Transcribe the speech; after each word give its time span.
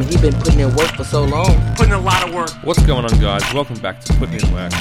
mean, 0.00 0.08
he 0.08 0.16
been 0.18 0.40
putting 0.40 0.60
in 0.60 0.74
work 0.76 0.90
for 0.92 1.04
so 1.04 1.24
long. 1.24 1.74
Putting 1.76 1.92
a 1.92 2.00
lot 2.00 2.26
of 2.26 2.34
work. 2.34 2.50
What's 2.64 2.84
going 2.86 3.04
on, 3.04 3.20
guys? 3.20 3.42
Welcome 3.52 3.78
back 3.80 4.00
to 4.02 4.12
Putting 4.14 4.40
in 4.40 4.52
Work. 4.52 4.72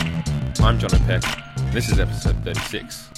I'm 0.61 0.79
John 0.79 0.89
Peck. 1.05 1.23
This 1.71 1.89
is 1.89 1.99
episode 1.99 2.41
36. 2.43 3.09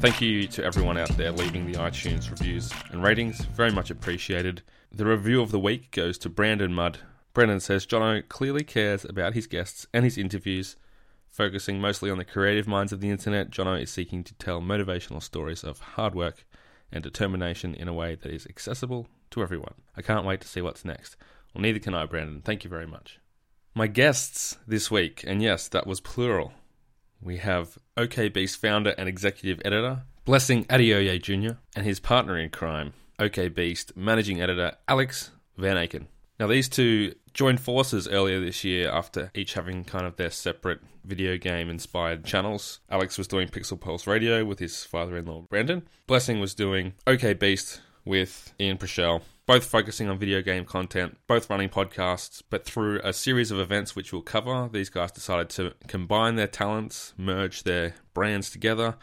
Thank 0.00 0.20
you 0.20 0.46
to 0.48 0.64
everyone 0.64 0.96
out 0.96 1.10
there 1.16 1.32
leaving 1.32 1.70
the 1.70 1.78
iTunes 1.78 2.30
reviews 2.30 2.72
and 2.90 3.02
ratings. 3.02 3.44
Very 3.46 3.72
much 3.72 3.90
appreciated. 3.90 4.62
The 4.92 5.04
review 5.04 5.42
of 5.42 5.50
the 5.50 5.58
week 5.58 5.90
goes 5.90 6.18
to 6.18 6.28
Brandon 6.28 6.72
Mudd. 6.72 6.98
Brandon 7.32 7.60
says 7.60 7.86
Jono 7.86 8.26
clearly 8.28 8.64
cares 8.64 9.04
about 9.04 9.34
his 9.34 9.46
guests 9.46 9.86
and 9.92 10.04
his 10.04 10.16
interviews. 10.16 10.76
Focusing 11.28 11.80
mostly 11.80 12.10
on 12.10 12.18
the 12.18 12.24
creative 12.24 12.68
minds 12.68 12.92
of 12.92 13.00
the 13.00 13.10
internet, 13.10 13.50
Jono 13.50 13.82
is 13.82 13.90
seeking 13.90 14.24
to 14.24 14.34
tell 14.34 14.60
motivational 14.60 15.22
stories 15.22 15.64
of 15.64 15.80
hard 15.80 16.14
work 16.14 16.46
and 16.92 17.02
determination 17.02 17.74
in 17.74 17.88
a 17.88 17.92
way 17.94 18.14
that 18.14 18.32
is 18.32 18.46
accessible 18.46 19.08
to 19.30 19.42
everyone. 19.42 19.74
I 19.96 20.02
can't 20.02 20.24
wait 20.24 20.40
to 20.42 20.48
see 20.48 20.60
what's 20.60 20.84
next. 20.84 21.16
Well, 21.54 21.62
neither 21.62 21.78
can 21.78 21.94
I, 21.94 22.06
Brandon. 22.06 22.42
Thank 22.44 22.64
you 22.64 22.70
very 22.70 22.86
much. 22.86 23.20
My 23.74 23.86
guests 23.86 24.58
this 24.66 24.90
week, 24.90 25.24
and 25.26 25.42
yes, 25.42 25.68
that 25.68 25.86
was 25.86 26.00
plural. 26.00 26.52
We 27.20 27.38
have 27.38 27.78
OK 27.96 28.28
Beast 28.28 28.60
founder 28.60 28.94
and 28.98 29.08
executive 29.08 29.60
editor, 29.64 30.02
Blessing 30.24 30.64
Adeoye 30.66 31.22
Jr., 31.22 31.56
and 31.74 31.84
his 31.84 32.00
partner 32.00 32.36
in 32.38 32.50
crime, 32.50 32.92
OK 33.18 33.48
Beast 33.48 33.96
managing 33.96 34.40
editor, 34.40 34.72
Alex 34.88 35.30
Van 35.56 35.76
Aken. 35.76 36.06
Now, 36.38 36.48
these 36.48 36.68
two 36.68 37.14
joined 37.32 37.60
forces 37.60 38.08
earlier 38.08 38.40
this 38.40 38.64
year 38.64 38.90
after 38.90 39.30
each 39.34 39.54
having 39.54 39.84
kind 39.84 40.06
of 40.06 40.16
their 40.16 40.30
separate 40.30 40.80
video 41.04 41.36
game 41.36 41.68
inspired 41.70 42.24
channels. 42.24 42.80
Alex 42.90 43.18
was 43.18 43.28
doing 43.28 43.48
Pixel 43.48 43.78
Pulse 43.78 44.06
Radio 44.06 44.44
with 44.44 44.58
his 44.58 44.84
father 44.84 45.16
in 45.16 45.26
law, 45.26 45.42
Brandon. 45.42 45.86
Blessing 46.06 46.40
was 46.40 46.54
doing 46.54 46.94
OK 47.06 47.34
Beast 47.34 47.80
with 48.04 48.52
Ian 48.60 48.78
Prichell, 48.78 49.22
both 49.46 49.64
focusing 49.64 50.08
on 50.08 50.18
video 50.18 50.40
game 50.40 50.64
content, 50.64 51.18
both 51.26 51.50
running 51.50 51.68
podcasts, 51.68 52.42
but 52.48 52.64
through 52.64 53.00
a 53.04 53.12
series 53.12 53.50
of 53.50 53.58
events 53.58 53.94
which 53.94 54.12
we'll 54.12 54.22
cover, 54.22 54.68
these 54.72 54.88
guys 54.88 55.12
decided 55.12 55.50
to 55.50 55.74
combine 55.86 56.36
their 56.36 56.46
talents, 56.46 57.12
merge 57.18 57.64
their 57.64 57.94
brands 58.14 58.50
together, 58.50 58.96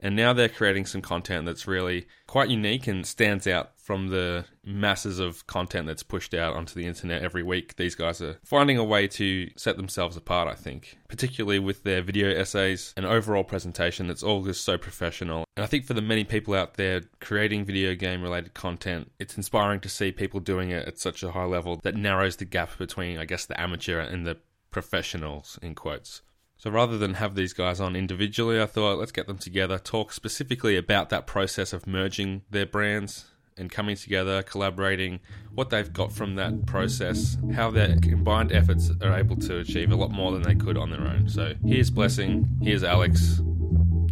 and 0.00 0.16
now 0.16 0.32
they're 0.32 0.48
creating 0.48 0.86
some 0.86 1.02
content 1.02 1.46
that's 1.46 1.66
really 1.66 2.06
quite 2.26 2.48
unique 2.48 2.86
and 2.86 3.06
stands 3.06 3.46
out 3.46 3.72
from 3.78 4.08
the 4.08 4.44
masses 4.64 5.18
of 5.18 5.46
content 5.46 5.86
that's 5.86 6.02
pushed 6.02 6.34
out 6.34 6.54
onto 6.54 6.74
the 6.74 6.86
internet 6.86 7.22
every 7.22 7.42
week. 7.42 7.76
These 7.76 7.94
guys 7.94 8.20
are 8.20 8.36
finding 8.44 8.76
a 8.76 8.84
way 8.84 9.08
to 9.08 9.48
set 9.56 9.76
themselves 9.76 10.16
apart, 10.16 10.46
I 10.46 10.54
think, 10.54 10.98
particularly 11.08 11.58
with 11.58 11.84
their 11.84 12.02
video 12.02 12.28
essays 12.28 12.92
and 12.96 13.06
overall 13.06 13.44
presentation 13.44 14.06
that's 14.06 14.22
all 14.22 14.44
just 14.44 14.62
so 14.62 14.76
professional. 14.76 15.44
And 15.56 15.64
I 15.64 15.66
think 15.66 15.86
for 15.86 15.94
the 15.94 16.02
many 16.02 16.24
people 16.24 16.54
out 16.54 16.74
there 16.74 17.02
creating 17.20 17.64
video 17.64 17.94
game 17.94 18.22
related 18.22 18.54
content, 18.54 19.10
it's 19.18 19.36
inspiring 19.36 19.80
to 19.80 19.88
see 19.88 20.12
people 20.12 20.40
doing 20.40 20.70
it 20.70 20.86
at 20.86 20.98
such 20.98 21.22
a 21.22 21.32
high 21.32 21.46
level 21.46 21.80
that 21.82 21.96
narrows 21.96 22.36
the 22.36 22.44
gap 22.44 22.76
between, 22.78 23.18
I 23.18 23.24
guess, 23.24 23.46
the 23.46 23.58
amateur 23.58 24.00
and 24.00 24.26
the 24.26 24.36
professionals, 24.70 25.58
in 25.62 25.74
quotes. 25.74 26.20
So 26.58 26.70
rather 26.70 26.98
than 26.98 27.14
have 27.14 27.36
these 27.36 27.52
guys 27.52 27.80
on 27.80 27.94
individually, 27.94 28.60
I 28.60 28.66
thought 28.66 28.98
let's 28.98 29.12
get 29.12 29.28
them 29.28 29.38
together, 29.38 29.78
talk 29.78 30.12
specifically 30.12 30.76
about 30.76 31.08
that 31.10 31.24
process 31.24 31.72
of 31.72 31.86
merging 31.86 32.42
their 32.50 32.66
brands 32.66 33.26
and 33.56 33.70
coming 33.70 33.94
together, 33.94 34.42
collaborating, 34.42 35.20
what 35.54 35.70
they've 35.70 35.92
got 35.92 36.10
from 36.10 36.34
that 36.34 36.66
process, 36.66 37.36
how 37.54 37.70
their 37.70 37.96
combined 38.00 38.50
efforts 38.50 38.90
are 39.00 39.16
able 39.16 39.36
to 39.36 39.58
achieve 39.58 39.92
a 39.92 39.96
lot 39.96 40.10
more 40.10 40.32
than 40.32 40.42
they 40.42 40.56
could 40.56 40.76
on 40.76 40.90
their 40.90 41.02
own. 41.02 41.28
So 41.28 41.54
here's 41.64 41.90
Blessing, 41.90 42.48
here's 42.60 42.82
Alex. 42.82 43.38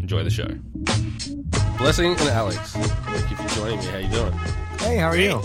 Enjoy 0.00 0.22
the 0.22 0.31
show. 0.31 0.48
Blessing 1.78 2.12
and 2.12 2.28
Alex, 2.28 2.58
thank 2.75 3.31
you 3.31 3.36
for 3.36 3.55
joining 3.56 3.78
me. 3.81 3.86
How 3.86 3.98
you 3.98 4.08
doing? 4.08 4.33
Hey, 4.78 4.97
how 4.98 5.08
are 5.08 5.16
you? 5.16 5.42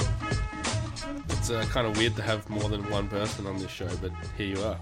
It's 1.29 1.49
uh, 1.49 1.65
kind 1.71 1.87
of 1.87 1.97
weird 1.97 2.15
to 2.17 2.21
have 2.21 2.47
more 2.47 2.69
than 2.69 2.87
one 2.91 3.07
person 3.07 3.47
on 3.47 3.57
this 3.57 3.71
show, 3.71 3.89
but 4.03 4.11
here 4.37 4.55
you 4.55 4.63
are. 4.63 4.79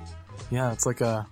Yeah, 0.51 0.73
it's 0.73 0.85
like 0.85 0.99
a. 0.99 1.25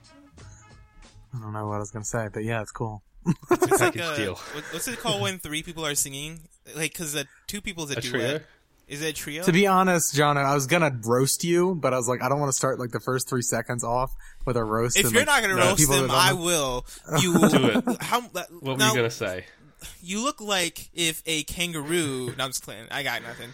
I 1.37 1.43
don't 1.43 1.53
know 1.53 1.67
what 1.67 1.75
I 1.75 1.79
was 1.79 1.91
gonna 1.91 2.05
say, 2.05 2.27
but 2.33 2.43
yeah, 2.43 2.61
it's 2.61 2.71
cool. 2.71 3.03
It's 3.51 3.81
like 3.81 3.95
a, 3.95 4.15
deal. 4.15 4.35
what- 4.35 4.63
what's 4.71 4.87
it 4.87 4.99
called 4.99 5.21
when 5.21 5.39
three 5.39 5.61
people 5.63 5.85
are 5.85 5.95
singing? 5.95 6.39
Like, 6.75 6.91
because 6.93 7.15
uh, 7.15 7.23
two 7.47 7.61
people 7.61 7.83
is 7.85 7.91
a, 7.91 7.97
A 7.97 8.01
duet. 8.01 8.11
trio? 8.11 8.39
Is 8.87 9.01
it 9.01 9.07
a 9.07 9.13
trio? 9.13 9.43
To 9.43 9.51
be 9.51 9.67
honest, 9.67 10.15
John, 10.15 10.37
I 10.37 10.53
was 10.55 10.65
gonna 10.65 10.91
roast 11.05 11.43
you, 11.43 11.75
but 11.75 11.93
I 11.93 11.97
was 11.97 12.07
like, 12.07 12.21
I 12.23 12.29
don't 12.29 12.39
want 12.39 12.51
to 12.51 12.55
start 12.57 12.79
like 12.79 12.91
the 12.91 13.01
first 13.01 13.27
three 13.27 13.41
seconds 13.41 13.83
off 13.83 14.11
with 14.45 14.55
a 14.55 14.63
roast. 14.63 14.97
if 14.97 15.05
and, 15.05 15.13
you're 15.13 15.21
like, 15.25 15.27
not 15.27 15.41
gonna 15.41 15.55
no, 15.61 15.65
roast 15.67 15.77
people 15.79 15.95
them, 15.97 16.07
that 16.07 16.13
I 16.15 16.29
don't 16.29 16.39
know- 16.39 16.45
will. 16.45 16.85
You 17.21 17.33
Do 17.49 17.67
it. 17.91 18.01
How? 18.01 18.21
What 18.21 18.49
were 18.61 18.71
you 18.71 18.77
going 18.77 18.95
to 18.95 19.09
say? 19.11 19.45
you 20.01 20.23
look 20.23 20.39
like 20.41 20.89
if 20.93 21.21
a 21.25 21.43
kangaroo. 21.43 22.33
No, 22.37 22.43
I'm 22.45 22.49
just 22.49 22.63
playing. 22.63 22.87
I 22.89 23.03
got 23.03 23.21
nothing. 23.23 23.49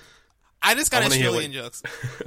I 0.62 0.76
just 0.76 0.92
got 0.92 1.02
I 1.02 1.06
wanna 1.10 1.16
Australian 1.16 1.52
what- 1.52 1.58
jokes, 1.64 1.84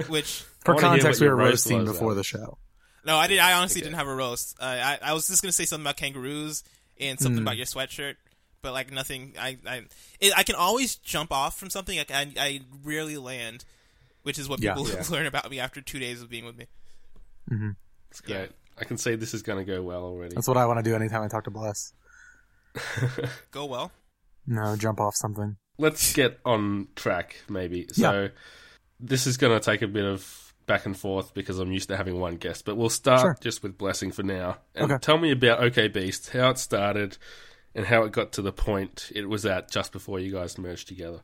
which 0.09 0.43
For 0.65 0.71
I 0.71 0.75
wanna 0.75 0.87
hear 0.89 0.97
context, 0.99 1.21
we 1.21 1.27
were 1.29 1.35
roasting 1.35 1.85
before 1.85 2.11
Alex. 2.11 2.17
the 2.31 2.37
show. 2.37 2.57
No, 3.07 3.17
I 3.17 3.25
did. 3.27 3.39
I 3.39 3.53
honestly 3.53 3.81
Okay. 3.81 3.85
didn't 3.89 3.97
have 3.97 4.07
a 4.07 4.13
roast. 4.15 4.55
Uh, 4.59 4.65
I 4.65 4.99
I 5.01 5.13
was 5.13 5.27
just 5.27 5.41
gonna 5.41 5.51
say 5.51 5.65
something 5.65 5.83
about 5.83 5.97
kangaroos 5.97 6.63
and 6.99 7.19
something 7.19 7.39
Hmm. 7.39 7.47
about 7.47 7.57
your 7.57 7.65
sweatshirt, 7.65 8.15
but 8.61 8.73
like 8.73 8.91
nothing. 8.91 9.33
I 9.39 9.57
I 9.65 9.85
it, 10.19 10.33
I 10.37 10.43
can 10.43 10.55
always 10.55 10.95
jump 10.97 11.31
off 11.31 11.57
from 11.59 11.69
something. 11.71 11.97
Like, 11.97 12.11
I 12.11 12.31
I 12.37 12.61
rarely 12.83 13.17
land, 13.17 13.65
which 14.23 14.37
is 14.37 14.47
what 14.47 14.61
Yeah. 14.61 14.73
people 14.75 14.89
Yeah. 14.89 15.03
learn 15.09 15.25
about 15.25 15.49
me 15.49 15.59
after 15.59 15.81
two 15.81 15.97
days 15.99 16.21
of 16.21 16.29
being 16.29 16.45
with 16.45 16.57
me. 16.57 16.67
It's 18.11 18.21
great. 18.21 18.51
I 18.79 18.83
can 18.85 18.97
say 18.97 19.15
this 19.15 19.33
is 19.33 19.41
going 19.41 19.57
to 19.57 19.65
go 19.65 19.81
well 19.81 20.03
already. 20.03 20.35
That's 20.35 20.47
what 20.47 20.57
I 20.57 20.65
want 20.67 20.77
to 20.77 20.83
do 20.83 20.95
anytime 20.95 21.23
I 21.23 21.27
talk 21.29 21.45
to 21.45 21.49
Bless. 21.51 21.93
Go 23.51 23.65
well. 23.65 23.91
No, 24.45 24.75
jump 24.75 24.99
off 24.99 25.15
something. 25.15 25.57
let's 25.79 26.13
get 26.13 26.39
on 26.45 26.87
track 26.95 27.35
maybe 27.49 27.85
so 27.91 28.29
this 28.99 29.27
is 29.27 29.37
going 29.37 29.53
to 29.57 29.63
take 29.63 29.81
a 29.83 29.87
bit 29.87 30.05
of 30.05 30.46
back 30.67 30.85
and 30.85 30.95
forth 30.97 31.33
because 31.33 31.57
i'm 31.59 31.71
used 31.71 31.87
to 31.89 31.97
having 31.97 32.19
one 32.19 32.35
guest 32.35 32.63
but 32.65 32.75
we'll 32.77 32.89
start 32.89 33.21
Sure. 33.21 33.37
just 33.41 33.63
with 33.63 33.77
blessing 33.77 34.11
for 34.11 34.21
now 34.23 34.57
and 34.75 34.91
Okay. 34.91 34.99
tell 35.01 35.17
me 35.17 35.31
about 35.31 35.63
ok 35.63 35.87
beast 35.87 36.29
how 36.31 36.49
it 36.51 36.59
started 36.59 37.17
and 37.73 37.85
how 37.87 38.03
it 38.03 38.11
got 38.11 38.31
to 38.33 38.41
the 38.41 38.51
point 38.51 39.11
it 39.15 39.27
was 39.29 39.45
at 39.45 39.71
just 39.71 39.91
before 39.91 40.19
you 40.19 40.31
guys 40.31 40.57
merged 40.57 40.87
together 40.87 41.21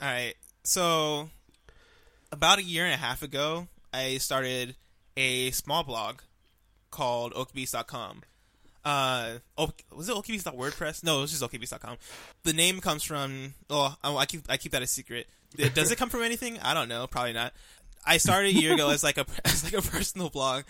All 0.00 0.08
right. 0.08 0.34
So, 0.64 1.30
about 2.32 2.58
a 2.58 2.62
year 2.62 2.84
and 2.84 2.94
a 2.94 2.98
half 2.98 3.22
ago, 3.22 3.66
I 3.92 4.18
started 4.18 4.76
a 5.16 5.50
small 5.52 5.82
blog 5.84 6.20
called 6.90 7.32
okbeast.com. 7.34 8.22
Uh, 8.84 9.38
Oak, 9.58 9.82
was 9.94 10.08
it 10.08 10.14
oakbeast.wordpress? 10.14 11.02
No, 11.04 11.18
it 11.18 11.20
was 11.22 11.30
just 11.38 11.42
okbeast.com. 11.42 11.96
The 12.44 12.52
name 12.52 12.80
comes 12.80 13.02
from. 13.04 13.54
Oh, 13.68 13.94
oh, 14.04 14.16
I 14.16 14.26
keep 14.26 14.42
I 14.48 14.56
keep 14.58 14.72
that 14.72 14.82
a 14.82 14.86
secret. 14.86 15.26
Does 15.74 15.90
it 15.90 15.96
come 15.96 16.08
from 16.10 16.22
anything? 16.22 16.58
I 16.60 16.72
don't 16.74 16.88
know. 16.88 17.06
Probably 17.06 17.32
not. 17.32 17.52
I 18.04 18.16
started 18.18 18.56
a 18.56 18.60
year 18.60 18.74
ago 18.74 18.90
as 18.90 19.02
like 19.02 19.18
a 19.18 19.26
as 19.44 19.64
like 19.64 19.74
a 19.74 19.82
personal 19.82 20.30
blog, 20.30 20.64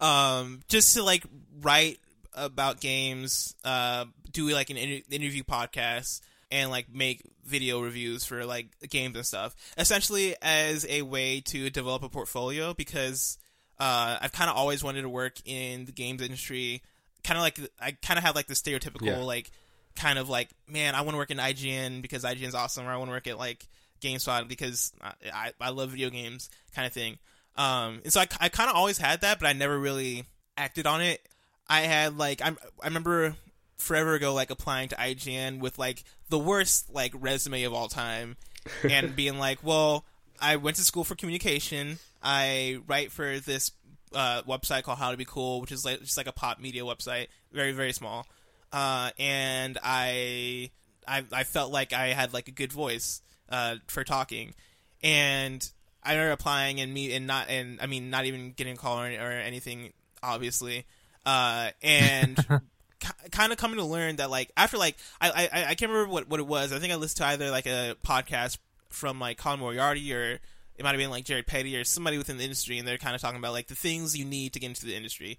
um, 0.00 0.60
just 0.68 0.94
to 0.94 1.02
like 1.02 1.24
write 1.60 1.98
about 2.34 2.80
games, 2.80 3.54
uh, 3.64 4.06
do 4.30 4.48
like 4.48 4.70
an 4.70 4.76
inter- 4.76 5.04
interview 5.10 5.42
podcast, 5.42 6.20
and 6.50 6.70
like 6.70 6.86
make 6.92 7.22
video 7.44 7.80
reviews 7.80 8.24
for 8.24 8.44
like 8.44 8.68
games 8.88 9.16
and 9.16 9.26
stuff. 9.26 9.54
Essentially, 9.76 10.34
as 10.42 10.86
a 10.88 11.02
way 11.02 11.40
to 11.40 11.70
develop 11.70 12.02
a 12.02 12.08
portfolio 12.08 12.72
because 12.74 13.38
uh, 13.78 14.18
I've 14.20 14.32
kind 14.32 14.48
of 14.50 14.56
always 14.56 14.82
wanted 14.82 15.02
to 15.02 15.08
work 15.08 15.34
in 15.44 15.84
the 15.84 15.92
games 15.92 16.22
industry. 16.22 16.82
Kind 17.24 17.38
of 17.38 17.42
like 17.42 17.60
I 17.80 17.92
kind 18.02 18.18
of 18.18 18.24
have 18.24 18.34
like 18.34 18.46
the 18.46 18.54
stereotypical 18.54 19.06
Yeah. 19.06 19.18
like 19.18 19.50
kind 19.94 20.18
of 20.18 20.28
like 20.28 20.48
man 20.66 20.94
I 20.94 21.02
want 21.02 21.10
to 21.12 21.18
work 21.18 21.30
in 21.30 21.36
IGN 21.36 22.00
because 22.02 22.24
IGN's 22.24 22.54
awesome, 22.54 22.86
or 22.86 22.90
I 22.90 22.96
want 22.96 23.08
to 23.08 23.12
work 23.12 23.26
at 23.26 23.38
like 23.38 23.68
GameSpot 24.02 24.48
because 24.48 24.92
I, 25.00 25.12
I, 25.32 25.52
I 25.60 25.70
love 25.70 25.90
video 25.90 26.10
games 26.10 26.50
kind 26.74 26.86
of 26.86 26.92
thing. 26.92 27.18
Um, 27.56 28.00
and 28.04 28.12
so 28.12 28.20
I, 28.20 28.26
I 28.40 28.48
kind 28.48 28.70
of 28.70 28.76
always 28.76 28.98
had 28.98 29.22
that, 29.22 29.38
but 29.38 29.46
I 29.48 29.52
never 29.52 29.78
really 29.78 30.24
acted 30.56 30.86
on 30.86 31.00
it. 31.00 31.26
I 31.68 31.82
had 31.82 32.18
like 32.18 32.40
I'm, 32.44 32.58
I 32.82 32.86
remember 32.86 33.36
forever 33.76 34.14
ago 34.14 34.34
like 34.34 34.50
applying 34.50 34.88
to 34.90 34.96
IGN 34.96 35.60
with 35.60 35.78
like 35.78 36.04
the 36.28 36.38
worst 36.38 36.92
like 36.92 37.12
resume 37.14 37.64
of 37.64 37.72
all 37.72 37.88
time, 37.88 38.36
and 38.88 39.14
being 39.16 39.38
like, 39.38 39.58
well, 39.62 40.04
I 40.40 40.56
went 40.56 40.76
to 40.76 40.82
school 40.82 41.04
for 41.04 41.14
communication. 41.14 41.98
I 42.22 42.78
write 42.86 43.12
for 43.12 43.38
this 43.40 43.72
uh, 44.14 44.42
website 44.42 44.82
called 44.84 44.98
How 44.98 45.10
to 45.10 45.16
Be 45.16 45.24
Cool, 45.24 45.60
which 45.60 45.72
is 45.72 45.84
like 45.84 46.00
just 46.00 46.16
like 46.16 46.26
a 46.26 46.32
pop 46.32 46.60
media 46.60 46.82
website, 46.82 47.28
very 47.52 47.72
very 47.72 47.92
small. 47.92 48.26
Uh, 48.72 49.10
and 49.18 49.78
I, 49.82 50.70
I 51.06 51.24
I 51.32 51.44
felt 51.44 51.72
like 51.72 51.92
I 51.92 52.08
had 52.08 52.32
like 52.32 52.48
a 52.48 52.52
good 52.52 52.72
voice 52.72 53.20
uh, 53.52 53.76
for 53.86 54.02
talking, 54.02 54.54
and 55.02 55.70
I 56.02 56.14
started 56.14 56.32
applying 56.32 56.80
and 56.80 56.92
me 56.92 57.14
and 57.14 57.26
not 57.26 57.48
and 57.48 57.78
I 57.80 57.86
mean 57.86 58.10
not 58.10 58.24
even 58.24 58.52
getting 58.52 58.74
a 58.74 58.76
call 58.76 58.98
or, 58.98 59.06
or 59.06 59.30
anything 59.30 59.92
obviously, 60.22 60.86
uh, 61.26 61.70
and 61.82 62.36
kind 63.30 63.52
of 63.52 63.58
coming 63.58 63.78
to 63.78 63.84
learn 63.84 64.16
that 64.16 64.30
like 64.30 64.50
after 64.56 64.78
like 64.78 64.96
I 65.20 65.48
I, 65.52 65.64
I 65.70 65.74
can't 65.74 65.92
remember 65.92 66.12
what, 66.12 66.28
what 66.28 66.40
it 66.40 66.46
was. 66.46 66.72
I 66.72 66.78
think 66.78 66.92
I 66.92 66.96
listened 66.96 67.18
to 67.18 67.26
either 67.26 67.50
like 67.50 67.66
a 67.66 67.96
podcast 68.04 68.58
from 68.88 69.20
like 69.20 69.38
Colin 69.38 69.60
Moriarty 69.60 70.12
or 70.12 70.40
it 70.76 70.82
might 70.82 70.90
have 70.90 70.98
been 70.98 71.10
like 71.10 71.24
Jared 71.24 71.46
Petty 71.46 71.76
or 71.76 71.84
somebody 71.84 72.18
within 72.18 72.38
the 72.38 72.44
industry, 72.44 72.78
and 72.78 72.88
they're 72.88 72.98
kind 72.98 73.14
of 73.14 73.20
talking 73.20 73.38
about 73.38 73.52
like 73.52 73.68
the 73.68 73.74
things 73.74 74.16
you 74.16 74.24
need 74.24 74.54
to 74.54 74.60
get 74.60 74.68
into 74.68 74.86
the 74.86 74.96
industry. 74.96 75.38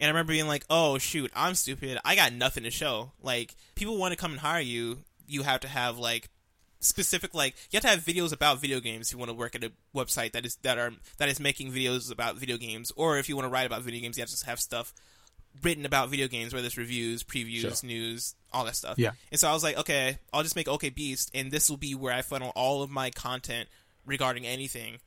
And 0.00 0.08
I 0.08 0.10
remember 0.10 0.32
being 0.32 0.48
like, 0.48 0.64
"Oh 0.68 0.98
shoot, 0.98 1.30
I'm 1.34 1.54
stupid. 1.54 1.98
I 2.04 2.16
got 2.16 2.32
nothing 2.32 2.64
to 2.64 2.70
show. 2.70 3.12
Like 3.22 3.54
people 3.76 3.96
want 3.98 4.12
to 4.12 4.18
come 4.18 4.32
and 4.32 4.40
hire 4.40 4.60
you, 4.60 4.98
you 5.28 5.42
have 5.44 5.60
to 5.60 5.68
have 5.68 5.98
like 5.98 6.28
specific 6.82 7.32
like 7.34 7.54
you 7.70 7.76
have 7.76 7.82
to 7.82 7.88
have 7.88 8.00
videos 8.00 8.32
about 8.32 8.60
video 8.60 8.80
games 8.80 9.06
if 9.08 9.12
you 9.12 9.18
want 9.18 9.28
to 9.30 9.34
work 9.34 9.54
at 9.54 9.62
a 9.64 9.70
website 9.94 10.32
that 10.32 10.44
is 10.44 10.56
that 10.62 10.78
are 10.78 10.90
that 11.18 11.28
is 11.28 11.38
making 11.38 11.70
videos 11.72 12.10
about 12.10 12.36
video 12.36 12.56
games 12.56 12.92
or 12.96 13.18
if 13.18 13.28
you 13.28 13.36
want 13.36 13.46
to 13.46 13.50
write 13.50 13.66
about 13.66 13.82
video 13.82 14.00
games 14.00 14.16
you 14.18 14.22
have 14.22 14.28
to 14.30 14.46
have 14.46 14.58
stuff 14.60 14.92
written 15.62 15.84
about 15.86 16.08
video 16.08 16.26
games 16.28 16.52
whether 16.52 16.66
it's 16.66 16.76
reviews 16.76 17.22
previews 17.22 17.60
Sure. 17.60 17.88
news 17.88 18.34
all 18.52 18.64
that 18.64 18.74
stuff 18.74 18.98
Yeah. 18.98 19.12
and 19.30 19.38
so 19.38 19.48
i 19.48 19.52
was 19.52 19.62
like 19.62 19.76
okay 19.78 20.18
i'll 20.32 20.42
just 20.42 20.56
make 20.56 20.66
OK 20.66 20.88
Beast 20.90 21.30
and 21.34 21.50
this 21.52 21.70
will 21.70 21.76
be 21.76 21.94
where 21.94 22.12
i 22.12 22.22
funnel 22.22 22.52
all 22.56 22.82
of 22.82 22.90
my 22.90 23.10
content 23.10 23.68
regarding 24.06 24.44
anything 24.46 24.98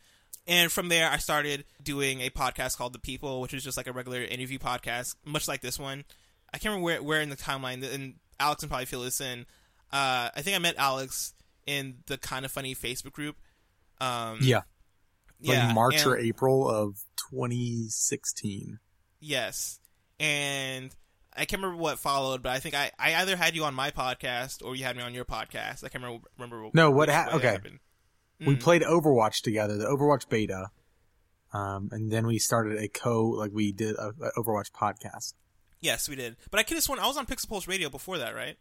and 0.48 0.72
from 0.72 0.88
there 0.90 1.10
i 1.10 1.18
started 1.18 1.66
doing 1.84 2.22
a 2.22 2.30
podcast 2.30 2.78
called 2.78 2.94
the 2.94 3.00
people 3.00 3.42
which 3.42 3.54
is 3.54 3.64
just 3.64 3.76
like 3.76 3.88
a 3.88 3.92
regular 3.92 4.22
interview 4.24 4.60
podcast 4.60 5.16
much 5.26 5.48
like 5.48 5.62
this 5.62 5.78
one 5.80 6.06
i 6.54 6.58
can't 6.58 6.66
remember 6.72 6.86
where, 6.86 7.04
where 7.04 7.22
in 7.22 7.30
the 7.30 7.36
timeline 7.36 7.84
and 7.94 8.14
alex 8.40 8.62
can 8.62 8.70
probably 8.70 8.86
fill 8.86 9.02
this 9.02 9.20
in 9.20 9.46
uh, 9.92 10.30
i 10.36 10.42
think 10.42 10.56
i 10.56 10.60
met 10.60 10.76
alex 10.78 11.34
in 11.66 11.98
the 12.08 12.18
Kinda 12.18 12.50
Funny 12.50 12.76
facebook 12.76 13.12
group 13.14 13.36
um, 14.02 14.40
Yeah. 14.42 14.62
Like 15.42 15.58
yeah, 15.58 15.74
March 15.74 15.98
and- 15.98 16.08
or 16.08 16.18
April 16.18 16.70
of 16.70 16.98
2016. 17.32 18.80
Yes, 19.20 19.80
and 20.20 20.96
I 21.36 21.46
can't 21.46 21.62
remember 21.62 21.82
what 21.82 22.00
followed, 22.00 22.42
but 22.44 22.52
I 22.52 22.60
think 22.60 22.76
I, 22.76 22.92
I 23.00 23.16
either 23.16 23.36
had 23.36 23.56
you 23.56 23.64
on 23.64 23.74
my 23.74 23.92
podcast 23.92 24.64
or 24.64 24.76
you 24.76 24.84
had 24.84 24.96
me 24.96 25.02
on 25.04 25.14
your 25.14 25.26
podcast. 25.26 25.84
I 25.84 25.90
can't 25.90 26.04
remember. 26.04 26.28
remember 26.38 26.70
No, 26.74 26.92
what 26.92 27.10
ha- 27.10 27.30
okay. 27.34 27.48
happened. 27.48 27.80
We 28.40 28.56
Mm. 28.56 28.60
played 28.62 28.82
Overwatch 28.82 29.42
together, 29.42 29.78
the 29.78 29.86
Overwatch 29.86 30.30
beta. 30.30 30.70
Um, 31.54 31.90
and 31.92 32.12
then 32.12 32.28
we 32.28 32.38
started 32.38 32.78
a 32.82 32.88
co, 32.88 33.24
like 33.26 33.52
we 33.54 33.72
did 33.72 33.96
a, 33.96 34.10
a 34.22 34.32
Overwatch 34.42 34.72
podcast. 34.72 35.34
Yes, 35.82 36.08
we 36.10 36.16
did. 36.16 36.36
But 36.52 36.60
I 36.60 36.64
could 36.64 36.76
have 36.76 36.84
sworn 36.84 37.00
I 37.00 37.08
was 37.08 37.18
on 37.18 37.26
Pixel 37.26 37.48
Pulse 37.50 37.68
Radio 37.68 37.90
before 37.90 38.18
that, 38.18 38.36
right? 38.36 38.58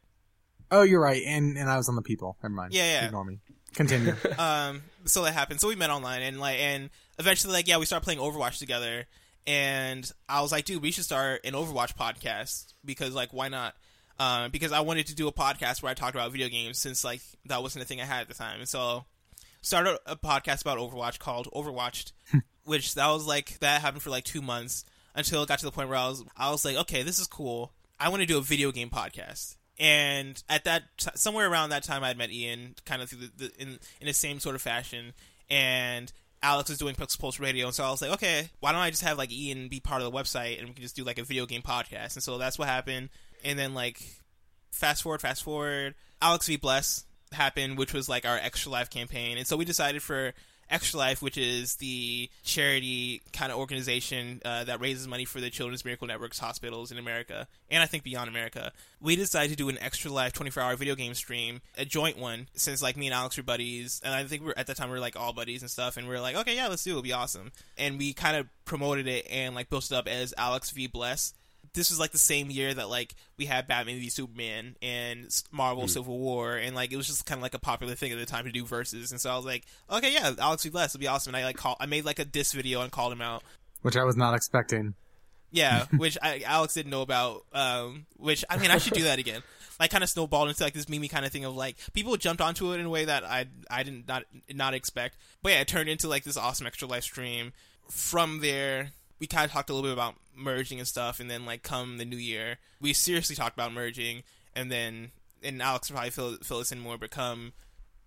Oh, 0.71 0.83
you're 0.83 1.01
right. 1.01 1.23
And, 1.25 1.57
and 1.57 1.71
I 1.71 1.77
was 1.77 1.89
on 1.89 1.97
the 1.97 2.03
people. 2.03 2.37
Never 2.43 2.55
mind. 2.55 2.73
Yeah, 2.73 2.85
yeah. 2.85 3.07
Ignore 3.07 3.25
me. 3.25 3.39
Continue. 3.75 4.15
um, 4.39 4.83
so 5.05 5.25
that 5.25 5.33
happened. 5.33 5.61
So 5.61 5.69
we 5.69 5.77
met 5.77 5.91
online, 5.91 6.23
and 6.23 6.39
like, 6.39 6.59
and 6.59 6.91
eventually, 7.19 7.53
like, 7.53 7.69
yeah, 7.69 7.79
we 7.79 7.87
started 7.87 8.05
playing 8.05 8.21
Overwatch 8.21 8.59
together. 8.59 9.07
And 9.47 10.11
I 10.29 10.41
was 10.41 10.53
like, 10.53 10.65
dude, 10.65 10.81
we 10.81 10.91
should 10.91 11.05
start 11.05 11.45
an 11.45 11.53
Overwatch 11.53 11.97
podcast 11.97 12.73
because, 12.85 13.15
like, 13.15 13.33
why 13.33 13.49
not? 13.49 13.75
Um, 14.19 14.51
because 14.51 14.73
I 14.73 14.81
wanted 14.81 15.09
to 15.09 15.15
do 15.15 15.27
a 15.27 15.33
podcast 15.33 15.83
where 15.83 15.91
I 15.91 15.95
talked 15.95 16.15
about 16.15 16.31
video 16.31 16.49
games 16.49 16.79
since 16.79 17.05
like 17.05 17.21
that 17.47 17.63
wasn't 17.63 17.85
a 17.85 17.87
thing 17.87 18.01
I 18.01 18.05
had 18.05 18.23
at 18.23 18.29
the 18.29 18.35
time, 18.35 18.61
and 18.61 18.69
so 18.69 19.07
started 19.61 19.99
a 20.07 20.17
podcast 20.17 20.61
about 20.61 20.79
Overwatch 20.79 21.19
called 21.19 21.49
Overwatched, 21.53 22.13
which 22.65 22.95
that 22.95 23.09
was 23.09 23.27
like 23.27 23.59
that 23.59 23.81
happened 23.81 24.03
for 24.03 24.11
like 24.11 24.25
two 24.25 24.41
months 24.41 24.85
until 25.17 25.43
it 25.43 25.49
got 25.49 25.59
to 25.59 25.65
the 25.65 25.73
point 25.73 25.89
where 25.89 25.99
I 25.99 26.09
was 26.09 26.25
I 26.37 26.51
was 26.53 26.65
like, 26.65 26.77
okay, 26.77 27.03
this 27.03 27.19
is 27.19 27.27
cool. 27.27 27.73
I 27.99 28.09
want 28.09 28.21
to 28.21 28.27
do 28.27 28.39
a 28.39 28.43
video 28.43 28.71
game 28.71 28.89
podcast. 28.89 29.57
And 29.79 30.41
at 30.49 30.65
that 30.65 30.85
t- 30.99 31.11
somewhere 31.17 31.51
around 31.51 31.71
that 31.71 31.83
time, 31.83 32.05
I 32.05 32.09
had 32.09 32.19
met 32.19 32.31
Ian, 32.31 32.77
kind 32.85 33.03
of 33.03 33.11
the, 33.11 33.31
the 33.37 33.53
in 33.59 33.79
in 34.01 34.07
the 34.07 34.13
same 34.13 34.39
sort 34.39 34.55
of 34.55 34.63
fashion, 34.63 35.13
and 35.51 36.13
Alex 36.45 36.69
was 36.69 36.79
doing 36.79 36.95
Pixel 36.95 37.19
Pulse 37.19 37.41
Radio, 37.41 37.67
and 37.67 37.75
so 37.75 37.85
I 37.85 37.91
was 37.91 38.03
like, 38.03 38.13
okay, 38.13 38.51
why 38.61 38.71
don't 38.71 38.81
I 38.81 38.91
just 38.91 39.03
have 39.03 39.19
like 39.19 39.33
Ian 39.33 39.69
be 39.69 39.81
part 39.81 40.03
of 40.03 40.13
the 40.13 40.17
website, 40.17 40.59
and 40.59 40.69
we 40.69 40.75
can 40.75 40.83
just 40.83 40.95
do 40.95 41.03
like 41.03 41.19
a 41.19 41.25
video 41.25 41.47
game 41.47 41.63
podcast, 41.63 42.15
and 42.15 42.23
so 42.23 42.39
that's 42.39 42.59
what 42.59 42.69
happened. 42.69 43.09
And 43.43 43.59
then 43.59 43.75
like 43.75 44.01
fast 44.71 45.03
forward, 45.03 45.21
fast 45.21 45.43
forward, 45.43 45.95
Alex 46.23 46.47
v 46.47 46.57
Bless 46.57 47.05
happened, 47.33 47.77
which 47.79 47.93
was 47.93 48.09
like 48.09 48.27
our 48.27 48.37
Extra 48.37 48.71
Life 48.71 48.91
campaign, 48.91 49.39
and 49.39 49.47
so 49.47 49.57
we 49.57 49.65
decided 49.65 50.03
for 50.03 50.35
Extra 50.71 50.99
Life, 50.99 51.23
which 51.23 51.37
is 51.37 51.77
the 51.77 52.31
charity 52.43 53.23
kind 53.33 53.53
of 53.53 53.59
organization 53.59 54.41
uh, 54.45 54.65
that 54.65 54.81
raises 54.81 55.07
money 55.07 55.25
for 55.25 55.41
the 55.41 55.51
Children's 55.51 55.85
Miracle 55.85 56.07
Network's 56.07 56.39
hospitals 56.39 56.91
in 56.91 56.99
America, 56.99 57.47
and 57.71 57.83
I 57.83 57.87
think 57.87 58.03
beyond 58.05 58.29
America. 58.29 58.73
We 59.01 59.17
decided 59.17 59.51
to 59.51 59.57
do 59.57 59.69
an 59.69 59.79
Extra 59.79 60.11
Life 60.11 60.33
24-hour 60.33 60.77
video 60.77 60.95
game 60.95 61.15
stream, 61.15 61.61
a 61.77 61.85
joint 61.85 62.19
one, 62.19 62.49
since 62.55 62.83
like 62.83 62.97
me 62.97 63.07
and 63.07 63.15
Alex 63.15 63.37
were 63.37 63.43
buddies, 63.43 64.01
and 64.05 64.15
I 64.15 64.25
think 64.25 64.45
we 64.45 64.51
are 64.51 64.59
at 64.59 64.67
that 64.67 64.77
time 64.77 64.89
we 64.89 64.95
were 64.95 65.01
like 65.01 65.19
all 65.19 65.33
buddies 65.33 65.63
and 65.63 65.71
stuff, 65.71 65.97
and 65.97 66.09
we 66.09 66.15
are 66.15 66.21
like, 66.21 66.37
okay, 66.37 66.57
yeah, 66.57 66.69
let's 66.69 66.85
do 66.85 66.91
it, 66.91 66.93
it'll 66.93 67.03
be 67.03 67.13
awesome. 67.13 67.53
And 67.77 67.99
we 67.99 68.13
kind 68.13 68.37
of 68.37 68.47
promoted 68.65 69.07
it 69.07 69.27
and 69.31 69.55
like 69.55 69.71
built 69.71 69.85
it 69.85 69.93
up 69.93 70.09
as 70.09 70.33
Alex 70.39 70.71
v 70.71 70.87
Bless 70.87 71.35
this 71.75 71.91
was 71.91 71.99
like 72.01 72.13
the 72.13 72.19
same 72.19 72.51
year 72.51 72.73
that 72.73 72.89
like 72.89 73.15
we 73.37 73.47
had 73.47 73.67
Batman 73.67 73.99
v 73.99 74.09
Superman 74.09 74.77
and 74.81 75.29
Marvel 75.51 75.87
Civil 75.89 76.19
War, 76.19 76.57
and 76.57 76.75
like 76.75 76.93
it 76.93 76.97
was 76.97 77.07
just 77.07 77.27
kind 77.27 77.39
of 77.39 77.43
like 77.43 77.55
a 77.55 77.59
popular 77.59 77.95
thing 77.95 78.13
at 78.13 78.19
the 78.19 78.27
time 78.27 78.45
to 78.45 78.53
do 78.53 78.65
verses. 78.65 79.11
And 79.11 79.21
so 79.21 79.31
I 79.31 79.37
was 79.37 79.45
like, 79.45 79.65
okay, 79.91 80.13
yeah, 80.13 80.33
Alex 80.39 80.63
v 80.65 80.71
Bless 80.71 80.95
would 80.95 81.01
be 81.01 81.09
awesome. 81.09 81.35
And 81.35 81.43
I 81.43 81.47
like 81.47 81.57
call, 81.57 81.77
I 81.81 81.87
made 81.87 82.05
like 82.05 82.19
a 82.19 82.25
diss 82.25 82.53
video 82.53 82.81
and 82.81 82.91
called 82.91 83.13
him 83.13 83.21
out. 83.21 83.43
which 83.83 83.97
I 83.97 84.05
was 84.05 84.17
not 84.17 84.35
expecting. 84.35 84.95
Yeah, 85.51 85.87
which 85.97 86.17
I, 86.23 86.43
Alex 86.47 86.75
didn't 86.75 86.91
know 86.91 87.03
about. 87.03 87.45
Um, 87.53 88.07
which 88.17 88.45
I 88.49 88.57
mean, 88.57 88.71
I 88.71 88.79
should 88.79 88.95
do 88.95 89.05
that 89.05 89.19
again. 89.19 89.43
Like, 89.81 89.91
kind 89.91 90.05
of 90.05 90.11
snowballed 90.11 90.49
into 90.49 90.63
like 90.63 90.73
this 90.73 90.89
meme 90.89 91.09
kind 91.09 91.27
of 91.27 91.33
thing 91.33 91.45
of 91.45 91.57
like 91.57 91.77
people 91.93 92.17
jumped 92.17 92.41
onto 92.41 92.73
it 92.73 92.79
in 92.79 92.87
a 92.87 92.91
way 92.91 93.07
that 93.07 93.25
I 93.25 93.47
I 93.69 93.83
didn't 93.83 94.07
not 94.07 94.23
not 94.53 94.73
expect. 94.75 95.17
But 95.43 95.53
yeah, 95.53 95.61
it 95.61 95.69
turned 95.69 95.89
into 95.89 96.09
like 96.09 96.23
this 96.23 96.37
awesome 96.37 96.67
extra 96.67 96.87
life 96.87 97.03
stream. 97.03 97.53
From 97.91 98.41
there, 98.41 98.93
we 99.19 99.27
kind 99.27 99.45
of 99.45 99.53
talked 99.53 99.71
a 99.71 99.75
little 99.75 99.89
bit 99.89 99.95
about 99.95 100.15
merging 100.37 100.79
and 100.79 100.89
stuff, 100.89 101.21
and 101.21 101.31
then 101.31 101.47
like 101.47 101.63
come 101.63 101.99
the 101.99 102.05
new 102.05 102.17
year, 102.17 102.59
we 102.81 102.93
seriously 102.93 103.37
talked 103.37 103.57
about 103.57 103.73
merging, 103.73 104.23
and 104.55 104.71
then 104.71 105.11
and 105.43 105.61
Alex 105.63 105.91
will 105.91 105.97
probably 105.97 106.11
fill 106.11 106.37
fill 106.43 106.59
us 106.59 106.73
in 106.73 106.81
more. 106.81 106.99
But 106.99 107.11
come 107.11 107.53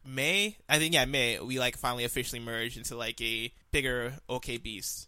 May, 0.06 0.58
I 0.68 0.80
think 0.80 0.94
yeah 0.94 1.06
May, 1.06 1.40
we 1.40 1.60
like 1.60 1.78
finally 1.78 2.04
officially 2.04 2.40
merged 2.40 2.78
into 2.78 2.96
like 2.96 3.22
a 3.22 3.52
bigger 3.72 4.14
OK 4.30 4.58
Beast. 4.58 5.08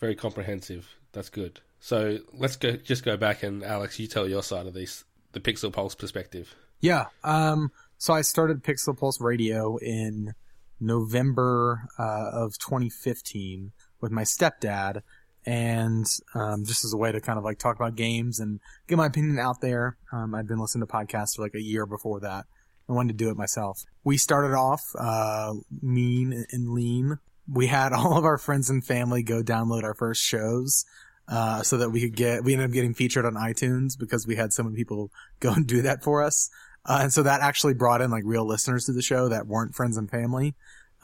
Very 0.00 0.14
comprehensive. 0.14 0.86
That's 1.12 1.30
good. 1.30 1.60
So 1.80 2.18
let's 2.32 2.56
go. 2.56 2.72
Just 2.72 3.04
go 3.04 3.16
back 3.16 3.42
and 3.42 3.62
Alex, 3.62 3.98
you 3.98 4.06
tell 4.06 4.28
your 4.28 4.42
side 4.42 4.66
of 4.66 4.74
this, 4.74 5.04
the 5.32 5.40
Pixel 5.40 5.72
Pulse 5.72 5.94
perspective. 5.94 6.54
Yeah. 6.80 7.06
Um, 7.24 7.70
so 7.98 8.12
I 8.12 8.22
started 8.22 8.62
Pixel 8.62 8.98
Pulse 8.98 9.20
Radio 9.20 9.78
in 9.78 10.34
November 10.80 11.88
uh, 11.98 12.30
of 12.32 12.58
2015 12.58 13.72
with 14.00 14.12
my 14.12 14.22
stepdad, 14.22 15.02
and 15.44 16.06
um, 16.34 16.64
just 16.64 16.84
as 16.84 16.92
a 16.92 16.96
way 16.96 17.12
to 17.12 17.20
kind 17.20 17.38
of 17.38 17.44
like 17.44 17.58
talk 17.58 17.76
about 17.76 17.94
games 17.94 18.40
and 18.40 18.60
get 18.88 18.98
my 18.98 19.06
opinion 19.06 19.38
out 19.38 19.60
there. 19.60 19.96
Um, 20.12 20.34
I'd 20.34 20.48
been 20.48 20.58
listening 20.58 20.86
to 20.86 20.92
podcasts 20.92 21.36
for 21.36 21.42
like 21.42 21.54
a 21.54 21.62
year 21.62 21.86
before 21.86 22.20
that. 22.20 22.46
I 22.88 22.92
wanted 22.92 23.18
to 23.18 23.24
do 23.24 23.30
it 23.30 23.36
myself. 23.36 23.80
We 24.04 24.16
started 24.16 24.54
off 24.54 24.82
uh, 24.98 25.54
mean 25.82 26.46
and 26.50 26.70
lean. 26.70 27.18
We 27.50 27.68
had 27.68 27.92
all 27.94 28.16
of 28.16 28.24
our 28.24 28.38
friends 28.38 28.70
and 28.70 28.84
family 28.84 29.22
go 29.22 29.42
download 29.42 29.84
our 29.84 29.94
first 29.94 30.22
shows. 30.22 30.84
Uh, 31.28 31.60
so 31.60 31.78
that 31.78 31.90
we 31.90 32.00
could 32.00 32.14
get, 32.14 32.44
we 32.44 32.52
ended 32.52 32.70
up 32.70 32.72
getting 32.72 32.94
featured 32.94 33.26
on 33.26 33.34
iTunes 33.34 33.98
because 33.98 34.28
we 34.28 34.36
had 34.36 34.52
so 34.52 34.62
many 34.62 34.76
people 34.76 35.10
go 35.40 35.52
and 35.52 35.66
do 35.66 35.82
that 35.82 36.04
for 36.04 36.22
us. 36.22 36.48
Uh, 36.84 37.00
and 37.02 37.12
so 37.12 37.24
that 37.24 37.40
actually 37.40 37.74
brought 37.74 38.00
in 38.00 38.12
like 38.12 38.22
real 38.24 38.46
listeners 38.46 38.84
to 38.84 38.92
the 38.92 39.02
show 39.02 39.28
that 39.28 39.48
weren't 39.48 39.74
friends 39.74 39.96
and 39.96 40.08
family. 40.08 40.54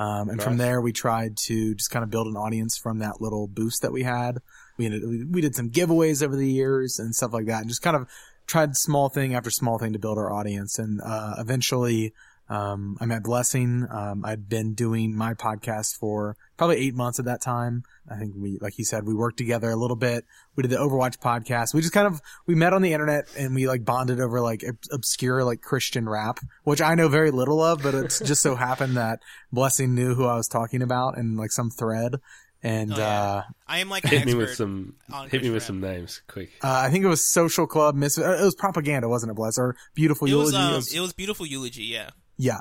Um, 0.03 0.31
and 0.31 0.43
from 0.43 0.57
there, 0.57 0.81
we 0.81 0.93
tried 0.93 1.37
to 1.47 1.75
just 1.75 1.91
kind 1.91 2.03
of 2.03 2.11
build 2.11 2.27
an 2.27 2.37
audience 2.37 2.77
from 2.77 2.99
that 2.99 3.21
little 3.21 3.47
boost 3.47 3.83
that 3.83 3.93
we 3.93 4.03
had. 4.03 4.39
We 4.77 4.87
ended, 4.87 5.03
we, 5.07 5.25
we 5.25 5.41
did 5.41 5.55
some 5.55 5.71
giveaways 5.71 6.23
over 6.23 6.35
the 6.35 6.51
years 6.51 6.99
and 6.99 7.15
stuff 7.15 7.33
like 7.33 7.47
that, 7.47 7.61
and 7.61 7.69
just 7.69 7.83
kind 7.83 7.97
of 7.97 8.09
tried 8.47 8.77
small 8.77 9.09
thing 9.09 9.35
after 9.35 9.51
small 9.51 9.79
thing 9.79 9.93
to 9.93 9.99
build 9.99 10.19
our 10.19 10.33
audience. 10.33 10.79
And 10.79 11.01
uh, 11.05 11.35
eventually, 11.39 12.13
um, 12.53 12.97
I 13.01 13.07
met 13.07 13.23
Blessing. 13.23 13.87
Um, 13.91 14.25
I'd 14.25 14.49
been 14.49 14.75
doing 14.75 15.17
my 15.17 15.35
podcast 15.35 15.97
for 15.97 16.37
probably 16.57 16.77
eight 16.79 16.95
months 16.95 17.19
at 17.19 17.25
that 17.25 17.41
time. 17.41 17.83
I 18.11 18.17
think 18.17 18.35
we, 18.37 18.59
like 18.61 18.75
he 18.75 18.85
said, 18.85 19.05
we 19.05 19.15
worked 19.15 19.39
together 19.39 19.71
a 19.71 19.77
little 19.77 19.97
bit. 19.97 20.25
We 20.55 20.63
did 20.63 20.71
the 20.71 20.77
Overwatch 20.77 21.19
podcast. 21.19 21.73
We 21.73 21.81
just 21.81 21.95
kind 21.95 22.07
of, 22.07 22.21
we 22.47 22.55
met 22.55 22.73
on 22.75 22.83
the 22.83 22.93
internet 22.93 23.25
and 23.39 23.55
we 23.55 23.67
like 23.67 23.85
bonded 23.85 24.21
over 24.21 24.41
like 24.41 24.63
ob- 24.69 24.77
obscure 24.93 25.45
like 25.45 25.61
Christian 25.63 26.09
rap, 26.09 26.39
which 26.65 26.83
I 26.83 26.95
know 26.95 27.09
very 27.09 27.31
little 27.31 27.63
of, 27.63 27.83
but 27.83 27.95
it's 27.95 28.19
just 28.21 28.43
so 28.43 28.55
happened 28.55 28.97
that 28.97 29.21
Blessing 29.51 29.95
knew 29.95 30.15
who 30.15 30.27
I 30.27 30.37
was 30.37 30.49
talking 30.49 30.83
about 30.83 31.17
in 31.17 31.37
like 31.37 31.53
some 31.53 31.71
thread. 31.71 32.17
And, 32.65 32.93
Oh, 32.93 32.97
yeah. 32.97 33.23
uh, 33.23 33.43
I 33.67 33.79
am 33.79 33.89
like 33.89 34.05
Hit 34.05 34.25
me 34.25 34.35
with 34.35 34.55
some. 34.55 34.95
on 35.13 35.29
Hit 35.31 35.43
me 35.43 35.49
with 35.51 35.63
Christian 35.65 35.81
some 35.83 35.91
names, 35.91 36.23
quick. 36.29 36.51
uh, 36.63 36.71
I 36.87 36.91
think 36.91 37.05
it 37.05 37.09
was 37.09 37.25
Social 37.25 37.67
Club 37.67 37.97
Miss, 37.97 38.19
uh, 38.19 38.37
it 38.41 38.45
was 38.45 38.55
propaganda, 38.55 39.09
wasn't 39.09 39.31
it, 39.33 39.35
Bless? 39.35 39.59
Or 39.59 39.75
Beautiful 39.95 40.29
It 40.29 40.35
was 40.35 40.53
Eulogy. 40.53 40.57
um, 40.69 40.73
It 40.73 40.77
was- 40.77 40.95
it 40.95 41.01
was 41.01 41.13
beautiful 41.13 41.45
eulogy. 41.47 41.85
Yeah. 41.85 42.11
Yeah. 42.43 42.61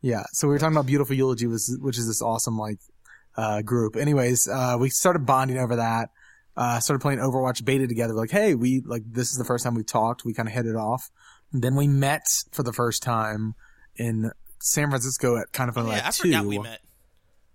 Yeah. 0.00 0.22
So 0.32 0.48
we 0.48 0.54
were 0.54 0.58
talking 0.58 0.74
about 0.76 0.86
Beautiful 0.86 1.14
Eulogy 1.14 1.46
was, 1.46 1.76
which 1.82 1.98
is 1.98 2.06
this 2.06 2.22
awesome, 2.22 2.56
like, 2.56 2.78
uh, 3.36 3.62
group. 3.62 3.96
Anyways, 3.96 4.48
uh, 4.48 4.76
we 4.80 4.88
started 4.90 5.26
bonding 5.26 5.58
over 5.58 5.76
that. 5.76 6.10
Uh, 6.56 6.80
started 6.80 7.00
playing 7.00 7.18
Overwatch 7.20 7.64
beta 7.64 7.86
together. 7.86 8.14
Like, 8.14 8.30
hey, 8.30 8.54
we, 8.54 8.80
like, 8.84 9.02
this 9.06 9.30
is 9.30 9.36
the 9.38 9.44
first 9.44 9.64
time 9.64 9.74
we 9.74 9.84
talked. 9.84 10.24
We 10.24 10.32
kind 10.34 10.48
of 10.48 10.54
hit 10.54 10.66
it 10.66 10.76
off. 10.76 11.10
And 11.52 11.62
then 11.62 11.76
we 11.76 11.86
met 11.88 12.24
for 12.52 12.62
the 12.62 12.72
first 12.72 13.02
time 13.02 13.54
in 13.96 14.30
San 14.60 14.88
Francisco 14.88 15.36
at 15.36 15.52
kind 15.52 15.68
of 15.68 15.76
Oh, 15.78 15.82
like 15.82 15.98
yeah, 16.02 16.08
I 16.08 16.10
two. 16.10 16.22
forgot 16.28 16.44
we 16.46 16.58
met. 16.58 16.80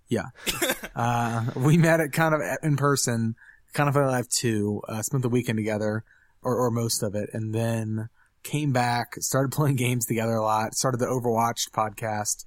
Yeah. 0.08 0.26
uh, 0.94 1.44
we 1.56 1.76
met 1.76 2.00
at 2.00 2.12
kind 2.12 2.34
of 2.34 2.40
in 2.62 2.76
person, 2.76 3.34
kind 3.72 3.88
of 3.88 3.96
Live 3.96 4.28
2, 4.28 4.82
uh, 4.88 5.02
spent 5.02 5.22
the 5.22 5.28
weekend 5.28 5.58
together, 5.58 6.04
or, 6.42 6.56
or 6.56 6.70
most 6.70 7.02
of 7.02 7.14
it, 7.14 7.30
and 7.32 7.54
then 7.54 8.08
came 8.44 8.72
back, 8.72 9.14
started 9.18 9.50
playing 9.56 9.76
games 9.76 10.06
together 10.06 10.34
a 10.34 10.42
lot, 10.42 10.74
started 10.74 10.98
the 10.98 11.06
Overwatch 11.06 11.70
podcast. 11.70 12.44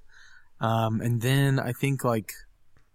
Um, 0.60 1.00
and 1.00 1.20
then 1.20 1.60
I 1.60 1.72
think 1.72 2.04
like 2.04 2.32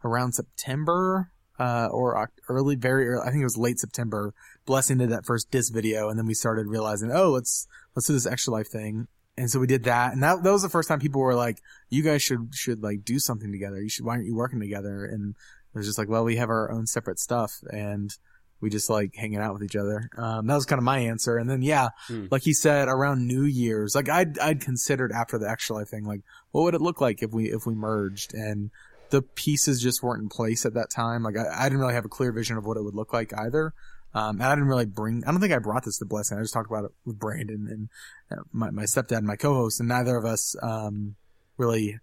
around 0.03 0.33
September, 0.33 1.29
uh, 1.59 1.87
or 1.91 2.29
early, 2.49 2.75
very 2.75 3.07
early, 3.07 3.21
I 3.21 3.29
think 3.29 3.41
it 3.41 3.45
was 3.45 3.57
late 3.57 3.79
September, 3.79 4.33
Blessing 4.65 4.97
did 4.97 5.09
that 5.09 5.25
first 5.25 5.51
diss 5.51 5.69
video, 5.69 6.09
and 6.09 6.17
then 6.17 6.25
we 6.25 6.33
started 6.33 6.67
realizing, 6.67 7.11
oh, 7.11 7.29
let's, 7.29 7.67
let's 7.95 8.07
do 8.07 8.13
this 8.13 8.25
extra 8.25 8.53
life 8.53 8.69
thing. 8.69 9.07
and 9.37 9.49
so 9.49 9.59
we 9.59 9.67
did 9.67 9.83
that, 9.83 10.13
and 10.13 10.23
that 10.23 10.43
that 10.43 10.51
was 10.51 10.61
the 10.61 10.69
first 10.69 10.87
time 10.87 10.99
people 10.99 11.21
were 11.21 11.35
like, 11.35 11.59
"You 11.89 12.03
guys 12.03 12.21
should 12.21 12.53
should 12.53 12.83
like 12.83 13.03
do 13.03 13.19
something 13.19 13.51
together. 13.51 13.81
You 13.81 13.89
should. 13.89 14.05
Why 14.05 14.13
aren't 14.13 14.25
you 14.25 14.35
working 14.35 14.59
together?" 14.59 15.05
And 15.05 15.35
it 15.73 15.77
was 15.77 15.87
just 15.87 15.97
like, 15.97 16.07
"Well, 16.07 16.23
we 16.23 16.35
have 16.37 16.49
our 16.49 16.71
own 16.71 16.85
separate 16.85 17.19
stuff, 17.19 17.59
and 17.71 18.15
we 18.63 18.71
just 18.71 18.89
like 18.89 19.13
hanging 19.15 19.37
out 19.37 19.53
with 19.53 19.61
each 19.63 19.75
other." 19.75 20.09
Um, 20.17 20.47
that 20.47 20.55
was 20.55 20.65
kind 20.65 20.79
of 20.79 20.83
my 20.83 20.97
answer, 20.99 21.37
and 21.37 21.47
then 21.47 21.61
yeah, 21.61 21.89
Hmm. 22.07 22.25
like 22.31 22.41
he 22.41 22.53
said, 22.53 22.87
around 22.87 23.27
New 23.27 23.43
Year's, 23.43 23.93
like 23.93 24.09
I'd 24.09 24.39
I'd 24.39 24.61
considered 24.61 25.11
after 25.11 25.37
the 25.37 25.47
extra 25.49 25.75
life 25.75 25.89
thing, 25.89 26.05
like 26.05 26.21
what 26.51 26.63
would 26.63 26.73
it 26.73 26.81
look 26.81 26.99
like 26.99 27.21
if 27.21 27.31
we 27.31 27.51
if 27.51 27.67
we 27.67 27.75
merged 27.75 28.33
and 28.33 28.71
the 29.09 29.21
pieces 29.21 29.79
just 29.79 30.01
weren't 30.01 30.23
in 30.23 30.29
place 30.29 30.65
at 30.65 30.73
that 30.73 30.89
time. 30.89 31.21
Like 31.21 31.37
I, 31.37 31.45
I 31.55 31.63
didn't 31.65 31.81
really 31.81 31.93
have 31.93 32.05
a 32.05 32.09
clear 32.09 32.31
vision 32.31 32.57
of 32.57 32.65
what 32.65 32.77
it 32.77 32.83
would 32.83 32.95
look 32.95 33.13
like 33.13 33.31
either. 33.37 33.71
Um, 34.15 34.37
and 34.37 34.43
I 34.43 34.55
didn't 34.55 34.67
really 34.69 34.87
bring, 34.87 35.23
I 35.25 35.31
don't 35.31 35.39
think 35.39 35.53
I 35.53 35.59
brought 35.59 35.85
this 35.85 35.99
to 35.99 36.05
Blessing. 36.05 36.37
I 36.37 36.41
just 36.41 36.53
talked 36.53 36.69
about 36.69 36.85
it 36.85 36.91
with 37.05 37.19
Brandon 37.19 37.67
and 37.69 37.89
uh, 38.31 38.43
my, 38.51 38.71
my 38.71 38.83
stepdad 38.83 39.17
and 39.17 39.27
my 39.27 39.35
co-host 39.35 39.79
and 39.79 39.89
neither 39.89 40.17
of 40.17 40.25
us, 40.25 40.55
um, 40.63 41.15
really, 41.57 41.99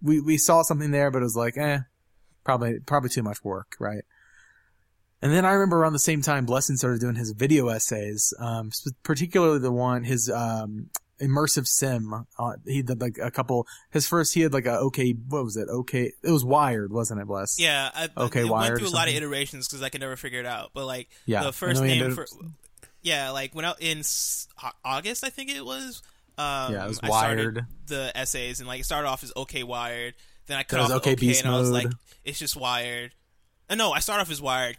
we, 0.00 0.20
we 0.20 0.36
saw 0.38 0.62
something 0.62 0.90
there, 0.92 1.10
but 1.10 1.22
it 1.22 1.24
was 1.24 1.36
like, 1.36 1.56
eh, 1.56 1.78
probably, 2.44 2.78
probably 2.80 3.10
too 3.10 3.22
much 3.24 3.42
work, 3.42 3.74
right? 3.80 4.04
And 5.20 5.32
then 5.32 5.44
I 5.44 5.52
remember 5.52 5.78
around 5.78 5.94
the 5.94 5.98
same 5.98 6.22
time, 6.22 6.46
Blessing 6.46 6.76
started 6.76 7.00
doing 7.00 7.16
his 7.16 7.32
video 7.32 7.68
essays, 7.68 8.32
um, 8.38 8.70
particularly 9.02 9.58
the 9.58 9.72
one, 9.72 10.04
his, 10.04 10.30
um, 10.30 10.90
immersive 11.20 11.66
sim. 11.66 12.26
Uh, 12.38 12.52
he 12.64 12.82
did 12.82 13.00
like 13.00 13.18
a 13.20 13.30
couple, 13.30 13.66
his 13.90 14.06
first, 14.06 14.34
he 14.34 14.42
had 14.42 14.52
like 14.52 14.66
a 14.66 14.78
okay, 14.78 15.10
what 15.10 15.42
was 15.42 15.56
it? 15.56 15.68
Okay. 15.68 16.12
It 16.22 16.30
was 16.30 16.44
Wired, 16.44 16.92
wasn't 16.92 17.20
it, 17.20 17.26
Bless? 17.26 17.58
Yeah, 17.58 17.90
I, 17.92 18.08
Okay, 18.16 18.42
it 18.42 18.48
Wired 18.48 18.70
went 18.74 18.78
through 18.78 18.88
a 18.88 18.96
lot 18.96 19.08
of 19.08 19.14
iterations 19.14 19.66
because 19.66 19.82
I 19.82 19.88
could 19.88 20.00
never 20.00 20.14
figure 20.14 20.38
it 20.38 20.46
out. 20.46 20.70
But 20.74 20.86
like 20.86 21.08
Yeah. 21.26 21.42
the 21.42 21.52
first 21.52 21.82
name 21.82 22.14
for 22.14 22.26
yeah, 23.02 23.30
like 23.30 23.54
went 23.54 23.66
out 23.66 23.80
in 23.82 24.02
August, 24.84 25.24
I 25.24 25.30
think 25.30 25.50
it 25.50 25.64
was. 25.64 26.02
Um, 26.36 26.72
Yeah, 26.72 26.84
it 26.84 26.88
was 26.88 27.00
I 27.02 27.08
Wired. 27.08 27.66
the 27.86 28.12
essays 28.16 28.60
and 28.60 28.68
like 28.68 28.80
it 28.80 28.84
started 28.84 29.08
off 29.08 29.24
as 29.24 29.32
okay 29.36 29.64
Wired. 29.64 30.14
Then 30.46 30.56
I 30.58 30.62
cut 30.62 30.76
Then 30.76 30.80
it 30.80 30.82
was 30.84 30.90
off 30.92 30.96
OK 30.98 31.10
okay, 31.12 31.20
Beast 31.20 31.44
and 31.44 31.52
I 31.52 31.58
was 31.58 31.70
like, 31.70 31.88
it's 32.24 32.38
just 32.38 32.54
Wired. 32.56 33.12
Uh, 33.70 33.74
no, 33.74 33.92
I 33.92 33.98
started 34.00 34.22
off 34.22 34.30
as 34.30 34.40
Wired. 34.40 34.78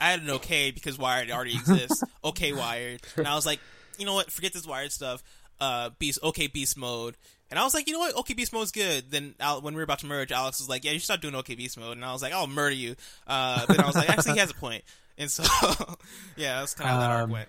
I 0.00 0.10
had 0.10 0.22
an 0.22 0.30
okay 0.30 0.70
because 0.70 0.98
Wired 0.98 1.30
already 1.30 1.54
exists. 1.54 2.02
okay, 2.24 2.52
Wired, 2.52 3.00
and 3.16 3.26
I 3.26 3.34
was 3.34 3.46
like, 3.46 3.60
you 3.98 4.06
know 4.06 4.14
what? 4.14 4.30
Forget 4.30 4.52
this 4.52 4.66
Wired 4.66 4.92
stuff. 4.92 5.22
Uh, 5.60 5.90
Beast, 5.98 6.20
okay, 6.22 6.46
Beast 6.46 6.76
Mode. 6.76 7.16
And 7.50 7.58
I 7.58 7.64
was 7.64 7.74
like, 7.74 7.86
you 7.88 7.94
know 7.94 7.98
what? 8.00 8.14
OK 8.14 8.34
Beast 8.34 8.52
Mode's 8.52 8.70
good. 8.70 9.10
Then 9.10 9.34
Al- 9.40 9.62
when 9.62 9.74
we 9.74 9.78
were 9.78 9.84
about 9.84 10.00
to 10.00 10.06
merge, 10.06 10.30
Alex 10.30 10.60
was 10.60 10.68
like, 10.68 10.84
yeah, 10.84 10.92
you 10.92 10.98
should 10.98 11.06
start 11.06 11.20
doing 11.22 11.34
OK 11.34 11.54
Beast 11.54 11.78
Mode. 11.78 11.96
And 11.96 12.04
I 12.04 12.12
was 12.12 12.22
like, 12.22 12.32
I'll 12.32 12.46
murder 12.46 12.74
you. 12.74 12.94
Uh, 13.26 13.64
then 13.66 13.80
I 13.80 13.86
was 13.86 13.96
like, 13.96 14.08
actually, 14.10 14.34
he 14.34 14.38
has 14.38 14.50
a 14.50 14.54
point. 14.54 14.84
And 15.16 15.30
so, 15.30 15.42
yeah, 16.36 16.60
that's 16.60 16.74
kind 16.74 16.90
of 16.90 16.94
how 16.94 17.00
that 17.00 17.10
arc 17.10 17.24
Um, 17.24 17.30
went. 17.30 17.48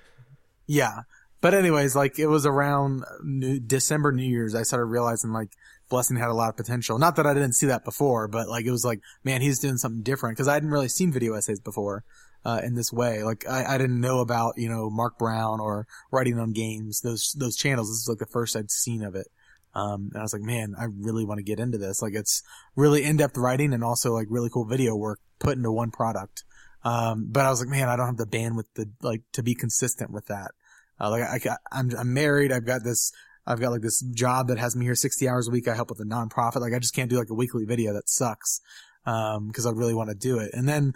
Yeah. 0.67 1.01
But 1.41 1.53
anyways, 1.53 1.96
like 1.96 2.17
it 2.17 2.27
was 2.27 2.46
around 2.46 3.03
new, 3.24 3.60
December, 3.60 4.12
New 4.12 4.24
Year's, 4.24 4.55
I 4.55 4.63
started 4.63 4.86
realizing 4.86 5.31
like 5.31 5.50
Blessing 5.89 6.17
had 6.17 6.29
a 6.29 6.34
lot 6.34 6.50
of 6.50 6.58
potential. 6.58 7.00
Not 7.00 7.15
that 7.15 7.25
I 7.25 7.34
didn't 7.34 7.53
see 7.53 7.67
that 7.67 7.84
before, 7.84 8.27
but 8.27 8.48
like 8.48 8.65
it 8.65 8.72
was 8.72 8.86
like, 8.86 9.01
man, 9.24 9.41
he's 9.41 9.60
doing 9.60 9.77
something 9.77 10.03
different 10.03 10.38
because 10.38 10.48
I 10.48 10.53
hadn't 10.53 10.69
really 10.69 10.89
seen 10.89 11.12
video 11.12 11.34
essays 11.34 11.60
before. 11.60 12.03
Uh, 12.46 12.62
in 12.63 12.74
this 12.74 12.93
way, 12.93 13.22
like 13.22 13.46
I, 13.50 13.75
I 13.75 13.77
didn't 13.77 14.00
know 14.00 14.22
about, 14.22 14.53
you 14.55 14.69
know, 14.69 14.89
Mark 14.89 15.19
Brown 15.19 15.60
or 15.60 15.88
writing 16.10 16.39
on 16.39 16.53
games, 16.53 17.01
those, 17.01 17.36
those 17.38 17.58
channels. 17.58 17.89
This 17.89 17.98
is 17.98 18.08
like 18.08 18.19
the 18.19 18.25
first 18.25 18.55
I'd 18.55 18.72
seen 18.72 19.03
of 19.03 19.13
it. 19.13 19.27
Um, 19.75 20.12
and 20.13 20.19
I 20.19 20.22
was 20.22 20.31
like, 20.31 20.41
man, 20.41 20.74
I 20.79 20.86
really 20.86 21.25
want 21.25 21.39
to 21.39 21.43
get 21.43 21.60
into 21.60 21.77
this. 21.77 22.01
Like 22.01 22.13
it's 22.13 22.41
really 22.77 23.03
in-depth 23.03 23.36
writing 23.36 23.74
and 23.74 23.84
also 23.84 24.13
like 24.13 24.27
really 24.29 24.50
cool 24.50 24.63
video 24.63 24.96
work 24.96 25.19
put 25.39 25.58
into 25.58 25.69
one 25.69 25.91
product. 25.91 26.46
Um, 26.86 27.27
but 27.29 27.46
I 27.46 27.50
was 27.50 27.60
like, 27.60 27.67
man, 27.67 27.89
I 27.89 27.98
don't 27.98 28.05
have 28.05 28.15
the 28.15 28.25
bandwidth 28.25 28.74
to 28.75 28.88
like, 29.01 29.24
to 29.34 29.43
be 29.43 29.53
consistent 29.53 30.10
with 30.10 30.27
that. 30.27 30.51
Uh, 30.98 31.10
like 31.10 31.24
I, 31.24 31.51
I, 31.51 31.58
I'm, 31.74 31.91
I'm 31.98 32.13
married. 32.13 32.53
I've 32.53 32.65
got 32.65 32.86
this, 32.86 33.12
I've 33.50 33.60
got 33.60 33.72
like 33.72 33.82
this 33.82 34.00
job 34.01 34.48
that 34.50 34.60
has 34.60 34.75
me 34.75 34.86
here 34.86 34.94
60 34.94 35.27
hours 35.27 35.48
a 35.48 35.51
week. 35.51 35.68
I 35.68 35.74
help 35.74 35.89
with 35.89 36.00
a 36.00 36.03
nonprofit. 36.03 36.62
Like 36.62 36.74
I 36.74 36.79
just 36.79 36.94
can't 36.94 37.10
do 37.10 37.18
like 37.18 37.32
a 37.32 37.34
weekly 37.34 37.65
video. 37.65 37.94
That 37.94 38.08
sucks. 38.08 38.62
Um, 39.06 39.51
cause 39.51 39.65
I 39.65 39.72
really 39.72 39.96
want 39.96 40.10
to 40.10 40.15
do 40.15 40.38
it. 40.38 40.51
And 40.53 40.70
then 40.70 40.94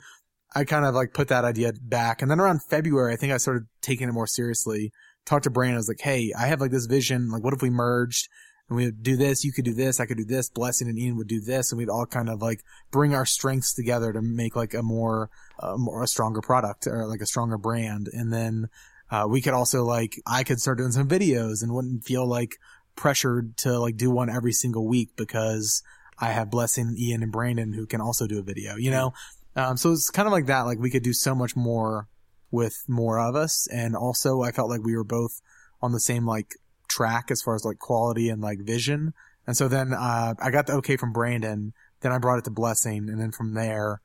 I 0.54 0.64
kind 0.64 0.86
of 0.86 0.94
like 0.94 1.14
put 1.14 1.30
that 1.30 1.46
idea 1.46 1.74
back. 1.82 2.22
And 2.22 2.30
then 2.30 2.40
around 2.40 2.62
February, 2.64 3.12
I 3.12 3.16
think 3.16 3.34
I 3.34 3.38
started 3.38 3.64
taking 3.82 4.08
it 4.08 4.12
more 4.12 4.28
seriously. 4.28 4.92
Talked 5.26 5.46
to 5.46 5.50
Brandon. 5.50 5.76
I 5.76 5.80
was 5.80 5.88
like, 5.88 6.02
Hey, 6.02 6.32
I 6.38 6.46
have 6.46 6.62
like 6.62 6.70
this 6.70 6.86
vision. 6.86 7.32
Like, 7.32 7.44
what 7.44 7.56
if 7.56 7.64
we 7.64 7.72
merged 7.72 8.30
and 8.70 8.76
we 8.76 8.86
would 8.86 9.02
do 9.02 9.16
this? 9.16 9.44
You 9.44 9.52
could 9.52 9.66
do 9.66 9.74
this. 9.74 10.00
I 10.00 10.06
could 10.06 10.18
do 10.18 10.26
this. 10.26 10.52
Blessing 10.52 10.88
and 10.88 11.00
Ian 11.00 11.18
would 11.18 11.28
do 11.28 11.42
this. 11.42 11.72
And 11.72 11.80
we'd 11.80 11.90
all 11.90 12.06
kind 12.06 12.30
of 12.30 12.40
like 12.40 12.62
bring 12.92 13.16
our 13.16 13.26
strengths 13.26 13.74
together 13.74 14.14
to 14.14 14.22
make 14.22 14.56
like 14.56 14.76
a 14.76 14.84
more, 14.84 15.32
uh, 15.60 15.76
more, 15.76 16.04
a 16.04 16.08
stronger 16.08 16.42
product 16.42 16.86
or 16.86 17.08
like 17.08 17.22
a 17.22 17.26
stronger 17.26 17.58
brand. 17.58 18.10
And 18.14 18.32
then, 18.32 18.70
uh, 19.14 19.28
we 19.28 19.42
could 19.42 19.54
also 19.54 19.84
like, 19.84 20.20
I 20.26 20.44
could 20.44 20.60
start 20.60 20.80
doing 20.80 20.92
some 20.92 21.08
videos 21.08 21.62
and 21.62 21.72
wouldn't 21.72 22.04
feel 22.04 22.28
like 22.28 22.58
pressured 22.96 23.56
to 23.58 23.78
like 23.78 23.96
do 23.96 24.10
one 24.10 24.28
every 24.28 24.54
single 24.54 24.88
week 24.88 25.10
because 25.16 25.84
I 26.18 26.32
have 26.32 26.50
Blessing, 26.50 26.96
Ian, 26.98 27.22
and 27.22 27.32
Brandon 27.32 27.74
who 27.74 27.86
can 27.86 28.02
also 28.02 28.26
do 28.26 28.40
a 28.40 28.42
video, 28.42 28.76
you 28.76 28.90
know? 28.90 29.14
Um, 29.56 29.78
so 29.78 29.92
it's 29.92 30.10
kind 30.10 30.26
of 30.28 30.32
like 30.32 30.48
that. 30.48 30.62
Like 30.62 30.80
we 30.80 30.90
could 30.90 31.04
do 31.04 31.14
so 31.14 31.36
much 31.36 31.56
more 31.56 32.08
with 32.50 32.74
more 32.88 33.20
of 33.20 33.36
us. 33.36 33.68
And 33.68 33.96
also 33.96 34.42
I 34.42 34.52
felt 34.52 34.72
like 34.72 34.82
we 34.84 34.96
were 34.96 35.04
both 35.04 35.42
on 35.80 35.92
the 35.92 36.00
same 36.00 36.26
like 36.26 36.56
track 36.88 37.30
as 37.30 37.44
far 37.44 37.54
as 37.54 37.64
like 37.64 37.78
quality 37.78 38.30
and 38.30 38.42
like 38.42 38.62
vision. 38.62 39.14
And 39.46 39.56
so 39.56 39.68
then, 39.68 39.94
uh, 39.94 40.34
I 40.42 40.50
got 40.50 40.66
the 40.66 40.74
okay 40.78 40.98
from 40.98 41.14
Brandon. 41.14 41.74
Then 42.00 42.12
I 42.12 42.18
brought 42.18 42.40
it 42.40 42.46
to 42.46 42.52
Blessing. 42.52 43.10
And 43.10 43.22
then 43.22 43.32
from 43.32 43.54
there, 43.54 44.02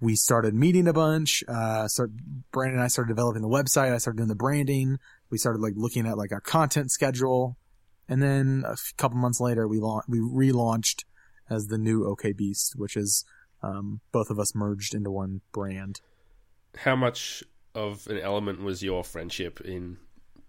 we 0.00 0.14
started 0.14 0.54
meeting 0.54 0.86
a 0.86 0.92
bunch. 0.92 1.42
Uh, 1.48 1.88
start, 1.88 2.10
Brandon 2.52 2.76
and 2.76 2.84
I 2.84 2.88
started 2.88 3.08
developing 3.08 3.42
the 3.42 3.48
website. 3.48 3.92
I 3.92 3.98
started 3.98 4.18
doing 4.18 4.28
the 4.28 4.34
branding. 4.34 4.98
We 5.30 5.38
started 5.38 5.60
like 5.60 5.74
looking 5.76 6.06
at 6.06 6.16
like 6.16 6.32
our 6.32 6.40
content 6.40 6.90
schedule. 6.90 7.56
And 8.08 8.22
then 8.22 8.64
a 8.66 8.72
f- 8.72 8.94
couple 8.96 9.18
months 9.18 9.40
later, 9.40 9.66
we 9.66 9.80
launched, 9.80 10.08
we 10.08 10.18
relaunched 10.18 11.04
as 11.50 11.66
the 11.66 11.78
new 11.78 12.06
OK 12.06 12.32
Beast, 12.32 12.74
which 12.76 12.96
is, 12.96 13.24
um, 13.62 14.00
both 14.12 14.30
of 14.30 14.38
us 14.38 14.54
merged 14.54 14.94
into 14.94 15.10
one 15.10 15.40
brand. 15.52 16.00
How 16.76 16.94
much 16.94 17.42
of 17.74 18.06
an 18.06 18.18
element 18.18 18.62
was 18.62 18.82
your 18.82 19.02
friendship 19.02 19.60
in 19.60 19.98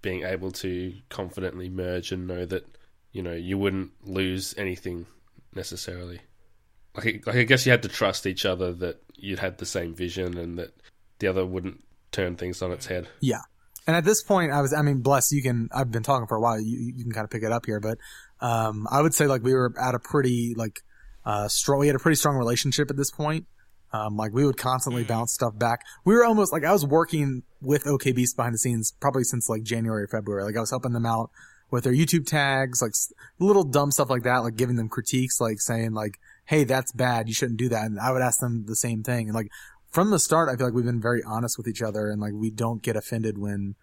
being 0.02 0.24
able 0.24 0.52
to 0.52 0.94
confidently 1.10 1.70
merge 1.70 2.12
and 2.12 2.28
know 2.28 2.46
that 2.46 2.66
you 3.12 3.22
know 3.22 3.34
you 3.34 3.58
wouldn't 3.58 3.92
lose 4.06 4.54
anything 4.58 5.08
necessarily? 5.56 6.22
Like, 7.04 7.28
I- 7.28 7.32
like 7.32 7.40
I 7.40 7.44
guess 7.44 7.66
you 7.66 7.72
had 7.72 7.84
to 7.84 7.90
trust 7.90 8.26
each 8.26 8.46
other 8.46 8.74
that 8.74 9.02
you'd 9.16 9.40
had 9.40 9.58
the 9.58 9.66
same 9.66 9.94
vision 9.94 10.38
and 10.38 10.58
that 10.60 10.74
the 11.20 11.28
other 11.28 11.46
wouldn't 11.46 11.84
turn 12.12 12.36
things 12.36 12.62
on 12.62 12.72
its 12.72 12.86
head. 12.88 13.08
Yeah. 13.20 13.42
And 13.88 13.96
at 13.96 14.06
this 14.06 14.22
point, 14.24 14.52
I 14.52 14.62
was, 14.62 14.74
I 14.74 14.82
mean, 14.82 15.02
bless, 15.02 15.32
you 15.32 15.42
can, 15.42 15.68
I've 15.74 15.92
been 15.92 16.04
talking 16.04 16.28
for 16.28 16.38
a 16.38 16.42
while. 16.42 16.60
You, 16.60 16.94
you 16.96 17.04
can 17.04 17.12
kind 17.12 17.24
of 17.24 17.32
pick 17.32 17.44
it 17.44 17.52
up 17.52 17.66
here, 17.66 17.80
but, 17.80 17.98
um, 18.40 18.88
I 18.92 19.02
would 19.02 19.14
say 19.14 19.28
like 19.28 19.44
we 19.44 19.54
were 19.54 19.74
at 19.82 19.96
a 19.96 20.00
pretty, 20.00 20.54
like, 20.56 20.82
uh, 21.26 21.48
strong, 21.48 21.80
we 21.80 21.88
had 21.88 21.96
a 21.96 22.00
pretty 22.00 22.16
strong 22.16 22.36
relationship 22.36 22.90
at 22.90 22.98
this 22.98 23.12
point. 23.12 23.48
Um, 23.92 24.16
like 24.16 24.32
we 24.34 24.46
would 24.46 24.58
constantly 24.58 25.04
bounce 25.04 25.34
stuff 25.34 25.58
back. 25.58 25.82
We 26.06 26.14
were 26.14 26.24
almost 26.24 26.54
like 26.54 26.64
I 26.64 26.72
was 26.72 26.86
working 26.86 27.42
with 27.60 27.88
OK 27.88 28.12
Beast 28.12 28.36
behind 28.36 28.54
the 28.54 28.60
scenes 28.60 28.94
probably 29.00 29.24
since 29.24 29.50
like 29.50 29.64
January 29.64 30.04
or 30.04 30.08
February. 30.08 30.44
Like 30.44 30.56
I 30.56 30.60
was 30.60 30.70
helping 30.70 30.94
them 30.94 31.08
out 31.08 31.32
with 31.72 31.86
their 31.86 31.94
YouTube 31.94 32.28
tags, 32.28 32.84
like 32.84 32.94
little 33.40 33.64
dumb 33.64 33.90
stuff 33.90 34.12
like 34.12 34.24
that, 34.24 34.44
like 34.44 34.56
giving 34.56 34.76
them 34.76 34.90
critiques, 34.90 35.42
like 35.42 35.60
saying 35.60 35.94
like, 35.94 36.20
Hey, 36.50 36.64
that's 36.64 36.92
bad. 36.92 37.28
You 37.28 37.36
shouldn't 37.36 37.60
do 37.60 37.70
that. 37.70 37.86
And 37.86 38.00
I 38.00 38.12
would 38.12 38.24
ask 38.24 38.40
them 38.40 38.66
the 38.66 38.76
same 38.76 39.04
thing. 39.04 39.28
And 39.28 39.36
like 39.36 39.52
from 39.92 40.10
the 40.10 40.18
start, 40.18 40.50
I 40.50 40.56
feel 40.56 40.66
like 40.66 40.74
we've 40.74 40.84
been 40.84 41.00
very 41.00 41.22
honest 41.24 41.60
with 41.60 41.68
each 41.68 41.84
other 41.84 42.10
and 42.10 42.20
like 42.20 42.34
we 42.34 42.50
don't 42.50 42.82
get 42.82 42.96
offended 42.96 43.38
when, 43.38 43.76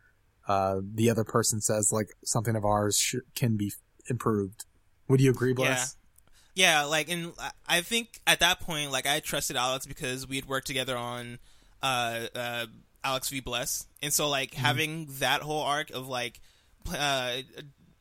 uh, 0.48 0.80
the 0.82 1.08
other 1.08 1.22
person 1.22 1.60
says 1.60 1.92
like 1.92 2.08
something 2.24 2.56
of 2.56 2.64
ours 2.64 2.98
sh- 2.98 3.22
can 3.36 3.56
be 3.56 3.72
improved. 4.10 4.64
Would 5.06 5.20
you 5.20 5.30
agree, 5.30 5.52
Bless? 5.52 5.96
Yeah, 6.56 6.80
yeah, 6.80 6.84
like, 6.86 7.08
and 7.08 7.34
I- 7.68 7.82
think 7.82 8.20
at 8.26 8.40
that 8.40 8.58
point, 8.58 8.90
like, 8.90 9.06
I 9.06 9.20
trusted 9.20 9.56
Alex 9.56 9.86
because 9.86 10.26
we 10.26 10.34
had 10.34 10.46
worked 10.46 10.66
together 10.66 10.96
on 10.96 11.38
uh, 11.84 12.26
uh, 12.34 12.66
Alex 13.04 13.28
v 13.28 13.38
Bless, 13.38 13.86
and 14.02 14.12
so 14.12 14.28
like 14.28 14.54
having 14.54 15.06
that 15.20 15.42
whole 15.42 15.62
arc 15.62 15.90
of 15.90 16.08
like 16.08 16.40
pl- 16.82 16.96
uh, 16.98 17.36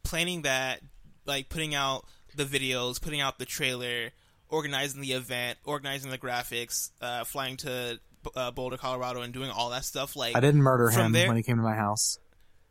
planning 0.01 0.41
that, 0.41 0.81
like 1.25 1.49
putting 1.49 1.75
out 1.75 2.05
the 2.35 2.45
videos, 2.45 2.99
putting 2.99 3.21
out 3.21 3.37
the 3.37 3.45
trailer, 3.45 4.09
organizing 4.55 5.01
the 5.01 5.11
event, 5.13 5.57
organizing 5.65 6.09
the 6.11 6.17
graphics, 6.17 6.89
uh, 7.01 7.23
flying 7.25 7.57
to 7.57 7.99
uh, 8.35 8.51
Boulder, 8.51 8.77
Colorado, 8.77 9.21
and 9.21 9.33
doing 9.33 9.49
all 9.51 9.69
that 9.71 9.85
stuff. 9.85 10.15
Like, 10.15 10.35
I 10.35 10.39
didn't 10.39 10.61
murder 10.63 10.89
him 10.89 11.11
there- 11.11 11.27
when 11.27 11.37
he 11.37 11.43
came 11.43 11.57
to 11.57 11.63
my 11.63 11.75
house. 11.75 12.17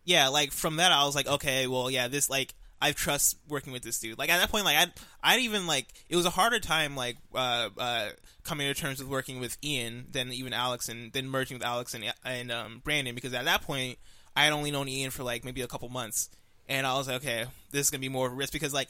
yeah, 0.04 0.28
like 0.28 0.50
from 0.52 0.76
that 0.76 0.90
I 0.92 1.04
was 1.04 1.14
like, 1.14 1.26
okay, 1.28 1.66
well, 1.66 1.90
yeah, 1.90 2.08
this 2.08 2.28
like 2.30 2.54
I 2.82 2.92
trust 2.92 3.36
working 3.48 3.72
with 3.72 3.82
this 3.82 3.98
dude. 4.00 4.18
Like 4.18 4.30
at 4.30 4.38
that 4.38 4.50
point, 4.50 4.64
like 4.64 4.76
I 4.76 4.86
I 5.22 5.38
even 5.38 5.66
like 5.66 5.86
it 6.08 6.16
was 6.16 6.26
a 6.26 6.30
harder 6.30 6.58
time 6.60 6.96
like 6.96 7.16
uh 7.34 7.68
uh 7.78 8.08
coming 8.42 8.66
to 8.66 8.74
terms 8.78 8.98
with 8.98 9.08
working 9.08 9.40
with 9.40 9.56
Ian 9.64 10.06
than 10.10 10.32
even 10.32 10.52
Alex 10.52 10.88
and 10.88 11.12
then 11.12 11.28
merging 11.28 11.56
with 11.58 11.66
Alex 11.66 11.94
and 11.94 12.04
and 12.24 12.50
um 12.52 12.80
Brandon 12.84 13.14
because 13.14 13.32
at 13.32 13.44
that 13.46 13.62
point 13.62 13.98
I 14.36 14.44
had 14.44 14.52
only 14.52 14.70
known 14.70 14.88
Ian 14.88 15.10
for 15.12 15.22
like 15.22 15.44
maybe 15.44 15.62
a 15.62 15.66
couple 15.66 15.88
months 15.88 16.28
and 16.68 16.86
I 16.86 16.94
was 16.98 17.06
like, 17.08 17.16
okay, 17.22 17.46
this 17.70 17.86
is 17.86 17.90
gonna 17.90 18.00
be 18.00 18.08
more 18.10 18.26
of 18.26 18.32
a 18.32 18.36
risk 18.36 18.52
because 18.52 18.74
like 18.74 18.88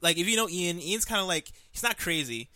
like 0.00 0.16
if 0.18 0.26
you 0.28 0.36
know 0.36 0.48
Ian, 0.48 0.80
Ian's 0.80 1.04
kind 1.04 1.20
of 1.20 1.26
like 1.26 1.50
he's 1.72 1.82
not 1.82 1.98
crazy. 1.98 2.48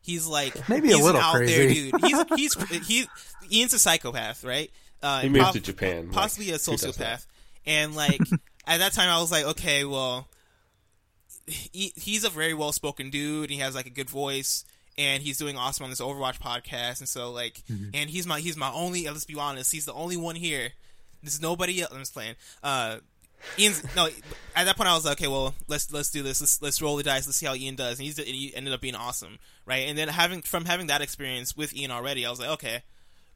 He's 0.00 0.26
like 0.26 0.68
Maybe 0.68 0.90
a 0.92 0.96
he's 0.96 1.04
little 1.04 1.20
an 1.20 1.26
out 1.26 1.34
crazy. 1.34 1.90
there 1.90 1.98
dude. 2.00 2.04
He's 2.36 2.54
he's 2.56 2.86
he's 2.86 3.06
Ian's 3.52 3.74
a 3.74 3.78
psychopath, 3.78 4.44
right? 4.44 4.70
Uh, 5.02 5.20
He 5.20 5.28
moved 5.28 5.42
prob- 5.42 5.54
to 5.54 5.60
Japan, 5.60 6.06
like, 6.06 6.12
possibly 6.12 6.48
a 6.50 6.52
who 6.52 6.58
does 6.76 6.80
that? 6.80 6.94
sociopath. 7.20 7.26
And 7.66 7.94
like 7.94 8.20
at 8.66 8.78
that 8.78 8.92
time, 8.92 9.08
I 9.08 9.20
was 9.20 9.30
like, 9.30 9.44
okay, 9.44 9.84
well, 9.84 10.28
he, 11.46 11.92
he's 11.96 12.24
a 12.24 12.30
very 12.30 12.54
well 12.54 12.72
spoken 12.72 13.10
dude. 13.10 13.50
He 13.50 13.56
has 13.58 13.74
like 13.74 13.86
a 13.86 13.90
good 13.90 14.10
voice, 14.10 14.64
and 14.96 15.22
he's 15.22 15.38
doing 15.38 15.56
awesome 15.56 15.84
on 15.84 15.90
this 15.90 16.00
Overwatch 16.00 16.38
podcast. 16.40 17.00
And 17.00 17.08
so 17.08 17.30
like, 17.30 17.62
Mm-hmm. 17.70 17.90
and 17.94 18.10
he's 18.10 18.26
my 18.26 18.40
he's 18.40 18.56
my 18.56 18.70
only. 18.72 19.04
Let's 19.06 19.24
be 19.24 19.34
honest, 19.38 19.72
he's 19.72 19.84
the 19.84 19.92
only 19.94 20.16
one 20.16 20.36
here. 20.36 20.70
There's 21.22 21.40
nobody 21.40 21.80
else. 21.82 21.92
I'm 21.92 21.98
just 21.98 22.14
playing. 22.14 22.36
Uh, 22.62 22.98
Ian's 23.58 23.84
no. 23.96 24.08
At 24.56 24.64
that 24.64 24.76
point, 24.76 24.88
I 24.88 24.94
was 24.94 25.04
like, 25.04 25.18
okay, 25.18 25.28
well, 25.28 25.54
let's 25.68 25.92
let's 25.92 26.10
do 26.10 26.22
this. 26.22 26.40
Let's 26.40 26.62
let's 26.62 26.82
roll 26.82 26.96
the 26.96 27.02
dice. 27.02 27.26
Let's 27.26 27.38
see 27.38 27.46
how 27.46 27.54
Ian 27.54 27.76
does. 27.76 27.98
And 27.98 28.06
he's 28.06 28.18
and 28.18 28.28
he 28.28 28.54
ended 28.54 28.72
up 28.72 28.80
being 28.80 28.94
awesome, 28.94 29.38
right? 29.66 29.88
And 29.88 29.96
then 29.96 30.08
having 30.08 30.42
from 30.42 30.64
having 30.64 30.88
that 30.88 31.00
experience 31.00 31.56
with 31.56 31.74
Ian 31.74 31.90
already, 31.90 32.26
I 32.26 32.30
was 32.30 32.40
like, 32.40 32.50
okay, 32.50 32.82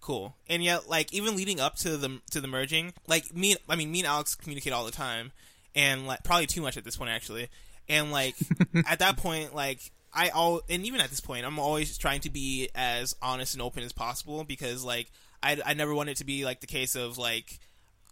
cool. 0.01 0.37
And 0.49 0.63
yet, 0.63 0.89
like 0.89 1.13
even 1.13 1.37
leading 1.37 1.61
up 1.61 1.77
to 1.77 1.97
the 1.97 2.21
to 2.31 2.41
the 2.41 2.49
merging, 2.49 2.93
like 3.07 3.35
me, 3.35 3.57
I 3.69 3.77
mean, 3.77 3.91
me 3.91 4.01
and 4.01 4.09
Alex 4.09 4.35
communicate 4.35 4.73
all 4.73 4.85
the 4.85 4.93
time, 4.93 5.33
and 5.75 6.07
like 6.07 6.25
probably 6.25 6.47
too 6.47 6.63
much 6.63 6.77
at 6.77 6.85
this 6.85 6.97
point 6.97 7.11
actually. 7.11 7.49
And 7.89 8.13
like 8.13 8.37
at 8.87 8.99
that 8.99 9.17
point, 9.17 9.55
like 9.55 9.81
I 10.13 10.29
all 10.31 10.61
and 10.69 10.85
even 10.85 11.01
at 11.01 11.11
this 11.11 11.21
point, 11.21 11.47
I'm 11.47 11.59
always 11.59 11.97
trying 11.97 12.21
to 12.21 12.31
be 12.31 12.69
as 12.75 13.15
honest 13.23 13.55
and 13.55 13.63
open 13.63 13.83
as 13.83 13.93
possible 13.93 14.45
because 14.45 14.85
like 14.85 15.11
I 15.43 15.59
I 15.65 15.75
never 15.75 15.95
want 15.95 16.11
it 16.11 16.19
to 16.19 16.25
be 16.25 16.45
like 16.45 16.61
the 16.61 16.67
case 16.67 16.95
of 16.95 17.17
like 17.17 17.59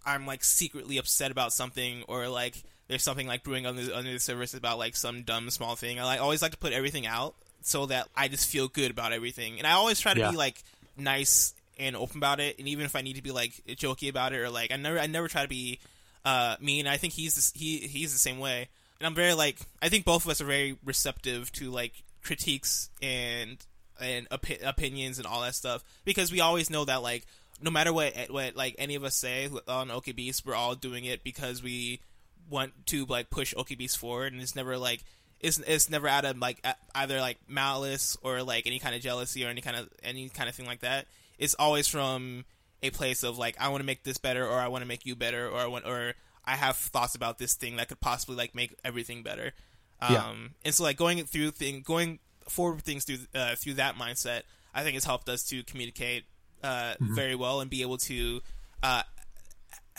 I'm 0.05 0.27
like 0.27 0.43
secretly 0.45 0.99
upset 0.99 1.31
about 1.31 1.53
something 1.53 2.03
or 2.09 2.29
like 2.29 2.63
there's 2.89 3.03
something 3.03 3.27
like 3.27 3.45
brewing 3.45 3.67
under 3.67 3.83
under 3.95 4.13
the 4.13 4.19
surface 4.19 4.55
about 4.55 4.79
like 4.79 4.97
some 4.97 5.23
dumb 5.23 5.51
small 5.51 5.77
thing. 5.77 6.01
I 6.01 6.05
like 6.05 6.21
always 6.21 6.43
like 6.43 6.53
to 6.53 6.59
put 6.59 6.73
everything 6.73 7.07
out 7.07 7.35
so 7.63 7.87
that 7.87 8.09
I 8.17 8.29
just 8.29 8.49
feel 8.51 8.69
good 8.69 8.91
about 8.91 9.13
everything. 9.13 9.59
And 9.59 9.67
I 9.67 9.73
always 9.73 10.01
try 10.01 10.15
to 10.15 10.21
Yeah. 10.21 10.31
be 10.31 10.37
like 10.37 10.63
nice 10.97 11.55
and 11.79 11.95
open 11.97 12.17
about 12.19 12.41
it. 12.41 12.59
And 12.59 12.69
even 12.69 12.85
if 12.85 12.97
I 12.97 13.01
need 13.03 13.17
to 13.17 13.23
be 13.23 13.31
like 13.31 13.53
jokey 13.69 14.09
about 14.11 14.33
it 14.33 14.39
or 14.41 14.51
like 14.51 14.73
I 14.73 14.77
never 14.77 14.99
I 14.99 15.07
never 15.07 15.29
try 15.29 15.43
to 15.43 15.49
be 15.49 15.79
uh 16.25 16.57
mean. 16.61 16.87
I 16.87 16.97
think 16.97 17.13
he's 17.15 17.35
this, 17.37 17.53
he 17.55 17.79
he's 17.79 18.13
the 18.13 18.19
same 18.19 18.39
way. 18.39 18.69
And 18.99 19.07
I'm 19.07 19.15
very 19.15 19.35
like 19.35 19.57
I 19.83 19.89
think 19.89 20.05
both 20.05 20.25
of 20.25 20.31
us 20.31 20.41
are 20.41 20.45
very 20.47 20.77
receptive 20.85 21.53
to 21.53 21.71
like 21.71 21.93
critiques 22.23 22.91
and 23.03 23.57
and 24.01 24.29
opi- 24.31 24.67
opinions 24.67 25.19
and 25.19 25.27
all 25.27 25.43
that 25.43 25.55
stuff 25.55 25.85
because 26.05 26.33
we 26.33 26.41
always 26.41 26.71
know 26.71 26.85
that 26.87 27.03
like 27.03 27.27
no 27.63 27.71
matter 27.71 27.93
what 27.93 28.15
what 28.31 28.57
like 28.57 28.75
any 28.79 28.95
of 28.95 29.05
us 29.05 29.17
say 29.17 29.49
on 29.69 29.91
OK 29.91 30.13
Beast, 30.13 30.45
we're 30.47 30.55
all 30.55 30.75
doing 30.75 31.05
it 31.05 31.23
because 31.25 31.63
we 31.63 32.01
want 32.49 32.73
to 32.87 33.05
like 33.07 33.31
push 33.31 33.55
OK 33.57 33.75
Beast 33.75 33.99
forward, 33.99 34.33
and 34.33 34.41
it's 34.43 34.57
never 34.57 34.77
like 34.77 35.05
it's 35.41 35.59
it's 35.59 35.89
never 35.91 36.09
out 36.09 36.25
of 36.25 36.39
like 36.39 36.65
either 36.95 37.21
like 37.21 37.39
malice 37.49 38.17
or 38.23 38.43
like 38.43 38.67
any 38.67 38.79
kind 38.79 38.95
of 38.95 39.01
jealousy 39.01 39.45
or 39.45 39.49
any 39.49 39.61
kind 39.61 39.77
of 39.77 39.89
any 40.03 40.29
kind 40.29 40.49
of 40.49 40.55
thing 40.55 40.67
like 40.67 40.81
that. 40.81 41.07
It's 41.39 41.55
always 41.55 41.87
from 41.89 42.45
a 42.83 42.91
place 42.91 43.23
of 43.23 43.39
like 43.39 43.57
I 43.61 43.69
want 43.69 43.81
to 43.81 43.87
make 43.87 44.03
this 44.05 44.19
better, 44.19 44.47
or 44.47 44.59
I 44.59 44.69
want 44.69 44.83
to 44.83 44.89
make 44.89 45.07
you 45.07 45.15
better, 45.17 45.49
or 45.49 45.59
I 45.59 45.67
want 45.67 45.87
or 45.87 46.15
I 46.45 46.57
have 46.57 46.77
thoughts 46.77 47.15
about 47.15 47.39
this 47.39 47.55
thing 47.55 47.77
that 47.77 47.89
could 47.89 48.01
possibly 48.01 48.37
like 48.37 48.55
make 48.55 48.75
everything 48.85 49.23
better. 49.23 49.53
Um, 50.01 50.13
Yeah. 50.13 50.35
and 50.65 50.75
so 50.75 50.83
like 50.85 50.97
going 50.97 51.23
through 51.25 51.51
thing 51.53 51.83
going 51.83 52.19
forward 52.49 52.77
with 52.77 52.85
things 52.85 53.05
through 53.05 53.19
uh, 53.35 53.55
through 53.55 53.75
that 53.75 53.97
mindset, 53.97 54.43
I 54.75 54.83
think 54.83 54.95
has 54.95 55.05
helped 55.05 55.29
us 55.29 55.45
to 55.49 55.63
communicate 55.63 56.25
uh, 56.63 56.95
very 57.01 57.35
well 57.35 57.61
and 57.61 57.71
be 57.71 57.83
able 57.83 57.99
to 57.99 58.41
uh, 58.83 59.03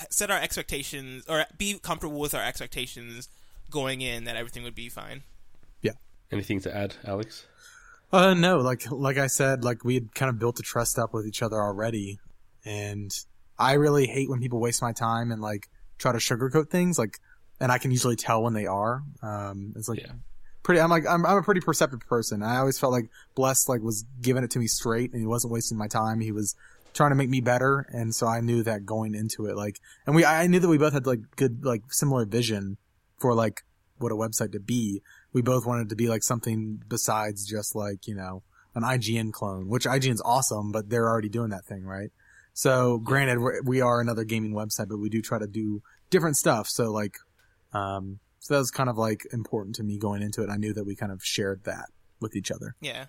set 0.10 0.32
our 0.32 0.40
expectations 0.40 1.26
or 1.28 1.46
be 1.58 1.80
comfortable 1.80 2.20
with 2.20 2.34
our 2.34 2.44
expectations 2.44 3.30
going 3.70 4.02
in 4.02 4.26
that 4.26 4.36
everything 4.36 4.64
would 4.64 4.76
be 4.76 4.90
fine. 4.90 5.24
Yeah. 5.82 5.94
Anything 6.32 6.60
to 6.62 6.76
add, 6.76 6.96
Alex? 7.06 7.46
Uh, 8.12 8.34
no, 8.34 8.58
like 8.60 8.92
like 8.92 9.18
I 9.18 9.28
said, 9.28 9.64
like 9.64 9.86
we 9.86 9.94
had 9.94 10.14
kind 10.14 10.30
of 10.30 10.38
built 10.38 10.60
a 10.60 10.64
trust 10.64 11.00
up 11.00 11.14
with 11.14 11.26
each 11.26 11.42
other 11.42 11.56
already, 11.56 12.20
and 12.66 13.10
I 13.58 13.74
really 13.74 14.06
hate 14.06 14.30
when 14.30 14.42
people 14.42 14.60
waste 14.60 14.82
my 14.82 14.92
time 14.92 15.32
and 15.32 15.42
like 15.42 15.70
try 15.98 16.12
to 16.12 16.18
sugarcoat 16.18 16.70
things. 16.70 17.00
Like, 17.00 17.20
and 17.62 17.72
I 17.72 17.78
can 17.78 17.90
usually 17.92 18.18
tell 18.18 18.44
when 18.44 18.54
they 18.54 18.66
are. 18.66 19.04
Um, 19.24 19.74
it's 19.78 19.88
like 19.88 20.00
Yeah. 20.02 20.12
Pretty. 20.64 20.82
I'm 20.82 20.90
like 20.90 21.06
I'm 21.08 21.26
I'm 21.26 21.38
a 21.38 21.44
pretty 21.44 21.62
perceptive 21.62 22.02
person. 22.02 22.44
I 22.44 22.58
always 22.58 22.80
felt 22.80 22.92
like 22.92 23.10
Bless 23.36 23.68
like 23.68 23.82
was 23.82 24.06
giving 24.22 24.44
it 24.44 24.52
to 24.52 24.60
me 24.60 24.68
straight, 24.68 25.12
and 25.12 25.22
he 25.22 25.28
wasn't 25.28 25.54
wasting 25.54 25.78
my 25.78 25.88
time. 25.88 26.20
He 26.20 26.32
was 26.32 26.56
trying 26.94 27.12
to 27.12 27.16
make 27.16 27.30
me 27.30 27.42
better, 27.42 27.86
and 27.90 28.14
so 28.14 28.28
I 28.28 28.42
knew 28.42 28.64
that 28.64 28.86
going 28.86 29.16
into 29.16 29.46
it. 29.46 29.56
Like, 29.56 29.80
and 30.06 30.16
we 30.16 30.26
I 30.26 30.48
knew 30.48 30.60
that 30.60 30.68
we 30.68 30.78
both 30.78 30.94
had 30.94 31.06
like 31.06 31.22
good 31.36 31.64
like 31.66 31.84
similar 31.90 32.26
vision 32.26 32.78
for 33.18 33.34
like 33.34 33.62
what 33.98 34.12
a 34.12 34.16
website 34.16 34.52
to 34.54 34.60
be. 34.60 35.02
We 35.34 35.42
both 35.42 35.66
wanted 35.66 35.90
to 35.90 35.96
be 35.96 36.08
like 36.08 36.24
something 36.24 36.82
besides 36.88 37.46
just 37.46 37.76
like 37.76 38.08
you 38.08 38.16
know 38.16 38.44
an 38.76 38.84
IGN 38.84 39.32
clone, 39.34 39.68
which 39.68 39.86
IGN's 39.86 40.22
awesome, 40.24 40.72
but 40.72 40.90
they're 40.90 41.08
already 41.08 41.30
doing 41.30 41.50
that 41.50 41.66
thing, 41.66 41.84
right? 41.84 42.10
So 42.54 42.98
granted, 43.00 43.66
we 43.66 43.82
are 43.82 44.02
another 44.02 44.24
gaming 44.24 44.54
website, 44.54 44.90
but 44.90 44.98
we 44.98 45.10
do 45.10 45.22
try 45.22 45.40
to 45.40 45.48
do 45.48 45.82
different 46.10 46.38
stuff. 46.38 46.68
So 46.68 46.92
like, 46.92 47.16
um, 47.74 48.20
so 48.42 48.54
that 48.56 48.60
was 48.60 48.72
kind 48.72 48.90
of 48.90 48.98
like 48.98 49.26
important 49.32 49.76
to 49.76 49.84
me 49.84 49.98
going 49.98 50.22
into 50.22 50.44
it. 50.44 50.50
I 50.50 50.58
knew 50.58 50.74
that 50.74 50.84
we 50.84 50.96
kind 50.96 51.12
of 51.12 51.24
shared 51.24 51.64
that 51.64 51.86
with 52.20 52.36
each 52.36 52.52
other. 52.52 52.76
Yeah. 52.82 53.06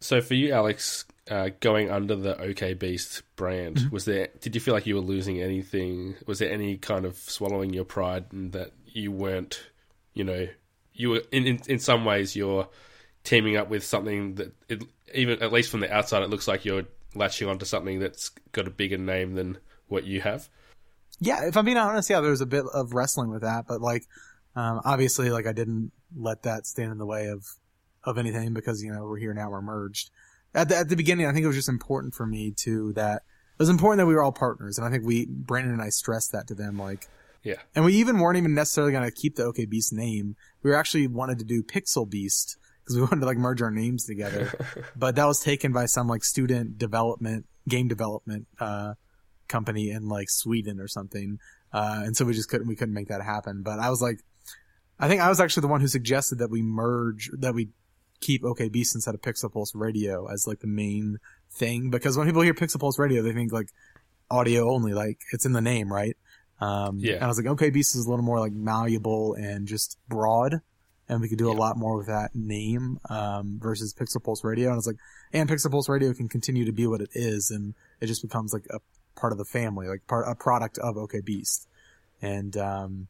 So 0.00 0.22
for 0.22 0.32
you, 0.34 0.52
Alex, 0.52 1.04
uh, 1.30 1.50
going 1.60 1.90
under 1.90 2.16
the 2.16 2.40
OK 2.40 2.72
Beast 2.74 3.22
brand, 3.36 3.76
Mm-hmm. 3.76 3.90
was 3.94 4.06
there? 4.06 4.28
Did 4.40 4.54
you 4.54 4.60
feel 4.60 4.72
like 4.74 4.86
you 4.86 4.94
were 4.94 5.00
losing 5.02 5.40
anything? 5.42 6.16
Was 6.26 6.38
there 6.38 6.50
any 6.50 6.78
kind 6.78 7.04
of 7.04 7.16
swallowing 7.16 7.72
your 7.74 7.84
pride 7.84 8.24
and 8.32 8.52
that 8.52 8.72
you 8.86 9.12
weren't, 9.12 9.62
you 10.14 10.24
know, 10.24 10.48
you 10.94 11.10
were 11.10 11.22
in 11.30 11.46
in, 11.46 11.60
in 11.68 11.78
some 11.78 12.04
ways 12.06 12.34
you're 12.34 12.66
teaming 13.24 13.56
up 13.56 13.68
with 13.68 13.84
something 13.84 14.36
that 14.36 14.54
it, 14.70 14.82
even 15.14 15.42
at 15.42 15.52
least 15.52 15.70
from 15.70 15.80
the 15.80 15.92
outside 15.94 16.22
it 16.22 16.30
looks 16.30 16.48
like 16.48 16.64
you're 16.64 16.84
latching 17.14 17.48
onto 17.48 17.66
something 17.66 18.00
that's 18.00 18.30
got 18.52 18.66
a 18.66 18.70
bigger 18.70 18.96
name 18.96 19.34
than 19.34 19.58
what 19.88 20.04
you 20.04 20.22
have. 20.22 20.48
Yeah, 21.20 21.44
if 21.46 21.56
I'm 21.58 21.66
being 21.66 21.76
honest, 21.76 22.08
yeah, 22.08 22.20
there 22.22 22.30
was 22.30 22.40
a 22.40 22.46
bit 22.46 22.64
of 22.72 22.94
wrestling 22.94 23.30
with 23.30 23.42
that, 23.42 23.66
but 23.68 23.82
like, 23.82 24.06
um, 24.56 24.80
obviously, 24.84 25.30
like 25.30 25.46
I 25.46 25.52
didn't 25.52 25.92
let 26.16 26.42
that 26.42 26.66
stand 26.66 26.92
in 26.92 26.98
the 26.98 27.06
way 27.06 27.28
of 27.28 27.46
of 28.04 28.18
anything 28.18 28.54
because 28.54 28.82
you 28.82 28.92
know 28.92 29.04
we're 29.04 29.18
here 29.18 29.34
now, 29.34 29.50
we're 29.50 29.62
merged. 29.62 30.10
At 30.54 30.68
the, 30.68 30.76
at 30.76 30.88
the 30.88 30.96
beginning, 30.96 31.26
I 31.26 31.32
think 31.32 31.44
it 31.44 31.46
was 31.46 31.56
just 31.56 31.68
important 31.68 32.14
for 32.14 32.26
me 32.26 32.52
to 32.64 32.92
that 32.94 33.22
it 33.22 33.62
was 33.62 33.68
important 33.68 33.98
that 33.98 34.06
we 34.06 34.14
were 34.14 34.22
all 34.22 34.32
partners, 34.32 34.78
and 34.78 34.86
I 34.86 34.90
think 34.90 35.04
we 35.04 35.26
Brandon 35.26 35.72
and 35.72 35.82
I 35.82 35.90
stressed 35.90 36.32
that 36.32 36.48
to 36.48 36.54
them, 36.54 36.78
like, 36.78 37.08
Yeah. 37.44 37.56
and 37.74 37.84
we 37.84 37.94
even 37.94 38.18
weren't 38.18 38.38
even 38.38 38.54
necessarily 38.54 38.92
going 38.92 39.04
to 39.08 39.14
keep 39.14 39.36
the 39.36 39.44
OK 39.44 39.66
Beast 39.66 39.92
name. 39.92 40.34
We 40.62 40.70
were 40.70 40.76
actually 40.76 41.06
wanted 41.06 41.38
to 41.40 41.44
do 41.44 41.62
Pixel 41.62 42.08
Beast 42.08 42.56
because 42.82 42.96
we 42.96 43.02
wanted 43.06 43.20
to 43.20 43.26
like 43.26 43.36
merge 43.38 43.62
our 43.62 43.70
names 43.70 44.04
together, 44.06 44.52
but 44.96 45.14
that 45.16 45.26
was 45.26 45.40
taken 45.40 45.72
by 45.72 45.86
some 45.86 46.08
like 46.08 46.24
student 46.24 46.78
development 46.78 47.46
game 47.68 47.86
development 47.86 48.48
uh 48.58 48.94
company 49.46 49.90
in 49.90 50.08
like 50.08 50.30
Sweden 50.30 50.80
or 50.80 50.88
something. 50.88 51.38
Uh, 51.72 52.02
and 52.04 52.16
so 52.16 52.24
we 52.24 52.32
just 52.34 52.48
couldn't, 52.48 52.66
we 52.66 52.74
couldn't 52.74 52.94
make 52.94 53.08
that 53.08 53.22
happen. 53.22 53.62
But 53.62 53.78
I 53.78 53.90
was 53.90 54.00
like, 54.00 54.20
I 55.00 55.08
think 55.08 55.20
I 55.20 55.28
was 55.28 55.40
actually 55.40 55.62
the 55.62 55.68
one 55.68 55.80
who 55.80 55.88
suggested 55.88 56.38
that 56.38 56.50
we 56.50 56.62
merge, 56.62 57.30
that 57.38 57.54
we 57.54 57.70
keep 58.20 58.44
OK 58.44 58.68
Beast 58.68 58.94
instead 58.94 59.14
of 59.14 59.22
Pixel 59.22 59.50
Pulse 59.50 59.74
Radio 59.74 60.26
as 60.26 60.46
like 60.46 60.60
the 60.60 60.66
main 60.66 61.18
thing. 61.50 61.90
Because 61.90 62.16
when 62.18 62.26
people 62.26 62.42
hear 62.42 62.54
Pixel 62.54 62.78
Pulse 62.78 62.98
Radio, 62.98 63.22
they 63.22 63.32
think 63.32 63.50
like 63.52 63.70
audio 64.30 64.70
only, 64.70 64.92
like 64.92 65.18
it's 65.32 65.46
in 65.46 65.52
the 65.52 65.60
name, 65.62 65.90
right? 65.92 66.16
Um, 66.60 66.98
Yeah. 66.98 67.14
and 67.14 67.24
I 67.24 67.26
was 67.28 67.38
like, 67.38 67.46
OK 67.46 67.70
Beast 67.70 67.96
is 67.96 68.04
a 68.06 68.10
little 68.10 68.24
more 68.24 68.38
like 68.38 68.52
malleable 68.52 69.34
and 69.34 69.66
just 69.66 69.96
broad. 70.08 70.60
And 71.08 71.20
we 71.20 71.28
could 71.28 71.38
do 71.38 71.50
a 71.50 71.52
lot 71.52 71.76
more 71.76 71.96
with 71.96 72.06
that 72.06 72.36
name, 72.36 73.00
um, 73.08 73.58
versus 73.60 73.92
Pixel 73.92 74.22
Pulse 74.22 74.44
Radio. 74.44 74.66
And 74.66 74.74
I 74.74 74.76
was 74.76 74.86
like, 74.86 74.98
and 75.32 75.48
Pixel 75.48 75.70
Pulse 75.70 75.88
Radio 75.88 76.12
can 76.12 76.28
continue 76.28 76.64
to 76.66 76.72
be 76.72 76.86
what 76.86 77.00
it 77.00 77.10
is. 77.14 77.50
And 77.50 77.74
it 78.00 78.06
just 78.06 78.22
becomes 78.22 78.52
like 78.52 78.66
a 78.70 78.78
part 79.18 79.32
of 79.32 79.38
the 79.38 79.44
family, 79.44 79.88
like 79.88 80.06
part 80.06 80.26
a 80.28 80.36
product 80.36 80.78
of 80.78 80.96
OK 80.96 81.20
Beast. 81.22 81.66
And 82.22 82.56
um, 82.58 83.08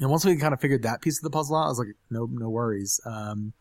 and 0.00 0.10
once 0.10 0.24
we 0.24 0.36
kind 0.36 0.54
of 0.54 0.60
figured 0.60 0.82
that 0.82 1.02
piece 1.02 1.18
of 1.18 1.22
the 1.22 1.30
puzzle 1.30 1.56
out, 1.56 1.66
I 1.66 1.68
was 1.68 1.78
like, 1.78 1.94
no, 2.10 2.26
no 2.30 2.48
worries, 2.48 3.00
um, 3.04 3.52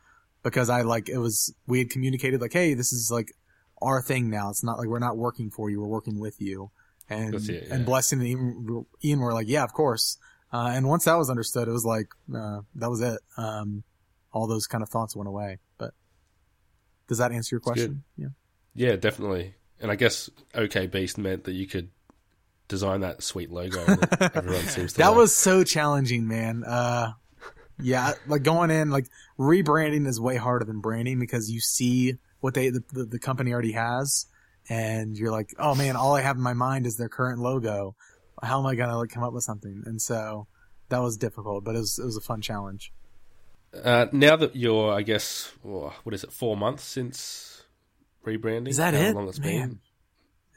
because 0.42 0.70
I 0.70 0.82
like 0.82 1.10
it 1.10 1.18
was 1.18 1.54
we 1.68 1.80
had 1.80 1.90
communicated 1.90 2.42
like, 2.42 2.54
hey, 2.54 2.74
this 2.74 2.92
is 2.94 3.12
like 3.12 3.34
our 3.82 4.02
thing 4.02 4.30
now. 4.30 4.50
It's 4.50 4.64
not 4.64 4.78
like 4.78 4.88
we're 4.88 5.00
not 5.00 5.18
working 5.18 5.52
for 5.52 5.70
you, 5.70 5.82
we're 5.82 5.88
working 5.88 6.20
with 6.20 6.42
you. 6.42 6.72
And 7.10 7.36
it, 7.36 7.68
and 7.72 7.86
blessing 7.86 8.20
and 8.20 8.28
Ian, 8.28 8.86
Ian 9.04 9.20
were 9.20 9.34
like, 9.34 9.48
yeah, 9.50 9.64
of 9.64 9.74
course. 9.74 10.18
Uh, 10.54 10.72
and 10.74 10.88
once 10.88 11.06
that 11.06 11.16
was 11.16 11.30
understood, 11.30 11.68
it 11.68 11.72
was 11.72 11.86
like 11.86 12.08
uh, 12.34 12.62
that 12.76 12.90
was 12.90 13.02
it. 13.02 13.20
Um, 13.38 13.84
all 14.32 14.48
those 14.48 14.68
kind 14.68 14.84
of 14.84 14.90
thoughts 14.90 15.16
went 15.16 15.28
away. 15.28 15.58
But 15.78 15.94
does 17.08 17.18
that 17.18 17.32
answer 17.32 17.56
your 17.56 17.62
question? 17.62 18.04
Yeah. 18.16 18.28
Yeah, 18.76 18.96
definitely. 18.96 19.56
And 19.80 19.92
I 19.92 19.96
guess 19.96 20.30
OK 20.54 20.88
Beast 20.88 21.18
meant 21.18 21.46
that 21.46 21.54
you 21.54 21.68
could 21.68 21.90
design 22.70 23.02
that 23.02 23.22
sweet 23.22 23.52
logo 23.52 23.84
that 23.86 24.32
everyone 24.36 24.62
seems 24.64 24.94
to 24.94 25.00
that 25.00 25.10
like. 25.10 25.18
was 25.18 25.36
so 25.36 25.64
challenging, 25.66 26.26
man. 26.28 26.64
Uh, 26.64 27.12
yeah, 27.82 28.14
like 28.28 28.44
going 28.44 28.72
in, 28.72 28.90
like 28.90 29.08
rebranding 29.38 30.08
is 30.08 30.20
way 30.22 30.38
harder 30.38 30.64
than 30.66 30.80
branding 30.80 31.20
because 31.20 31.52
you 31.52 31.60
see 31.60 32.16
what 32.40 32.54
they 32.54 32.70
the, 32.70 32.84
the, 32.94 33.04
the 33.06 33.20
company 33.20 33.52
already 33.52 33.74
has, 33.74 34.26
and 34.70 35.18
you're 35.18 35.32
like, 35.32 35.54
oh 35.60 35.76
man, 35.76 35.96
all 35.98 36.16
I 36.16 36.22
have 36.22 36.38
in 36.38 36.42
my 36.42 36.54
mind 36.54 36.86
is 36.86 36.96
their 36.96 37.10
current 37.10 37.40
logo. 37.40 37.96
How 38.42 38.60
am 38.60 38.66
I 38.66 38.76
gonna 38.76 38.98
like 38.98 39.10
come 39.10 39.24
up 39.24 39.34
with 39.34 39.44
something? 39.44 39.84
And 39.86 40.02
so 40.02 40.48
that 40.90 41.00
was 41.02 41.18
difficult, 41.18 41.64
but 41.66 41.76
it 41.76 41.80
was 41.80 42.00
it 42.00 42.06
was 42.06 42.16
a 42.18 42.22
fun 42.22 42.42
challenge. 42.42 42.94
Uh, 43.84 44.08
now 44.12 44.36
that 44.36 44.56
you're, 44.56 44.92
I 44.92 45.04
guess, 45.04 45.52
oh, 45.64 45.94
what 46.04 46.16
is 46.16 46.24
it, 46.24 46.32
four 46.32 46.58
months 46.58 46.84
since 46.84 47.64
rebranding? 48.26 48.70
Is 48.70 48.78
that 48.78 48.94
How 48.96 49.00
it? 49.02 49.16
long 49.16 49.28
it's 49.30 49.40
Man. 49.40 49.70
been? 49.70 49.80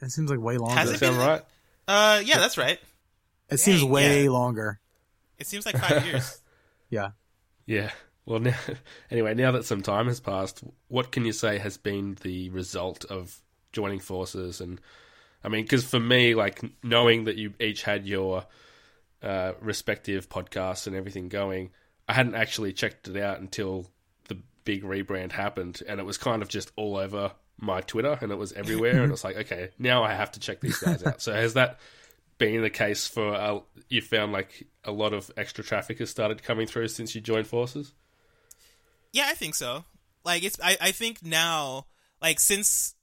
It 0.01 0.11
seems 0.11 0.31
like 0.31 0.39
way 0.39 0.57
longer. 0.57 0.73
Has 0.75 0.89
Does 0.89 0.97
it 0.97 0.99
that 1.01 1.05
sound 1.07 1.17
been- 1.19 1.27
right? 1.27 1.41
Uh, 1.87 2.21
yeah, 2.23 2.39
that's 2.39 2.57
right. 2.57 2.79
It 3.49 3.57
seems 3.57 3.83
way 3.83 4.23
yeah. 4.23 4.29
longer. 4.29 4.79
It 5.37 5.47
seems 5.47 5.65
like 5.65 5.77
five 5.77 6.05
years. 6.05 6.39
Yeah. 6.89 7.11
Yeah. 7.65 7.89
Well, 8.27 8.39
now, 8.39 8.55
anyway, 9.09 9.33
now 9.33 9.51
that 9.53 9.65
some 9.65 9.81
time 9.81 10.05
has 10.05 10.19
passed, 10.19 10.63
what 10.89 11.11
can 11.11 11.25
you 11.25 11.31
say 11.31 11.57
has 11.57 11.75
been 11.75 12.17
the 12.21 12.51
result 12.51 13.03
of 13.05 13.41
joining 13.71 13.99
forces? 13.99 14.61
And 14.61 14.79
I 15.43 15.49
mean, 15.49 15.63
because 15.63 15.83
for 15.83 15.99
me, 15.99 16.35
like 16.35 16.61
knowing 16.83 17.23
that 17.23 17.37
you 17.37 17.55
each 17.59 17.81
had 17.81 18.05
your 18.05 18.45
uh, 19.23 19.53
respective 19.59 20.29
podcasts 20.29 20.85
and 20.85 20.95
everything 20.95 21.29
going, 21.29 21.71
I 22.07 22.13
hadn't 22.13 22.35
actually 22.35 22.73
checked 22.73 23.07
it 23.07 23.17
out 23.17 23.39
until 23.39 23.87
the 24.27 24.37
big 24.65 24.83
rebrand 24.83 25.31
happened, 25.31 25.81
and 25.87 25.99
it 25.99 26.03
was 26.03 26.17
kind 26.17 26.41
of 26.41 26.49
just 26.49 26.71
all 26.75 26.95
over 26.95 27.31
my 27.59 27.81
Twitter, 27.81 28.17
and 28.21 28.31
it 28.31 28.37
was 28.37 28.53
everywhere, 28.53 29.03
and 29.03 29.11
it's 29.11 29.23
like, 29.23 29.37
okay, 29.37 29.69
now 29.79 30.03
I 30.03 30.13
have 30.13 30.31
to 30.33 30.39
check 30.39 30.59
these 30.59 30.77
guys 30.77 31.03
out. 31.03 31.21
So 31.21 31.33
has 31.33 31.53
that 31.53 31.79
been 32.37 32.61
the 32.61 32.69
case 32.69 33.07
for 33.07 33.33
uh, 33.33 33.59
you 33.89 34.01
found 34.01 34.31
like 34.31 34.67
a 34.83 34.91
lot 34.91 35.13
of 35.13 35.31
extra 35.37 35.63
traffic 35.63 35.99
has 35.99 36.09
started 36.09 36.43
coming 36.43 36.67
through 36.67 36.87
since 36.89 37.15
you 37.15 37.21
joined 37.21 37.47
forces? 37.47 37.93
Yeah, 39.11 39.27
I 39.27 39.33
think 39.33 39.55
so. 39.55 39.85
Like 40.25 40.43
it's 40.43 40.59
I, 40.61 40.77
I 40.81 40.91
think 40.91 41.23
now 41.23 41.85
like 42.21 42.39
since 42.39 42.95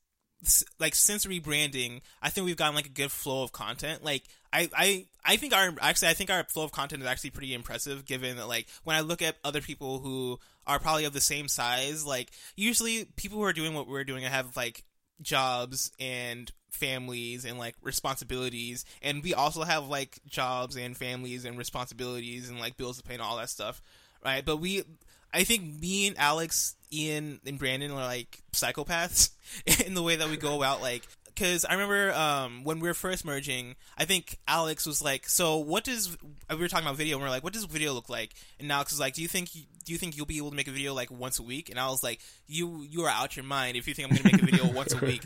like 0.78 0.94
since 0.94 1.26
rebranding, 1.26 2.00
I 2.22 2.30
think 2.30 2.46
we've 2.46 2.56
gotten 2.56 2.74
like 2.74 2.86
a 2.86 2.90
good 2.90 3.12
flow 3.12 3.42
of 3.42 3.52
content. 3.52 4.02
Like 4.02 4.24
I, 4.52 4.68
I 4.74 5.06
I 5.24 5.36
think 5.36 5.54
our 5.54 5.72
actually 5.80 6.08
I 6.08 6.14
think 6.14 6.30
our 6.30 6.44
flow 6.44 6.64
of 6.64 6.72
content 6.72 7.02
is 7.02 7.08
actually 7.08 7.30
pretty 7.30 7.54
impressive 7.54 8.04
given 8.04 8.36
that 8.36 8.48
like 8.48 8.68
when 8.84 8.96
I 8.96 9.00
look 9.00 9.22
at 9.22 9.36
other 9.44 9.60
people 9.60 9.98
who 9.98 10.38
are 10.66 10.78
probably 10.78 11.04
of 11.04 11.12
the 11.12 11.20
same 11.20 11.48
size, 11.48 12.04
like 12.06 12.30
usually 12.56 13.06
people 13.16 13.38
who 13.38 13.44
are 13.44 13.52
doing 13.52 13.74
what 13.74 13.88
we're 13.88 14.04
doing 14.04 14.22
have 14.24 14.56
like 14.56 14.84
jobs 15.20 15.92
and 16.00 16.50
families 16.70 17.44
and 17.44 17.58
like 17.58 17.74
responsibilities 17.82 18.84
and 19.02 19.22
we 19.22 19.34
also 19.34 19.64
have 19.64 19.88
like 19.88 20.18
jobs 20.26 20.76
and 20.76 20.96
families 20.96 21.44
and 21.44 21.58
responsibilities 21.58 22.48
and 22.48 22.58
like 22.60 22.76
bills 22.76 22.96
to 22.96 23.02
pay 23.02 23.14
and 23.14 23.22
all 23.22 23.36
that 23.36 23.50
stuff 23.50 23.82
right 24.24 24.44
but 24.46 24.58
we 24.58 24.84
I 25.32 25.44
think 25.44 25.80
me 25.80 26.08
and 26.08 26.18
Alex, 26.18 26.74
Ian, 26.92 27.40
and 27.46 27.58
Brandon 27.58 27.90
are 27.92 28.04
like 28.04 28.42
psychopaths 28.52 29.30
in 29.86 29.94
the 29.94 30.02
way 30.02 30.16
that 30.16 30.28
we 30.28 30.36
go 30.36 30.56
about 30.56 30.80
like. 30.80 31.06
Because 31.40 31.64
I 31.64 31.72
remember 31.72 32.12
um, 32.12 32.64
when 32.64 32.80
we 32.80 32.88
were 32.88 32.92
first 32.92 33.24
merging, 33.24 33.74
I 33.96 34.04
think 34.04 34.38
Alex 34.46 34.84
was 34.84 35.00
like, 35.00 35.26
"So 35.26 35.56
what 35.56 35.84
does?" 35.84 36.14
We 36.50 36.56
were 36.56 36.68
talking 36.68 36.84
about 36.84 36.98
video, 36.98 37.16
and 37.16 37.22
we 37.22 37.28
are 37.28 37.30
like, 37.30 37.42
"What 37.42 37.54
does 37.54 37.64
video 37.64 37.94
look 37.94 38.10
like?" 38.10 38.34
And 38.58 38.70
Alex 38.70 38.92
was 38.92 39.00
like, 39.00 39.14
"Do 39.14 39.22
you 39.22 39.28
think 39.28 39.50
do 39.50 39.90
you 39.90 39.96
think 39.96 40.18
you'll 40.18 40.26
be 40.26 40.36
able 40.36 40.50
to 40.50 40.56
make 40.56 40.68
a 40.68 40.70
video 40.70 40.92
like 40.92 41.10
once 41.10 41.38
a 41.38 41.42
week?" 41.42 41.70
And 41.70 41.80
I 41.80 41.88
was 41.88 42.02
like, 42.02 42.20
"You 42.46 42.82
you 42.82 43.04
are 43.04 43.08
out 43.08 43.36
your 43.36 43.46
mind 43.46 43.78
if 43.78 43.88
you 43.88 43.94
think 43.94 44.10
I'm 44.10 44.16
going 44.16 44.28
to 44.28 44.32
make 44.32 44.42
a 44.42 44.44
video 44.54 44.70
once 44.70 44.92
a 44.92 44.98
week." 45.06 45.22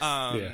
Um, 0.00 0.40
yeah. 0.40 0.52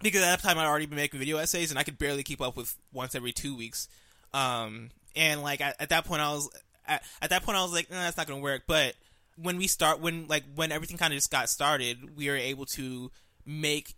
Because 0.00 0.22
at 0.22 0.26
that 0.26 0.42
time 0.48 0.60
I'd 0.60 0.66
already 0.66 0.86
been 0.86 0.94
making 0.94 1.18
video 1.18 1.38
essays, 1.38 1.70
and 1.70 1.78
I 1.78 1.82
could 1.82 1.98
barely 1.98 2.22
keep 2.22 2.40
up 2.40 2.56
with 2.56 2.76
once 2.92 3.16
every 3.16 3.32
two 3.32 3.56
weeks. 3.56 3.88
Um, 4.32 4.90
and 5.16 5.42
like 5.42 5.60
at, 5.60 5.74
at 5.80 5.88
that 5.88 6.04
point, 6.04 6.22
I 6.22 6.32
was 6.32 6.48
at, 6.86 7.02
at 7.20 7.30
that 7.30 7.42
point 7.42 7.58
I 7.58 7.62
was 7.62 7.72
like, 7.72 7.90
nah, 7.90 7.96
that's 7.96 8.16
not 8.16 8.28
gonna 8.28 8.40
work. 8.40 8.62
But 8.68 8.94
when 9.34 9.56
we 9.56 9.66
start, 9.66 9.98
when 9.98 10.28
like 10.28 10.44
when 10.54 10.70
everything 10.70 10.98
kind 10.98 11.12
of 11.12 11.16
just 11.16 11.32
got 11.32 11.48
started, 11.48 12.16
we 12.16 12.28
were 12.28 12.36
able 12.36 12.66
to 12.66 13.10
make 13.44 13.96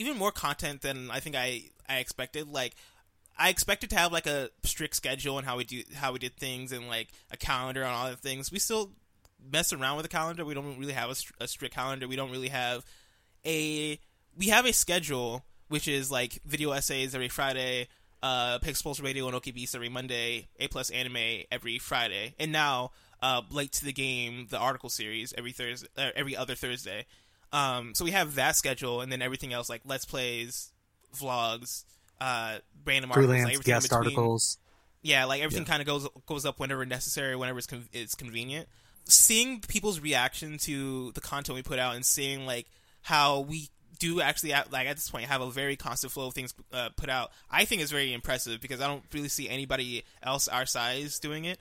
even 0.00 0.16
more 0.16 0.32
content 0.32 0.80
than 0.80 1.10
I 1.10 1.20
think 1.20 1.36
I 1.36 1.64
I 1.88 1.98
expected. 1.98 2.48
Like 2.48 2.74
I 3.38 3.50
expected 3.50 3.90
to 3.90 3.96
have 3.96 4.12
like 4.12 4.26
a 4.26 4.48
strict 4.64 4.96
schedule 4.96 5.36
and 5.36 5.46
how 5.46 5.58
we 5.58 5.64
do 5.64 5.82
how 5.94 6.12
we 6.12 6.18
did 6.18 6.36
things 6.36 6.72
and 6.72 6.88
like 6.88 7.08
a 7.30 7.36
calendar 7.36 7.82
and 7.82 7.90
all 7.90 8.08
the 8.08 8.16
things. 8.16 8.50
We 8.50 8.58
still 8.58 8.92
mess 9.52 9.72
around 9.74 9.98
with 9.98 10.06
a 10.06 10.08
calendar. 10.08 10.44
We 10.44 10.54
don't 10.54 10.78
really 10.78 10.94
have 10.94 11.10
a, 11.10 11.44
a 11.44 11.46
strict 11.46 11.74
calendar. 11.74 12.08
We 12.08 12.16
don't 12.16 12.30
really 12.30 12.48
have 12.48 12.84
a 13.44 14.00
we 14.36 14.46
have 14.46 14.64
a 14.64 14.72
schedule 14.72 15.44
which 15.68 15.86
is 15.86 16.10
like 16.10 16.40
video 16.46 16.72
essays 16.72 17.14
every 17.14 17.28
Friday, 17.28 17.86
uh, 18.22 18.58
Pixel 18.58 18.94
Pixels 18.94 19.04
Radio 19.04 19.28
and 19.28 19.36
OKBeast 19.36 19.74
every 19.74 19.90
Monday, 19.90 20.48
A 20.58 20.66
Plus 20.66 20.90
Anime 20.90 21.44
every 21.52 21.78
Friday, 21.78 22.34
and 22.40 22.50
now 22.50 22.90
uh, 23.22 23.42
late 23.50 23.72
to 23.72 23.84
the 23.84 23.92
game, 23.92 24.46
the 24.48 24.58
article 24.58 24.88
series 24.88 25.34
every 25.36 25.52
Thursday, 25.52 25.88
uh, 25.96 26.08
every 26.16 26.34
other 26.34 26.54
Thursday. 26.54 27.04
Um, 27.52 27.94
so 27.94 28.04
we 28.04 28.12
have 28.12 28.36
that 28.36 28.56
schedule, 28.56 29.00
and 29.00 29.10
then 29.10 29.22
everything 29.22 29.52
else 29.52 29.68
like 29.68 29.82
Let's 29.84 30.04
Plays, 30.04 30.72
vlogs, 31.16 31.84
uh, 32.20 32.58
random 32.84 33.10
articles, 33.10 33.26
Freelance, 33.26 33.44
like 33.44 33.54
everything 33.54 33.74
guest 33.74 33.92
articles. 33.92 34.58
Yeah, 35.02 35.24
like 35.24 35.42
everything 35.42 35.64
yeah. 35.64 35.70
kind 35.70 35.80
of 35.80 35.86
goes 35.86 36.08
goes 36.26 36.44
up 36.44 36.60
whenever 36.60 36.84
necessary, 36.86 37.34
whenever 37.36 37.58
it's, 37.58 37.66
con- 37.66 37.88
it's 37.92 38.14
convenient. 38.14 38.68
Seeing 39.06 39.60
people's 39.60 39.98
reaction 39.98 40.58
to 40.58 41.10
the 41.12 41.20
content 41.20 41.56
we 41.56 41.62
put 41.62 41.78
out, 41.78 41.96
and 41.96 42.04
seeing 42.04 42.46
like 42.46 42.66
how 43.02 43.40
we 43.40 43.68
do 43.98 44.20
actually 44.20 44.52
like 44.70 44.86
at 44.86 44.96
this 44.96 45.10
point 45.10 45.26
have 45.26 45.42
a 45.42 45.50
very 45.50 45.76
constant 45.76 46.12
flow 46.12 46.28
of 46.28 46.34
things 46.34 46.54
uh, 46.72 46.88
put 46.96 47.08
out, 47.08 47.30
I 47.50 47.64
think 47.64 47.82
is 47.82 47.90
very 47.90 48.12
impressive 48.12 48.60
because 48.60 48.80
I 48.80 48.86
don't 48.86 49.04
really 49.12 49.28
see 49.28 49.48
anybody 49.48 50.04
else 50.22 50.48
our 50.48 50.66
size 50.66 51.18
doing 51.18 51.44
it 51.44 51.58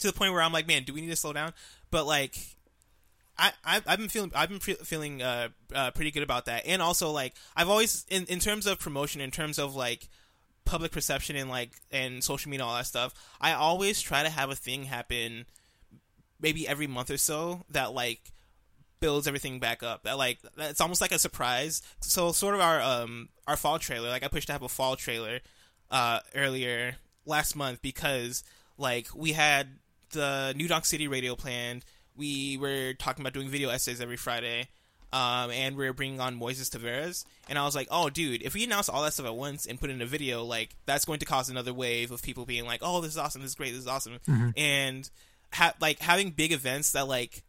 to 0.00 0.06
the 0.06 0.12
point 0.12 0.32
where 0.32 0.42
I'm 0.42 0.52
like, 0.52 0.66
man, 0.66 0.82
do 0.84 0.92
we 0.92 1.00
need 1.00 1.10
to 1.10 1.16
slow 1.16 1.32
down? 1.32 1.52
But 1.90 2.06
like, 2.06 2.36
I, 3.38 3.52
I 3.64 3.82
have 3.86 3.98
been 3.98 4.08
feeling 4.08 4.32
I've 4.34 4.48
been 4.48 4.58
pre- 4.58 4.74
feeling 4.74 5.22
uh, 5.22 5.48
uh, 5.74 5.90
pretty 5.90 6.10
good 6.10 6.22
about 6.22 6.46
that, 6.46 6.66
and 6.66 6.80
also 6.80 7.10
like 7.10 7.34
I've 7.56 7.68
always 7.68 8.06
in 8.08 8.24
in 8.24 8.38
terms 8.38 8.66
of 8.66 8.78
promotion, 8.78 9.20
in 9.20 9.30
terms 9.30 9.58
of 9.58 9.74
like 9.74 10.08
public 10.64 10.92
perception 10.92 11.36
and 11.36 11.50
like 11.50 11.70
and 11.90 12.22
social 12.24 12.50
media, 12.50 12.64
and 12.64 12.70
all 12.70 12.76
that 12.76 12.86
stuff. 12.86 13.14
I 13.40 13.52
always 13.52 14.00
try 14.00 14.22
to 14.22 14.30
have 14.30 14.50
a 14.50 14.54
thing 14.54 14.84
happen, 14.84 15.46
maybe 16.40 16.66
every 16.66 16.86
month 16.86 17.10
or 17.10 17.18
so 17.18 17.64
that 17.70 17.92
like 17.92 18.32
builds 19.00 19.26
everything 19.26 19.58
back 19.58 19.82
up. 19.82 20.04
That 20.04 20.18
like 20.18 20.38
it's 20.58 20.80
almost 20.80 21.00
like 21.00 21.12
a 21.12 21.18
surprise. 21.18 21.82
So 22.00 22.32
sort 22.32 22.54
of 22.54 22.60
our 22.60 22.80
um 22.80 23.28
our 23.46 23.56
fall 23.56 23.78
trailer. 23.78 24.08
Like 24.08 24.24
I 24.24 24.28
pushed 24.28 24.46
to 24.46 24.52
have 24.52 24.62
a 24.62 24.68
fall 24.68 24.96
trailer 24.96 25.40
uh 25.90 26.20
earlier 26.34 26.96
last 27.26 27.54
month 27.54 27.82
because 27.82 28.42
like 28.78 29.08
we 29.14 29.32
had 29.32 29.68
the 30.10 30.54
New 30.56 30.68
Donk 30.68 30.84
City 30.84 31.08
radio 31.08 31.34
planned. 31.34 31.84
We 32.16 32.56
were 32.56 32.94
talking 32.94 33.22
about 33.22 33.32
doing 33.32 33.48
video 33.48 33.68
essays 33.68 34.00
every 34.00 34.16
Friday. 34.16 34.68
Um, 35.12 35.50
and 35.52 35.76
we 35.76 35.86
are 35.86 35.92
bringing 35.92 36.20
on 36.20 36.38
Moises 36.38 36.68
Taveras, 36.68 37.24
and 37.48 37.58
I 37.58 37.64
was 37.64 37.76
like, 37.76 37.86
"Oh, 37.92 38.10
dude, 38.10 38.42
if 38.42 38.54
we 38.54 38.64
announce 38.64 38.88
all 38.88 39.02
that 39.04 39.12
stuff 39.12 39.26
at 39.26 39.36
once 39.36 39.64
and 39.64 39.80
put 39.80 39.88
in 39.88 40.02
a 40.02 40.06
video, 40.06 40.42
like 40.42 40.76
that's 40.84 41.04
going 41.04 41.20
to 41.20 41.24
cause 41.24 41.48
another 41.48 41.72
wave 41.72 42.10
of 42.10 42.22
people 42.22 42.44
being 42.44 42.66
like, 42.66 42.80
"Oh, 42.82 43.00
this 43.00 43.12
is 43.12 43.16
awesome, 43.16 43.40
this 43.40 43.52
is 43.52 43.54
great, 43.54 43.70
this 43.70 43.82
is 43.82 43.86
awesome," 43.86 44.18
mm-hmm. 44.28 44.50
and 44.56 45.08
ha- 45.52 45.74
like 45.80 46.00
having 46.00 46.30
big 46.30 46.52
events 46.52 46.92
that 46.92 47.06
like 47.06 47.44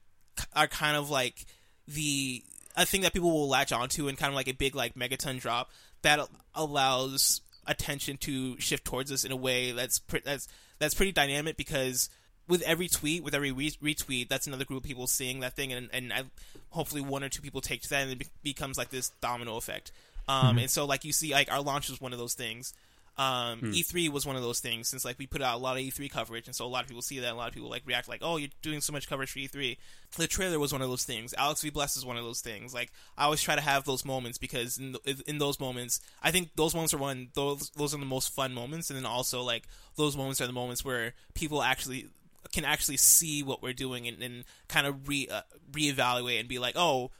are 0.54 0.68
kind 0.68 0.96
of 0.96 1.10
like 1.10 1.46
the 1.88 2.44
a 2.76 2.86
thing 2.86 3.02
that 3.02 3.14
people 3.14 3.32
will 3.32 3.50
latch 3.50 3.72
onto 3.72 4.08
and 4.08 4.18
kind 4.18 4.30
of 4.30 4.36
like 4.36 4.48
a 4.48 4.54
big 4.54 4.76
like 4.76 4.94
megaton 4.94 5.40
drop 5.40 5.72
that 6.04 6.20
allows 6.54 7.42
attention 7.66 8.18
to 8.18 8.58
shift 8.60 8.86
towards 8.86 9.12
us 9.12 9.26
in 9.26 9.32
a 9.32 9.36
way 9.36 9.72
that's 9.72 10.00
pre- 10.00 10.22
that's 10.24 10.48
that's 10.80 10.94
pretty 10.94 11.12
dynamic 11.12 11.58
because 11.58 12.10
with 12.48 12.62
every 12.64 12.88
tweet, 12.88 13.24
with 13.24 13.36
every 13.36 13.52
re- 13.52 13.72
retweet, 13.72 14.30
that's 14.30 14.48
another 14.48 14.66
group 14.66 14.84
of 14.84 14.88
people 14.88 15.08
seeing 15.08 15.42
that 15.42 15.54
thing, 15.54 15.74
and 15.74 15.90
and 15.92 16.14
I, 16.14 16.24
hopefully 16.70 17.02
one 17.02 17.24
or 17.24 17.30
two 17.30 17.42
people 17.42 17.62
take 17.62 17.82
to 17.84 17.90
that, 17.90 18.04
and 18.04 18.12
it 18.12 18.20
be- 18.20 18.28
becomes 18.44 18.78
like 18.78 18.90
this 18.90 19.10
domino 19.22 19.58
effect. 19.58 19.92
Um, 20.28 20.50
mm-hmm. 20.50 20.60
and 20.60 20.72
so 20.72 20.86
like 20.86 21.06
you 21.06 21.14
see, 21.14 21.32
like 21.32 21.52
our 21.52 21.62
launch 21.62 21.90
was 21.90 22.02
one 22.02 22.14
of 22.14 22.20
those 22.20 22.34
things. 22.34 22.74
Um, 23.20 23.60
hmm. 23.60 23.72
E3 23.72 24.10
was 24.10 24.28
one 24.28 24.36
of 24.36 24.44
those 24.44 24.60
things 24.60 24.88
since 24.88 25.04
like 25.04 25.18
we 25.18 25.26
put 25.26 25.42
out 25.42 25.56
a 25.56 25.58
lot 25.58 25.76
of 25.76 25.82
E3 25.82 26.10
coverage, 26.12 26.46
and 26.46 26.56
so 26.56 26.66
a 26.66 26.68
lot 26.68 26.84
of 26.84 26.88
people 26.88 27.02
see 27.02 27.18
that. 27.20 27.34
A 27.34 27.36
lot 27.36 27.48
of 27.48 27.54
people 27.54 27.70
like 27.70 27.82
react 27.88 28.08
like, 28.08 28.22
"Oh, 28.22 28.38
you're 28.38 28.50
doing 28.62 28.80
so 28.80 28.94
much 28.94 29.10
coverage 29.10 29.32
for 29.32 29.40
E3." 29.40 29.76
The 30.18 30.28
trailer 30.28 30.60
was 30.60 30.72
one 30.72 30.84
of 30.84 30.90
those 30.90 31.04
things. 31.04 31.34
Alex 31.36 31.64
V 31.64 31.72
Bless 31.72 31.98
is 31.98 32.06
one 32.06 32.18
of 32.18 32.24
those 32.24 32.42
things. 32.42 32.76
Like 32.76 32.92
I 33.18 33.24
always 33.24 33.42
try 33.42 33.56
to 33.56 33.62
have 33.62 33.86
those 33.86 34.06
moments 34.06 34.38
because 34.38 34.78
in, 34.78 34.92
the, 34.92 35.24
in 35.26 35.40
those 35.40 35.60
moments, 35.60 36.00
I 36.22 36.30
think 36.30 36.52
those 36.56 36.76
moments 36.76 36.94
are 36.94 37.00
one 37.00 37.30
those 37.34 37.72
those 37.72 37.96
are 37.96 37.98
the 37.98 38.06
most 38.06 38.36
fun 38.36 38.54
moments, 38.54 38.92
and 38.92 38.98
then 38.98 39.06
also 39.08 39.42
like 39.42 39.64
those 39.96 40.16
moments 40.16 40.40
are 40.40 40.48
the 40.48 40.54
moments 40.54 40.86
where 40.86 41.16
people 41.34 41.64
actually 41.64 42.10
can 42.52 42.66
actually 42.66 42.98
see 42.98 43.44
what 43.44 43.62
we're 43.62 43.74
doing 43.74 44.08
and, 44.08 44.22
and 44.22 44.44
kind 44.68 44.88
of 44.88 45.08
re 45.08 45.28
uh, 45.30 45.42
reevaluate 45.72 46.40
and 46.40 46.50
be 46.50 46.60
like, 46.60 46.76
"Oh." 46.76 47.12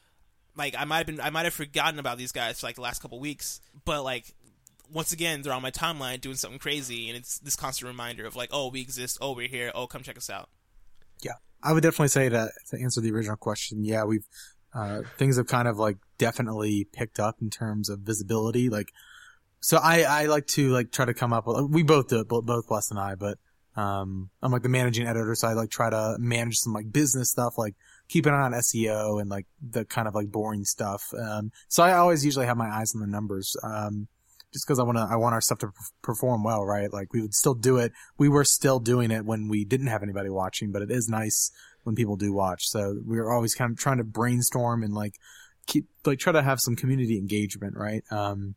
Like 0.56 0.74
I 0.76 0.86
might 0.86 0.98
have 0.98 1.06
been, 1.06 1.22
I 1.22 1.30
might 1.30 1.46
have 1.46 1.54
forgotten 1.54 2.00
about 2.00 2.18
these 2.18 2.32
guys 2.32 2.60
for 2.60 2.66
like 2.66 2.74
the 2.74 2.82
last 2.82 3.00
couple 3.00 3.20
weeks, 3.20 3.62
but 3.86 4.04
like 4.04 4.34
once 4.92 5.12
again 5.12 5.44
they're 5.44 5.54
on 5.54 5.62
my 5.62 5.70
timeline 5.70 6.20
doing 6.20 6.36
something 6.36 6.58
crazy 6.58 7.10
and 7.10 7.16
it's 7.16 7.38
this 7.38 7.56
constant 7.56 7.88
reminder 7.88 8.26
of 8.26 8.36
like 8.36 8.50
oh 8.52 8.72
we 8.72 8.82
exist. 8.82 9.20
Oh 9.22 9.34
we're 9.34 9.48
here. 9.48 9.72
Oh 9.76 9.86
come 9.86 10.02
check 10.02 10.18
us 10.18 10.32
out. 10.32 10.50
Yeah. 11.22 11.34
I 11.62 11.74
would 11.74 11.84
definitely 11.84 12.08
say 12.08 12.30
that 12.30 12.54
to 12.72 12.82
answer 12.82 13.02
the 13.02 13.12
original 13.12 13.38
question 13.38 13.86
yeah 13.86 14.06
we've 14.06 14.26
uh, 14.74 15.04
things 15.20 15.38
have 15.38 15.46
kind 15.46 15.68
of 15.68 15.78
like 15.78 15.98
definitely 16.18 16.88
picked 16.92 17.20
up 17.20 17.36
in 17.40 17.52
terms 17.52 17.88
of 17.88 18.00
visibility. 18.00 18.70
Like 18.70 18.92
so 19.60 19.78
i 19.82 20.02
i 20.04 20.26
like 20.26 20.46
to 20.48 20.70
like 20.70 20.92
try 20.92 21.06
to 21.06 21.14
come 21.14 21.34
up 21.34 21.48
with 21.48 21.70
we 21.70 21.84
both 21.84 22.08
do 22.08 22.20
it 22.20 22.28
both 22.28 22.68
Bless 22.68 22.92
and 22.92 23.00
i 23.00 23.16
but 23.16 23.38
um 23.78 24.30
i'm 24.42 24.52
like 24.52 24.64
the 24.64 24.70
managing 24.70 25.08
editor 25.08 25.36
so 25.36 25.48
i 25.48 25.54
like 25.54 25.70
try 25.70 25.90
to 25.90 26.16
manage 26.20 26.58
some 26.58 26.74
like 26.74 26.92
business 26.92 27.30
stuff 27.32 27.58
like 27.58 27.76
keep 28.10 28.26
an 28.26 28.34
eye 28.34 28.42
on 28.42 28.54
seo 28.54 29.22
and 29.22 29.30
like 29.30 29.46
the 29.62 29.86
kind 29.86 30.08
of 30.08 30.16
like 30.16 30.32
boring 30.32 30.66
stuff 30.66 31.14
um 31.20 31.52
so 31.70 31.84
i 31.84 31.94
always 31.94 32.26
usually 32.26 32.46
have 32.46 32.58
my 32.58 32.70
eyes 32.70 32.94
on 32.96 33.02
the 33.02 33.08
numbers 33.08 33.56
um 33.64 34.08
just 34.54 34.66
because 34.66 34.80
I 34.80 34.84
want 34.84 34.98
to, 34.98 35.08
I 35.10 35.18
want 35.18 35.34
our 35.34 35.42
stuff 35.42 35.60
to 35.60 35.72
perform 36.02 36.44
well, 36.44 36.66
right? 36.66 36.92
Like 36.92 37.14
we 37.14 37.22
would 37.22 37.34
still 37.34 37.54
do 37.54 37.78
it. 37.78 37.92
We 38.18 38.30
were 38.30 38.46
still 38.46 38.80
doing 38.80 39.12
it 39.12 39.26
when 39.26 39.50
we 39.50 39.66
didn't 39.66 39.88
have 39.88 40.04
anybody 40.04 40.30
watching, 40.30 40.72
but 40.72 40.82
it 40.82 40.92
is 40.92 41.10
nice 41.10 41.52
when 41.84 41.96
people 41.96 42.16
do 42.16 42.34
watch. 42.34 42.68
So 42.68 43.00
we're 43.06 43.30
always 43.30 43.54
kind 43.54 43.72
of 43.72 43.78
trying 43.78 43.98
to 43.98 44.04
brainstorm 44.04 44.84
and 44.84 44.94
like 44.94 45.16
keep, 45.66 45.88
like 46.06 46.20
try 46.20 46.32
to 46.32 46.42
have 46.42 46.60
some 46.60 46.76
community 46.76 47.18
engagement, 47.18 47.76
right? 47.76 48.04
Um, 48.10 48.56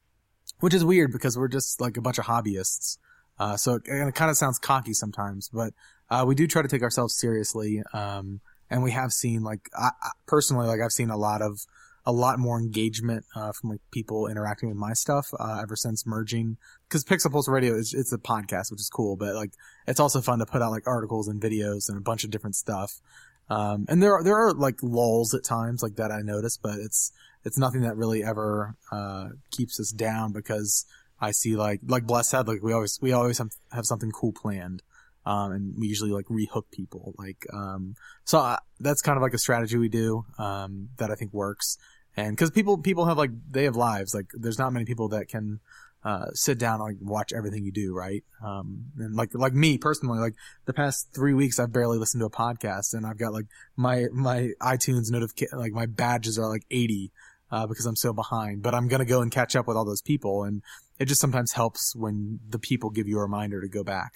which 0.60 0.74
is 0.74 0.84
weird 0.84 1.12
because 1.12 1.36
we're 1.36 1.48
just 1.48 1.80
like 1.80 1.96
a 1.96 2.02
bunch 2.02 2.18
of 2.18 2.26
hobbyists. 2.26 2.98
Uh, 3.40 3.56
so 3.56 3.74
it, 3.74 3.82
it 3.86 4.14
kind 4.14 4.30
of 4.30 4.36
sounds 4.36 4.58
cocky 4.58 4.92
sometimes, 4.92 5.48
but 5.48 5.72
uh, 6.10 6.24
we 6.26 6.34
do 6.34 6.46
try 6.46 6.60
to 6.60 6.68
take 6.68 6.82
ourselves 6.82 7.16
seriously. 7.16 7.82
Um, 7.94 8.40
and 8.70 8.82
we 8.82 8.92
have 8.92 9.12
seen 9.12 9.42
like 9.42 9.68
I, 9.76 9.90
I, 10.02 10.10
personally, 10.26 10.66
like 10.66 10.80
I've 10.80 10.92
seen 10.92 11.10
a 11.10 11.16
lot 11.16 11.40
of 11.40 11.58
a 12.06 12.12
lot 12.12 12.38
more 12.38 12.58
engagement 12.58 13.24
uh, 13.34 13.52
from 13.52 13.70
like 13.70 13.80
people 13.90 14.26
interacting 14.26 14.68
with 14.68 14.78
my 14.78 14.92
stuff 14.92 15.30
uh, 15.38 15.60
ever 15.62 15.74
since 15.74 16.06
merging. 16.06 16.58
Because 16.86 17.02
Pixel 17.02 17.32
Pulse 17.32 17.48
Radio 17.48 17.74
is 17.74 17.94
it's 17.94 18.12
a 18.12 18.18
podcast, 18.18 18.70
which 18.70 18.80
is 18.80 18.90
cool, 18.92 19.16
but 19.16 19.34
like 19.34 19.52
it's 19.86 20.00
also 20.00 20.20
fun 20.20 20.38
to 20.38 20.46
put 20.46 20.60
out 20.60 20.70
like 20.70 20.86
articles 20.86 21.26
and 21.26 21.40
videos 21.40 21.88
and 21.88 21.96
a 21.96 22.02
bunch 22.02 22.24
of 22.24 22.30
different 22.30 22.56
stuff. 22.56 23.00
Um, 23.48 23.86
and 23.88 24.02
there 24.02 24.14
are 24.14 24.22
there 24.22 24.36
are 24.36 24.52
like 24.52 24.82
lulls 24.82 25.34
at 25.34 25.44
times 25.44 25.82
like 25.82 25.96
that 25.96 26.12
I 26.12 26.20
notice, 26.20 26.58
but 26.58 26.78
it's 26.78 27.10
it's 27.44 27.58
nothing 27.58 27.80
that 27.82 27.96
really 27.96 28.22
ever 28.22 28.76
uh, 28.92 29.28
keeps 29.50 29.80
us 29.80 29.90
down 29.90 30.32
because 30.32 30.84
I 31.20 31.32
see 31.32 31.56
like 31.56 31.80
like 31.86 32.06
Bless 32.06 32.30
said 32.30 32.48
like 32.48 32.62
we 32.62 32.72
always 32.72 32.98
we 33.02 33.12
always 33.12 33.38
have, 33.38 33.50
have 33.72 33.86
something 33.86 34.10
cool 34.10 34.32
planned. 34.32 34.82
Um, 35.26 35.52
and 35.52 35.74
we 35.78 35.86
usually 35.86 36.12
like 36.12 36.26
rehook 36.26 36.64
people. 36.72 37.14
Like, 37.18 37.46
um, 37.52 37.94
so 38.24 38.38
I, 38.38 38.58
that's 38.80 39.02
kind 39.02 39.16
of 39.16 39.22
like 39.22 39.34
a 39.34 39.38
strategy 39.38 39.76
we 39.76 39.88
do, 39.88 40.24
um, 40.38 40.88
that 40.96 41.10
I 41.10 41.14
think 41.14 41.32
works. 41.32 41.76
And 42.16 42.36
cause 42.36 42.50
people, 42.50 42.78
people 42.78 43.04
have 43.04 43.18
like, 43.18 43.30
they 43.50 43.64
have 43.64 43.76
lives. 43.76 44.14
Like, 44.14 44.30
there's 44.32 44.58
not 44.58 44.72
many 44.72 44.86
people 44.86 45.08
that 45.10 45.28
can, 45.28 45.60
uh, 46.02 46.30
sit 46.32 46.58
down 46.58 46.80
and 46.80 46.84
like 46.84 46.96
watch 47.00 47.34
everything 47.34 47.66
you 47.66 47.70
do, 47.70 47.94
right? 47.94 48.24
Um, 48.42 48.86
and 48.98 49.14
like, 49.14 49.34
like 49.34 49.52
me 49.52 49.76
personally, 49.76 50.18
like 50.18 50.34
the 50.64 50.72
past 50.72 51.08
three 51.14 51.34
weeks, 51.34 51.58
I've 51.58 51.72
barely 51.72 51.98
listened 51.98 52.22
to 52.22 52.26
a 52.26 52.30
podcast 52.30 52.94
and 52.94 53.06
I've 53.06 53.18
got 53.18 53.34
like 53.34 53.46
my, 53.76 54.06
my 54.12 54.52
iTunes 54.62 55.10
notification, 55.10 55.58
like 55.58 55.72
my 55.72 55.84
badges 55.84 56.38
are 56.38 56.48
like 56.48 56.64
80, 56.70 57.12
uh, 57.50 57.66
because 57.66 57.86
I'm 57.86 57.96
so 57.96 58.12
behind, 58.12 58.62
but 58.62 58.74
I'm 58.74 58.88
going 58.88 59.00
to 59.00 59.04
go 59.06 59.22
and 59.22 59.30
catch 59.30 59.56
up 59.56 59.66
with 59.66 59.76
all 59.76 59.84
those 59.84 60.02
people. 60.02 60.44
And 60.44 60.62
it 60.98 61.06
just 61.06 61.20
sometimes 61.20 61.52
helps 61.52 61.94
when 61.96 62.40
the 62.48 62.58
people 62.58 62.90
give 62.90 63.08
you 63.08 63.18
a 63.18 63.22
reminder 63.22 63.60
to 63.60 63.68
go 63.68 63.82
back. 63.84 64.12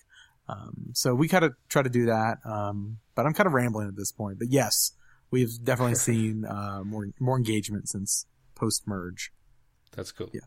Um, 0.48 0.90
so 0.92 1.14
we 1.14 1.26
kind 1.28 1.44
of 1.44 1.54
try 1.68 1.82
to 1.82 1.88
do 1.88 2.06
that. 2.06 2.38
Um, 2.44 2.98
but 3.14 3.24
I'm 3.26 3.32
kind 3.32 3.46
of 3.46 3.52
rambling 3.54 3.88
at 3.88 3.96
this 3.96 4.12
point. 4.12 4.38
But 4.38 4.48
yes, 4.50 4.92
we've 5.30 5.62
definitely 5.64 5.94
seen 5.96 6.44
uh, 6.44 6.82
more 6.84 7.08
more 7.18 7.36
engagement 7.36 7.88
since 7.88 8.26
post 8.54 8.86
merge. 8.86 9.32
That's 9.96 10.12
cool. 10.12 10.30
Yeah. 10.34 10.42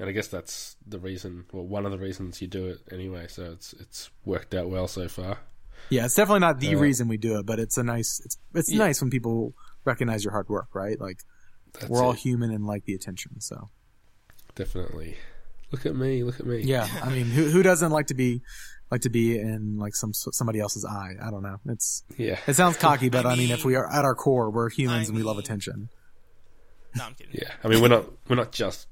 And 0.00 0.08
I 0.08 0.12
guess 0.12 0.26
that's 0.26 0.76
the 0.84 0.98
reason, 0.98 1.44
well, 1.52 1.64
one 1.64 1.84
of 1.86 1.92
the 1.92 1.98
reasons 1.98 2.42
you 2.42 2.48
do 2.48 2.66
it 2.66 2.78
anyway. 2.90 3.26
So 3.28 3.52
it's 3.52 3.74
it's 3.74 4.10
worked 4.24 4.54
out 4.54 4.68
well 4.70 4.88
so 4.88 5.06
far. 5.08 5.38
Yeah, 5.90 6.06
it's 6.06 6.14
definitely 6.14 6.40
not 6.40 6.58
the 6.60 6.74
Uh, 6.74 6.78
reason 6.78 7.08
we 7.08 7.16
do 7.18 7.38
it, 7.38 7.46
but 7.46 7.58
it's 7.60 7.76
a 7.76 7.82
nice. 7.84 8.20
It's 8.24 8.38
it's 8.54 8.72
Yeah. 8.72 8.78
nice 8.78 9.00
when 9.02 9.10
people 9.10 9.54
recognize 9.84 10.24
your 10.24 10.32
hard 10.32 10.48
work, 10.48 10.74
right? 10.74 10.98
Like 10.98 11.18
That's 11.74 11.88
we're 11.88 12.02
all 12.02 12.12
it. 12.12 12.18
human 12.18 12.50
and 12.50 12.66
like 12.66 12.84
the 12.84 12.94
attention. 12.94 13.40
So 13.40 13.70
definitely. 14.54 15.16
Look 15.72 15.86
at 15.86 15.96
me! 15.96 16.22
Look 16.22 16.38
at 16.38 16.46
me! 16.46 16.60
yeah, 16.62 16.88
I 17.02 17.10
mean, 17.10 17.24
who 17.26 17.50
who 17.50 17.62
doesn't 17.62 17.90
like 17.90 18.06
to 18.06 18.14
be 18.14 18.42
like 18.92 19.00
to 19.00 19.10
be 19.10 19.36
in 19.36 19.76
like 19.76 19.96
some 19.96 20.12
somebody 20.12 20.60
else's 20.60 20.84
eye? 20.84 21.14
I 21.20 21.30
don't 21.30 21.42
know. 21.42 21.56
It's 21.66 22.04
yeah, 22.16 22.38
it 22.46 22.54
sounds 22.54 22.76
cocky, 22.76 23.08
but 23.08 23.26
I, 23.26 23.32
I 23.32 23.36
mean, 23.36 23.50
if 23.50 23.64
we 23.64 23.74
are 23.74 23.90
at 23.90 24.04
our 24.04 24.14
core, 24.14 24.50
we're 24.50 24.70
humans 24.70 25.08
I 25.08 25.10
and 25.10 25.16
we 25.16 25.24
love 25.24 25.38
attention. 25.38 25.88
No, 26.94 27.04
I'm 27.04 27.14
kidding. 27.14 27.34
yeah. 27.34 27.50
I 27.64 27.68
mean, 27.68 27.82
we're 27.82 27.88
not 27.88 28.06
we're 28.28 28.36
not 28.36 28.52
just 28.52 28.86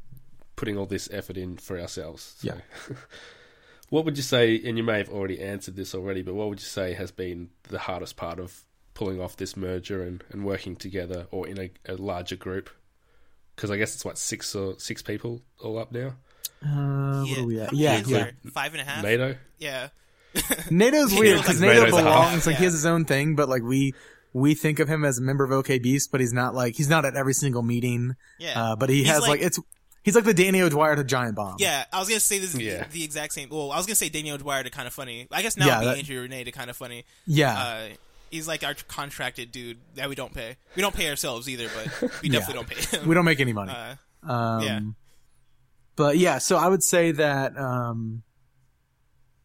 putting 0.57 0.77
all 0.77 0.87
this 0.87 1.09
effort 1.13 1.37
in 1.37 1.57
for 1.57 1.79
ourselves. 1.79 2.35
So. 2.39 2.49
Yeah. 2.49 2.97
what 3.91 4.05
would 4.05 4.17
you 4.17 4.23
say? 4.23 4.61
And 4.65 4.77
you 4.77 4.83
may 4.83 4.99
have 4.99 5.09
already 5.09 5.41
answered 5.41 5.77
this 5.77 5.95
already, 5.95 6.23
but 6.23 6.35
what 6.35 6.49
would 6.49 6.59
you 6.59 6.67
say 6.67 6.95
has 6.95 7.13
been 7.13 7.51
the 7.65 7.79
hardest 7.79 8.17
part 8.17 8.41
of 8.41 8.65
pulling 8.95 9.21
off 9.21 9.37
this 9.37 9.57
merger 9.57 10.03
and, 10.03 10.23
and 10.31 10.45
working 10.45 10.77
together 10.77 11.27
or 11.31 11.47
in 11.49 11.59
a, 11.59 11.71
a 11.87 11.95
larger 11.97 12.37
group? 12.37 12.71
Because 13.57 13.71
I 13.71 13.77
guess 13.77 13.95
it's 13.95 14.05
what 14.05 14.19
six 14.19 14.55
or 14.55 14.79
six 14.79 15.03
people 15.03 15.43
all 15.63 15.79
up 15.79 15.93
now. 15.93 16.15
Uh, 16.65 17.23
what 17.25 17.29
Yeah. 17.29 17.43
are 17.43 17.47
we 17.47 17.61
at? 17.61 17.73
Yeah, 17.73 18.03
yeah. 18.07 18.31
Five 18.53 18.73
and 18.73 18.81
a 18.81 18.85
half. 18.85 19.03
NATO. 19.03 19.37
Yeah. 19.59 19.89
NATO's 20.71 21.13
weird 21.13 21.39
because 21.39 21.61
NATO 21.61 21.87
belongs 21.87 22.07
half. 22.07 22.47
like 22.47 22.57
he 22.57 22.65
has 22.65 22.73
his 22.73 22.87
own 22.87 23.05
thing, 23.05 23.37
but 23.37 23.49
like 23.51 23.63
we 23.63 23.95
we 24.33 24.55
think 24.55 24.79
of 24.79 24.89
him 24.89 25.05
as 25.05 25.19
a 25.19 25.23
member 25.23 25.45
of 25.45 25.53
OK 25.53 25.79
Beast, 25.79 26.11
but 26.11 26.21
he's 26.21 26.33
not 26.33 26.55
like 26.55 26.75
he's 26.75 26.89
not 26.89 27.05
at 27.05 27.17
every 27.17 27.35
single 27.35 27.63
meeting. 27.63 28.17
Yeah. 28.39 28.63
Uh, 28.73 28.77
but 28.77 28.89
he 28.89 28.99
He's 28.99 29.09
has 29.09 29.21
like, 29.21 29.29
like- 29.29 29.43
it's 29.43 29.59
he's 30.03 30.15
like 30.15 30.25
the 30.25 30.33
Danny 30.33 30.63
O'Dwyer 30.63 30.97
to 30.97 31.05
Giant 31.05 31.35
Bomb. 31.37 31.57
Yeah, 31.59 31.85
I 31.93 31.99
was 31.99 32.09
gonna 32.09 32.21
say 32.21 32.39
this 32.39 32.55
is 32.55 32.61
Yeah. 32.61 32.85
the, 32.85 33.01
the 33.01 33.05
exact 33.05 33.35
same. 33.35 33.51
Well, 33.51 33.71
I 33.71 33.77
was 33.77 33.85
gonna 33.85 33.95
say 33.97 34.09
Danny 34.09 34.31
O'Dwyer 34.31 34.63
to 34.63 34.71
Kinda 34.71 34.91
Funny. 34.91 35.29
I 35.31 35.43
guess 35.43 35.59
now 35.59 35.67
Yeah, 35.67 35.73
it'd 35.77 35.81
be 35.83 35.87
that- 35.95 35.99
Andrea 35.99 36.21
Rene 36.23 36.45
to 36.45 36.53
Kinda 36.53 36.73
Funny. 36.75 37.05
yeah. 37.27 37.59
Uh, 37.63 37.89
he's 38.33 38.49
like 38.49 38.65
our 38.65 38.75
contracted 38.89 39.53
dude 39.53 39.79
that 39.95 40.09
we 40.09 40.17
don't 40.17 40.35
pay. 40.35 40.57
We 40.75 40.83
don't 40.83 40.95
pay 40.95 41.09
ourselves 41.09 41.49
either, 41.49 41.69
but 41.75 42.11
we 42.23 42.29
Yeah. 42.31 42.41
definitely 42.41 42.55
don't 42.55 42.69
pay 42.69 42.97
him. 42.99 43.09
we 43.09 43.15
don't 43.15 43.25
make 43.25 43.39
any 43.39 43.53
money. 43.53 43.71
Uh, 43.73 43.95
Um, 44.29 44.63
yeah. 44.63 44.81
But 45.95 46.17
yeah, 46.19 46.39
so 46.39 46.57
I 46.57 46.67
would 46.69 46.83
say 46.83 47.13
that. 47.13 47.57
Um, 47.57 48.23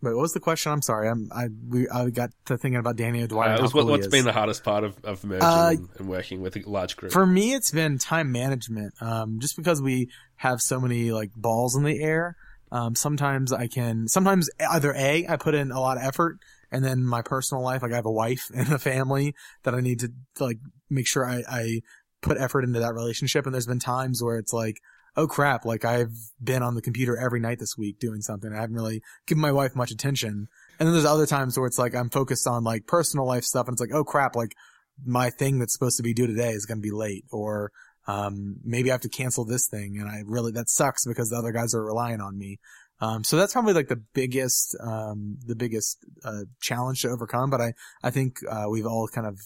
wait, 0.02 0.14
what 0.16 0.22
was 0.22 0.34
the 0.34 0.40
question? 0.40 0.72
I'm 0.72 0.82
sorry. 0.82 1.10
I'm 1.10 1.30
I 1.36 1.48
we 1.68 1.90
I 1.90 2.10
got 2.10 2.30
to 2.46 2.58
thinking 2.58 2.80
about 2.80 2.96
Danny 2.96 3.22
O'Dwyer. 3.24 3.56
Uh, 3.58 3.62
was 3.62 3.74
what, 3.74 3.82
cool 3.82 3.88
he 3.88 3.92
what's 3.92 4.06
is. 4.08 4.12
been 4.12 4.26
the 4.26 4.32
hardest 4.34 4.64
part 4.64 4.84
of, 4.84 4.96
of 5.04 5.24
merging 5.26 5.44
Uh, 5.48 5.70
and, 5.72 5.90
and 6.00 6.08
working 6.08 6.42
with 6.42 6.56
a 6.56 6.62
large 6.70 6.96
group? 6.96 7.12
For 7.12 7.26
me, 7.26 7.54
it's 7.54 7.72
been 7.72 7.98
time 7.98 8.32
management. 8.32 8.94
Um, 9.02 9.40
just 9.40 9.58
because 9.58 9.82
we 9.82 10.10
have 10.38 10.62
so 10.62 10.80
many 10.80 11.12
like 11.12 11.32
balls 11.36 11.76
in 11.76 11.84
the 11.84 12.02
air, 12.02 12.38
um, 12.72 12.96
sometimes 12.96 13.52
I 13.52 13.68
can, 13.68 14.08
sometimes 14.08 14.50
either 14.72 14.94
A, 14.96 15.28
I 15.28 15.36
put 15.36 15.54
in 15.56 15.72
a 15.72 15.80
lot 15.82 15.98
of 15.98 16.04
effort 16.04 16.38
and 16.72 16.84
then 16.84 17.04
my 17.06 17.22
personal 17.22 17.64
life, 17.64 17.82
like 17.82 17.92
I 17.92 17.96
have 17.96 18.06
a 18.06 18.12
wife 18.12 18.50
and 18.56 18.72
a 18.72 18.80
family 18.80 19.36
that 19.64 19.76
I 19.76 19.82
need 19.82 20.00
to 20.00 20.12
like 20.40 20.58
make 20.90 21.08
sure 21.08 21.28
I, 21.28 21.44
I 21.50 21.82
put 22.22 22.38
effort 22.38 22.64
into 22.64 22.80
that 22.80 22.94
relationship. 22.94 23.46
And 23.46 23.54
there's 23.54 23.68
been 23.68 23.80
times 23.80 24.22
where 24.22 24.38
it's 24.38 24.54
like, 24.54 24.78
oh 25.16 25.28
crap, 25.28 25.66
like 25.66 25.84
I've 25.84 26.14
been 26.42 26.62
on 26.62 26.76
the 26.76 26.82
computer 26.82 27.18
every 27.18 27.40
night 27.40 27.60
this 27.60 27.78
week 27.78 28.00
doing 28.00 28.22
something. 28.22 28.54
I 28.54 28.62
haven't 28.62 28.76
really 28.76 29.02
given 29.26 29.42
my 29.42 29.52
wife 29.52 29.76
much 29.76 29.92
attention. 29.92 30.48
And 30.80 30.88
then 30.88 30.94
there's 30.94 31.06
other 31.06 31.26
times 31.26 31.58
where 31.58 31.68
it's 31.68 31.80
like 31.80 31.96
I'm 31.96 32.10
focused 32.10 32.48
on 32.48 32.64
like 32.64 32.86
personal 32.86 33.26
life 33.26 33.44
stuff 33.44 33.68
and 33.68 33.74
it's 33.74 33.82
like, 33.82 33.94
oh 33.94 34.04
crap, 34.04 34.36
like 34.36 34.56
my 35.04 35.30
thing 35.32 35.58
that's 35.60 35.74
supposed 35.74 35.98
to 35.98 36.04
be 36.04 36.14
due 36.14 36.28
today 36.28 36.52
is 36.52 36.66
going 36.66 36.78
to 36.78 36.84
be 36.84 36.92
late 36.92 37.26
or 37.32 37.72
um, 38.08 38.58
maybe 38.64 38.90
I 38.90 38.94
have 38.94 39.02
to 39.02 39.10
cancel 39.10 39.44
this 39.44 39.68
thing 39.68 39.98
and 40.00 40.08
I 40.08 40.22
really, 40.26 40.52
that 40.54 40.70
sucks 40.70 41.06
because 41.06 41.30
the 41.30 41.38
other 41.38 41.52
guys 41.52 41.74
are 41.74 41.84
relying 41.84 42.22
on 42.22 42.38
me. 42.38 42.60
Um, 43.00 43.24
so 43.24 43.38
that's 43.38 43.54
probably 43.54 43.74
like 43.74 43.90
the 43.90 44.02
biggest, 44.14 44.76
um, 44.80 45.38
the 45.46 45.56
biggest, 45.56 46.00
uh, 46.24 46.44
challenge 46.62 47.02
to 47.04 47.10
overcome. 47.10 47.50
But 47.50 47.62
I, 47.62 47.74
I 48.04 48.10
think, 48.10 48.38
uh, 48.50 48.66
we've 48.70 48.88
all 48.88 49.08
kind 49.08 49.28
of, 49.28 49.40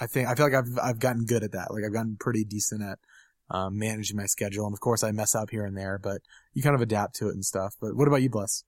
I 0.00 0.06
think, 0.06 0.28
I 0.28 0.34
feel 0.34 0.46
like 0.46 0.54
I've, 0.54 0.78
I've 0.82 0.98
gotten 0.98 1.24
good 1.24 1.42
at 1.42 1.52
that. 1.52 1.72
Like 1.72 1.84
I've 1.84 1.92
gotten 1.92 2.16
pretty 2.18 2.44
decent 2.44 2.82
at, 2.82 2.98
um, 3.50 3.78
managing 3.78 4.16
my 4.16 4.26
schedule. 4.26 4.66
And 4.66 4.74
of 4.74 4.80
course 4.80 5.02
I 5.02 5.12
mess 5.12 5.34
up 5.34 5.50
here 5.50 5.64
and 5.64 5.76
there, 5.76 5.98
but 5.98 6.22
you 6.54 6.62
kind 6.62 6.74
of 6.74 6.80
adapt 6.80 7.16
to 7.16 7.28
it 7.28 7.34
and 7.34 7.44
stuff. 7.44 7.76
But 7.80 7.96
what 7.96 8.08
about 8.08 8.22
you, 8.22 8.30
Bless? 8.30 8.64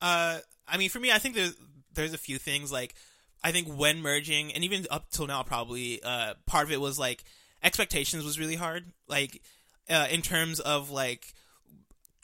Uh, 0.00 0.38
I 0.66 0.78
mean, 0.78 0.88
for 0.88 1.00
me, 1.00 1.12
I 1.12 1.18
think 1.18 1.34
there's 1.34 1.54
there's 1.94 2.14
a 2.14 2.18
few 2.18 2.38
things 2.38 2.72
like 2.72 2.94
I 3.42 3.52
think 3.52 3.68
when 3.68 4.00
merging, 4.00 4.52
and 4.52 4.64
even 4.64 4.86
up 4.90 5.10
till 5.10 5.26
now, 5.26 5.42
probably 5.42 6.02
uh, 6.02 6.34
part 6.46 6.66
of 6.66 6.72
it 6.72 6.80
was 6.80 6.98
like 6.98 7.24
expectations 7.62 8.24
was 8.24 8.38
really 8.38 8.56
hard. 8.56 8.92
Like 9.08 9.42
uh, 9.88 10.06
in 10.10 10.22
terms 10.22 10.60
of 10.60 10.90
like 10.90 11.34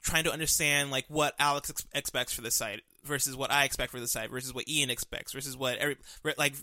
trying 0.07 0.25
to 0.25 0.33
understand 0.33 0.91
like 0.91 1.05
what 1.09 1.35
Alex 1.39 1.69
ex- 1.69 1.87
expects 1.93 2.33
for 2.33 2.41
the 2.41 2.51
site 2.51 2.81
versus 3.05 3.37
what 3.37 3.51
I 3.51 3.65
expect 3.65 3.91
for 3.91 4.01
the 4.01 4.09
site 4.09 4.31
versus 4.31 4.55
what 4.55 4.69
Ian 4.69 4.89
expects 4.89 5.33
versus 5.33 5.57
what 5.57 5.79
every 5.79 5.97
like 6.39 6.55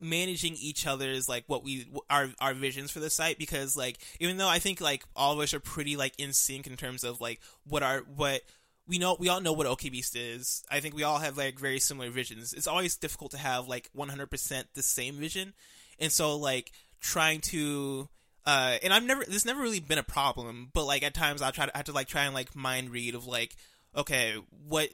managing 0.00 0.54
each 0.60 0.86
other's 0.86 1.28
like 1.28 1.44
what 1.46 1.64
we 1.64 1.86
our 2.08 2.28
our 2.40 2.54
visions 2.54 2.90
for 2.90 3.00
the 3.00 3.10
site 3.10 3.38
because 3.38 3.76
like 3.76 3.98
even 4.20 4.36
though 4.36 4.48
I 4.48 4.58
think 4.58 4.80
like 4.80 5.04
all 5.16 5.32
of 5.32 5.40
us 5.40 5.52
are 5.52 5.60
pretty 5.60 5.96
like 5.96 6.14
in 6.18 6.32
sync 6.32 6.66
in 6.66 6.76
terms 6.76 7.02
of 7.02 7.20
like 7.20 7.40
what 7.64 7.82
our 7.82 8.00
what 8.00 8.42
we 8.86 8.98
know 8.98 9.16
we 9.18 9.28
all 9.28 9.40
know 9.40 9.52
what 9.52 9.66
OK 9.66 9.88
Beast 9.88 10.14
is. 10.14 10.64
I 10.70 10.80
think 10.80 10.94
we 10.94 11.02
all 11.02 11.18
have 11.18 11.36
like 11.36 11.58
very 11.58 11.80
similar 11.80 12.10
visions. 12.10 12.52
It's 12.52 12.68
always 12.68 12.96
difficult 12.96 13.32
to 13.32 13.38
have 13.38 13.66
like 13.66 13.90
100% 13.96 14.64
the 14.74 14.82
same 14.82 15.16
vision. 15.16 15.54
And 15.98 16.12
so 16.12 16.36
like 16.36 16.70
trying 17.00 17.40
to 17.40 18.08
uh 18.46 18.76
and 18.82 18.92
I've 18.92 19.04
never 19.04 19.24
this 19.24 19.44
never 19.44 19.60
really 19.60 19.80
been 19.80 19.98
a 19.98 20.04
problem, 20.04 20.70
but 20.72 20.84
like 20.84 21.02
at 21.02 21.14
times 21.14 21.42
I'll 21.42 21.52
try 21.52 21.66
to 21.66 21.74
I 21.74 21.78
have 21.78 21.86
to 21.86 21.92
like 21.92 22.08
try 22.08 22.24
and 22.24 22.34
like 22.34 22.54
mind 22.54 22.90
read 22.90 23.14
of 23.14 23.26
like 23.26 23.56
okay, 23.96 24.34
what 24.68 24.90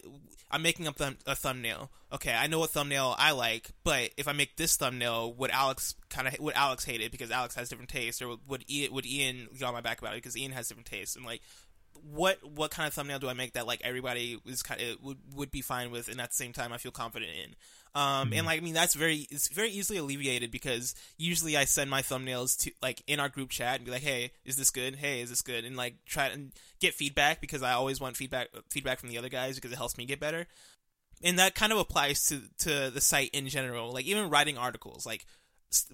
I'm 0.50 0.62
making 0.62 0.86
up 0.86 1.00
a 1.00 1.34
thumbnail. 1.34 1.90
Okay, 2.12 2.32
I 2.32 2.46
know 2.46 2.58
what 2.58 2.70
thumbnail 2.70 3.14
I 3.18 3.32
like, 3.32 3.70
but 3.84 4.10
if 4.16 4.28
I 4.28 4.32
make 4.32 4.56
this 4.56 4.76
thumbnail, 4.76 5.32
would 5.34 5.50
Alex 5.50 5.94
kind 6.10 6.28
of 6.28 6.38
would 6.40 6.54
Alex 6.54 6.84
hate 6.84 7.00
it 7.00 7.10
because 7.10 7.30
Alex 7.30 7.54
has 7.54 7.68
different 7.68 7.88
tastes, 7.88 8.20
or 8.20 8.36
would 8.46 8.64
Ian, 8.70 8.92
would 8.92 9.06
Ian 9.06 9.48
get 9.58 9.64
on 9.64 9.72
my 9.72 9.80
back 9.80 10.00
about 10.00 10.12
it 10.12 10.18
because 10.18 10.36
Ian 10.36 10.52
has 10.52 10.68
different 10.68 10.86
tastes, 10.86 11.16
and 11.16 11.24
like 11.24 11.40
what 12.10 12.38
what 12.44 12.70
kind 12.70 12.86
of 12.86 12.94
thumbnail 12.94 13.18
do 13.18 13.28
I 13.28 13.34
make 13.34 13.54
that 13.54 13.66
like 13.66 13.80
everybody 13.82 14.38
is 14.46 14.62
kind 14.62 14.80
of 14.80 15.02
would 15.02 15.18
would 15.34 15.50
be 15.50 15.62
fine 15.62 15.90
with, 15.90 16.08
and 16.08 16.20
at 16.20 16.30
the 16.30 16.36
same 16.36 16.52
time 16.52 16.72
I 16.72 16.78
feel 16.78 16.92
confident 16.92 17.32
in. 17.32 17.54
Um, 17.94 18.32
and 18.32 18.46
like 18.46 18.58
I 18.58 18.64
mean 18.64 18.72
that's 18.72 18.94
very 18.94 19.26
it's 19.30 19.48
very 19.48 19.70
easily 19.70 19.98
alleviated 19.98 20.50
because 20.50 20.94
usually 21.18 21.56
I 21.58 21.64
send 21.66 21.90
my 21.90 22.00
thumbnails 22.00 22.58
to 22.60 22.72
like 22.80 23.02
in 23.06 23.20
our 23.20 23.28
group 23.28 23.50
chat 23.50 23.76
and 23.76 23.84
be 23.84 23.90
like, 23.90 24.02
hey, 24.02 24.32
is 24.46 24.56
this 24.56 24.70
good? 24.70 24.96
Hey, 24.96 25.20
is 25.20 25.28
this 25.28 25.42
good? 25.42 25.64
And 25.66 25.76
like 25.76 25.96
try 26.06 26.28
and 26.28 26.52
get 26.80 26.94
feedback 26.94 27.40
because 27.40 27.62
I 27.62 27.72
always 27.72 28.00
want 28.00 28.16
feedback 28.16 28.48
feedback 28.70 28.98
from 28.98 29.10
the 29.10 29.18
other 29.18 29.28
guys 29.28 29.56
because 29.56 29.72
it 29.72 29.76
helps 29.76 29.98
me 29.98 30.06
get 30.06 30.20
better. 30.20 30.46
And 31.22 31.38
that 31.38 31.54
kind 31.54 31.70
of 31.70 31.78
applies 31.78 32.26
to 32.28 32.40
to 32.60 32.90
the 32.90 33.00
site 33.00 33.30
in 33.34 33.48
general. 33.48 33.92
Like 33.92 34.06
even 34.06 34.30
writing 34.30 34.56
articles, 34.56 35.04
like 35.04 35.26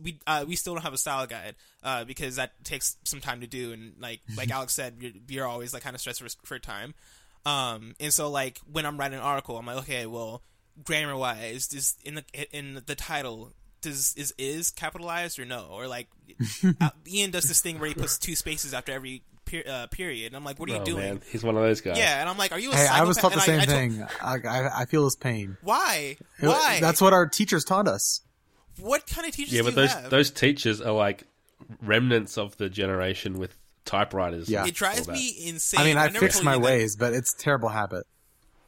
we 0.00 0.20
uh, 0.26 0.44
we 0.46 0.54
still 0.56 0.74
don't 0.74 0.84
have 0.84 0.94
a 0.94 0.98
style 0.98 1.26
guide 1.26 1.56
uh, 1.82 2.04
because 2.04 2.36
that 2.36 2.52
takes 2.64 2.96
some 3.04 3.20
time 3.20 3.40
to 3.40 3.46
do 3.46 3.72
and 3.72 3.94
like 4.00 4.20
like 4.36 4.50
Alex 4.50 4.72
said 4.72 4.96
you're, 5.00 5.12
you're 5.28 5.46
always 5.46 5.74
like 5.74 5.82
kind 5.82 5.94
of 5.94 6.00
stressed 6.00 6.22
for, 6.22 6.28
for 6.46 6.58
time 6.58 6.94
Um, 7.46 7.94
and 8.00 8.12
so 8.12 8.30
like 8.30 8.58
when 8.70 8.86
I'm 8.86 8.98
writing 8.98 9.18
an 9.18 9.24
article, 9.24 9.56
I'm 9.56 9.66
like, 9.66 9.78
okay, 9.78 10.06
well, 10.06 10.42
grammar 10.84 11.16
wise, 11.16 11.72
is 11.72 11.94
in 12.04 12.16
the 12.16 12.24
in 12.56 12.82
the 12.86 12.94
title 12.94 13.52
does 13.80 14.14
is 14.16 14.34
is 14.38 14.70
capitalized 14.70 15.38
or 15.38 15.44
no? 15.44 15.66
Or 15.70 15.86
like 15.86 16.08
uh, 16.80 16.90
Ian 17.06 17.30
does 17.30 17.44
this 17.44 17.60
thing 17.60 17.78
where 17.78 17.88
he 17.88 17.94
puts 17.94 18.18
two 18.18 18.34
spaces 18.36 18.74
after 18.74 18.92
every 18.92 19.22
per, 19.44 19.62
uh, 19.68 19.86
period, 19.88 20.26
and 20.28 20.36
I'm 20.36 20.44
like, 20.44 20.58
what 20.58 20.68
are 20.68 20.74
you 20.74 20.80
Oh, 20.80 20.84
doing? 20.84 20.98
man. 21.04 21.20
He's 21.30 21.42
one 21.44 21.56
of 21.56 21.62
those 21.62 21.80
guys. 21.80 21.96
Yeah, 21.98 22.20
and 22.20 22.28
I'm 22.28 22.36
like, 22.38 22.52
are 22.52 22.58
you 22.58 22.70
a 22.72 22.74
Hey, 22.74 22.86
I 22.86 23.04
was 23.04 23.16
taught 23.16 23.32
the 23.32 23.40
same 23.40 23.60
I- 23.60 23.62
I 23.62 23.66
told- 23.66 23.78
thing. 23.78 24.06
I, 24.22 24.34
I, 24.46 24.80
I 24.82 24.84
feel 24.86 25.04
his 25.04 25.16
pain. 25.16 25.56
Why? 25.62 26.16
It- 26.40 26.46
Why? 26.46 26.78
That's 26.80 27.00
what 27.00 27.12
our 27.12 27.26
teachers 27.26 27.64
taught 27.64 27.88
us. 27.88 28.20
what 28.80 29.06
kind 29.06 29.26
of 29.26 29.34
teachers 29.34 29.54
Yeah, 29.54 29.62
do 29.62 29.64
but 29.66 29.70
you 29.70 29.76
those 29.82 29.92
have? 29.94 30.10
those 30.10 30.30
teachers 30.30 30.80
are 30.80 30.92
like 30.92 31.24
remnants 31.82 32.36
of 32.38 32.56
the 32.56 32.68
generation 32.68 33.38
with 33.38 33.56
typewriters. 33.84 34.48
Yeah. 34.48 34.66
it 34.66 34.74
drives 34.74 35.08
me 35.08 35.34
insane. 35.46 35.80
I 35.80 35.84
mean, 35.84 35.96
I, 35.96 36.06
never 36.06 36.18
fixed 36.20 36.44
my 36.44 36.54
you 36.54 36.60
that. 36.60 36.64
ways, 36.64 36.96
but 36.96 37.12
it's 37.14 37.32
a 37.32 37.38
terrible 37.38 37.68
habit 37.70 38.06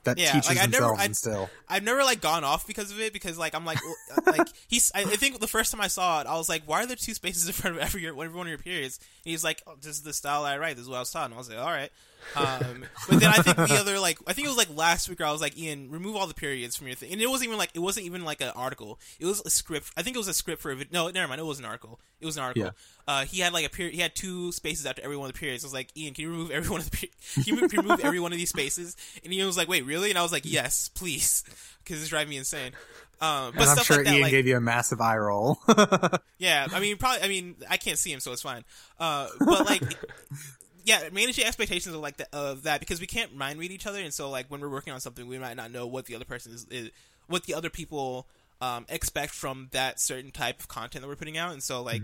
that 0.05 0.19
Yeah, 0.19 0.33
teachers 0.33 0.49
like, 0.49 0.59
I 0.59 0.61
never- 0.63 0.71
themselves 0.73 1.01
I- 1.01 1.05
instill. 1.05 1.51
I've 1.69 1.83
never 1.83 2.03
like 2.05 2.21
gone 2.21 2.43
off 2.45 2.67
because 2.67 2.91
of 2.91 3.01
it 3.01 3.13
because 3.13 3.37
like 3.39 3.55
I'm 3.55 3.65
like 3.65 3.79
uh, 4.17 4.21
like 4.27 4.49
he's 4.69 4.91
I 4.95 5.01
I 5.03 5.05
think 5.17 5.39
the 5.41 5.47
first 5.47 5.73
time 5.73 5.81
I 5.81 5.89
saw 5.89 6.21
it 6.21 6.27
I 6.27 6.35
was 6.37 6.49
like 6.49 6.63
why 6.67 6.83
are 6.83 6.87
there 6.87 6.97
two 6.97 7.15
spaces 7.15 7.47
in 7.47 7.53
front 7.53 7.77
of 7.77 7.83
every 7.83 8.07
every 8.07 8.29
one 8.29 8.47
of 8.47 8.49
your 8.51 8.59
periods 8.59 8.99
and 9.25 9.31
he's 9.31 9.45
like 9.45 9.63
oh, 9.67 9.75
this 9.81 9.97
is 9.97 10.03
the 10.03 10.13
style 10.13 10.45
I 10.45 10.59
write. 10.59 10.77
This 10.77 10.85
is 10.85 10.89
what 10.89 10.97
I 10.97 11.01
was 11.01 11.11
taught. 11.11 11.27
And 11.27 11.35
I 11.35 11.37
was 11.39 11.49
like 11.49 11.59
all 11.59 11.65
right 11.67 11.91
um, 12.37 12.85
but 13.09 13.21
then 13.21 13.31
I 13.31 13.43
think 13.43 13.57
the 13.57 13.77
other 13.79 13.99
like 13.99 14.19
I 14.27 14.33
think 14.33 14.47
it 14.47 14.49
was 14.49 14.57
like 14.57 14.75
last 14.75 15.09
week 15.09 15.19
where 15.21 15.29
I 15.29 15.33
was 15.33 15.41
like 15.41 15.57
Ian 15.59 15.91
remove 15.91 16.17
all 16.17 16.27
the 16.27 16.35
periods 16.35 16.77
from 16.77 16.87
your 16.87 16.97
thing 16.97 17.13
and 17.13 17.21
it 17.21 17.29
wasn't 17.29 17.49
even 17.49 17.59
like 17.59 17.71
it 17.75 17.81
wasn't 17.81 18.07
even 18.07 18.25
like 18.25 18.41
an 18.41 18.51
article. 18.57 19.01
It 19.19 19.27
was 19.27 19.43
a 19.45 19.51
script. 19.51 19.91
I 19.97 20.03
think 20.03 20.17
it 20.17 20.19
was 20.19 20.29
a 20.29 20.35
script 20.35 20.63
for 20.63 20.71
a 20.71 20.77
vid- 20.77 20.93
no 20.93 21.09
never 21.11 21.29
mind. 21.29 21.41
It 21.41 21.45
was 21.45 21.59
an 21.59 21.65
article. 21.65 22.01
It 22.21 22.27
was 22.27 22.37
an 22.37 22.43
article. 22.43 22.65
Yeah. 23.07 23.13
uh, 23.13 23.25
he 23.25 23.41
had 23.41 23.53
like 23.53 23.67
a 23.67 23.71
period 23.71 23.95
he 23.95 24.01
had 24.01 24.15
two 24.15 24.53
spaces 24.53 24.87
after 24.87 25.03
every 25.03 25.17
one 25.17 25.29
of 25.29 25.35
the 25.35 25.39
periods. 25.39 25.65
I 25.65 25.67
was 25.67 25.75
like 25.75 25.97
Ian 25.97 26.15
can 26.15 26.23
you 26.23 26.31
remove 26.31 26.51
every 26.51 26.71
one 26.71 26.81
of 26.81 26.91
the 26.91 26.97
per- 26.97 27.43
can 27.43 27.57
you 27.57 27.67
remove 27.67 28.01
every 28.01 28.21
one 28.21 28.33
of 28.33 28.39
these 28.39 28.51
spaces? 28.51 28.97
And 29.25 29.33
Ian 29.33 29.47
was 29.47 29.57
like 29.57 29.69
wait 29.69 29.85
really? 29.85 30.11
And 30.11 30.19
I 30.19 30.23
was 30.23 30.33
like 30.33 30.45
yes 30.45 30.89
please. 30.89 31.45
Because 31.83 32.03
it's 32.03 32.11
driving 32.11 32.29
me 32.29 32.37
insane. 32.37 32.73
Um, 33.23 33.53
but 33.55 33.63
And 33.63 33.71
I'm 33.71 33.77
stuff 33.77 33.87
sure 33.87 33.97
like 33.97 34.05
that 34.05 34.13
Ian 34.13 34.23
like 34.23 34.31
gave 34.33 34.47
you 34.47 34.59
a 34.59 34.61
massive 34.61 35.01
eye 35.01 35.17
roll. 35.17 35.59
yeah, 36.39 36.67
I 36.71 36.79
mean, 36.79 36.99
probably. 36.99 37.23
I 37.23 37.29
mean, 37.29 37.57
I 37.71 37.79
can't 37.79 37.99
see 37.99 38.13
him, 38.13 38.21
so 38.21 38.33
it's 38.33 38.43
fine. 38.43 38.65
Uh, 38.99 39.29
but 39.41 39.65
like, 39.65 39.83
yeah, 40.85 41.09
managing 41.13 41.45
expectations 41.45 41.95
of 41.95 42.01
like 42.01 42.17
that 42.19 42.29
of 42.33 42.65
that 42.65 42.81
because 42.81 43.01
we 43.01 43.07
can't 43.07 43.35
mind 43.35 43.59
read 43.59 43.71
each 43.71 43.87
other, 43.87 44.01
and 44.01 44.13
so 44.13 44.31
like 44.31 44.47
when 44.49 44.61
we're 44.61 44.69
working 44.69 44.93
on 44.93 45.01
something, 45.01 45.27
we 45.27 45.39
might 45.39 45.57
not 45.57 45.71
know 45.71 45.87
what 45.87 46.07
the 46.07 46.15
other 46.15 46.25
person 46.25 46.53
is, 46.53 46.67
is 46.71 46.91
what 47.27 47.45
the 47.45 47.55
other 47.55 47.71
people 47.71 48.27
um, 48.61 48.87
expect 48.89 49.33
from 49.33 49.69
that 49.73 50.01
certain 50.01 50.31
type 50.31 50.61
of 50.61 50.69
content 50.69 51.03
that 51.03 51.09
we're 51.09 51.17
putting 51.17 51.39
out, 51.39 51.53
and 51.53 51.63
so 51.63 51.83
like 51.83 52.03